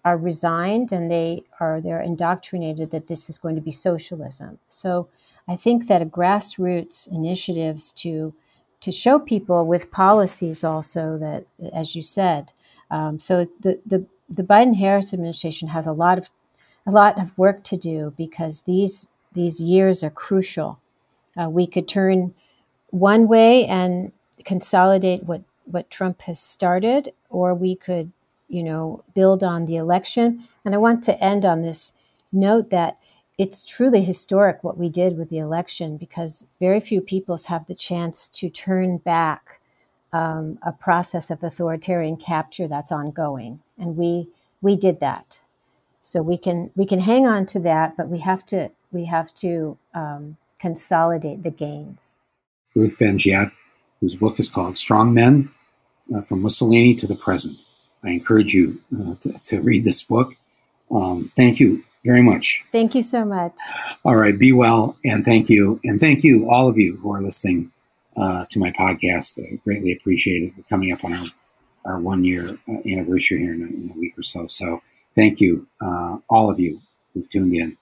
are 0.05 0.16
resigned 0.16 0.92
and 0.92 1.11
they 1.11 1.42
are 1.61 1.80
they're 1.80 2.01
indoctrinated 2.01 2.90
that 2.90 3.09
this 3.09 3.28
is 3.28 3.38
going 3.38 3.57
to 3.57 3.61
be 3.61 3.70
socialism. 3.70 4.59
So 4.68 5.09
I 5.46 5.57
think 5.57 5.86
that 5.88 6.03
a 6.03 6.07
grassroots 6.07 7.11
initiatives 7.11 7.92
to 7.92 8.34
to 8.80 8.92
show 8.92 9.18
people 9.18 9.66
with 9.66 9.90
policies 9.90 10.62
also 10.62 11.18
that, 11.18 11.44
as 11.74 11.96
you 11.96 12.03
said, 12.03 12.53
um, 12.90 13.18
so 13.18 13.46
the 13.61 13.80
the 13.84 14.07
the 14.30 14.42
Biden 14.42 14.76
Harris 14.76 15.12
administration 15.12 15.68
has 15.68 15.86
a 15.86 15.92
lot 15.92 16.18
of 16.18 16.30
a 16.89 16.91
lot 16.91 17.20
of 17.20 17.36
work 17.36 17.62
to 17.64 17.76
do 17.76 18.14
because 18.16 18.62
these 18.62 19.09
these 19.34 19.61
years 19.61 20.03
are 20.03 20.11
crucial. 20.11 20.80
Uh, 21.41 21.49
we 21.49 21.66
could 21.66 21.86
turn 21.86 22.34
one 22.91 23.28
way 23.28 23.66
and 23.66 24.11
consolidate 24.45 25.24
what 25.24 25.43
what 25.66 25.91
Trump 25.91 26.22
has 26.22 26.41
started, 26.41 27.12
or 27.28 27.55
we 27.55 27.76
could, 27.76 28.11
you 28.49 28.62
know, 28.62 29.05
build 29.14 29.45
on 29.45 29.66
the 29.66 29.76
election. 29.76 30.43
And 30.64 30.74
I 30.74 30.78
want 30.78 31.05
to 31.05 31.22
end 31.22 31.45
on 31.45 31.61
this 31.61 31.93
note 32.32 32.70
that 32.70 32.97
it's 33.36 33.66
truly 33.66 34.03
historic 34.03 34.64
what 34.64 34.78
we 34.78 34.89
did 34.89 35.18
with 35.18 35.28
the 35.28 35.39
election 35.39 35.99
because 35.99 36.47
very 36.59 36.80
few 36.80 37.03
peoples 37.03 37.47
have 37.47 37.66
the 37.66 37.74
chance 37.74 38.30
to 38.30 38.49
turn 38.49 38.97
back 38.97 39.61
um, 40.14 40.59
a 40.62 40.72
process 40.72 41.30
of 41.30 41.45
authoritarian 41.45 42.16
capture 42.16 42.66
that's 42.66 42.91
ongoing, 42.91 43.61
and 43.78 43.95
we 43.99 44.28
we 44.62 44.74
did 44.74 45.01
that. 45.01 45.41
So 46.01 46.22
we 46.22 46.38
can 46.38 46.70
we 46.76 46.86
can 46.86 47.01
hang 47.01 47.26
on 47.26 47.46
to 47.46 47.61
that, 47.61 47.96
but 47.96 48.09
we 48.09 48.18
have 48.20 48.44
to 48.46 48.70
we 48.92 49.05
have 49.07 49.34
to 49.36 49.76
um, 49.94 50.36
consolidate 50.59 51.42
the 51.42 51.51
gains. 51.51 52.16
Ruth 52.74 52.99
Ben-Ghiat, 52.99 53.51
whose 54.01 54.14
book 54.14 54.38
is 54.38 54.49
called 54.49 54.74
Strongmen 54.74 55.49
uh, 56.14 56.20
From 56.22 56.42
Mussolini 56.42 56.94
to 56.96 57.07
the 57.07 57.14
Present. 57.14 57.59
I 58.05 58.11
encourage 58.11 58.55
you 58.55 58.80
uh, 58.94 59.14
to, 59.22 59.38
to, 59.46 59.61
read 59.61 59.84
this 59.84 60.03
book. 60.05 60.36
Um, 60.90 61.32
thank 61.34 61.59
you 61.59 61.82
very 62.05 62.22
much. 62.22 62.62
Thank 62.70 62.94
you 62.94 63.03
so 63.03 63.24
much. 63.24 63.59
All 64.05 64.14
right. 64.14 64.38
Be 64.38 64.53
well. 64.53 64.96
And 65.05 65.24
thank 65.24 65.51
you. 65.51 65.80
And 65.82 65.99
thank 65.99 66.22
you, 66.22 66.49
all 66.49 66.68
of 66.68 66.78
you 66.78 66.96
who 66.96 67.12
are 67.12 67.20
listening 67.20 67.72
uh, 68.16 68.46
to 68.51 68.59
my 68.59 68.70
podcast. 68.72 69.38
I 69.40 69.57
greatly 69.57 69.92
appreciate 69.92 70.42
it. 70.44 70.53
We're 70.57 70.64
coming 70.64 70.92
up 70.92 71.05
on 71.05 71.12
our, 71.12 71.26
our 71.84 71.99
one 71.99 72.24
year 72.24 72.59
uh, 72.68 72.72
anniversary 72.86 73.40
here 73.40 73.55
in 73.55 73.62
a, 73.62 73.66
in 73.66 73.92
a, 73.94 73.99
week 73.99 74.18
or 74.18 74.22
so. 74.22 74.46
So 74.46 74.82
thank 75.19 75.41
you, 75.41 75.66
uh, 75.81 76.16
all 76.31 76.49
of 76.49 76.61
you 76.61 76.81
who've 77.12 77.29
tuned 77.29 77.53
in 77.53 77.77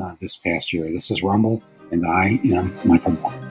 uh, 0.00 0.16
this 0.20 0.36
past 0.36 0.72
year. 0.72 0.90
This 0.90 1.12
is 1.12 1.22
Rumble, 1.22 1.62
and 1.92 2.04
I 2.04 2.40
am 2.44 2.74
Michael 2.84 3.12
Moore. 3.12 3.49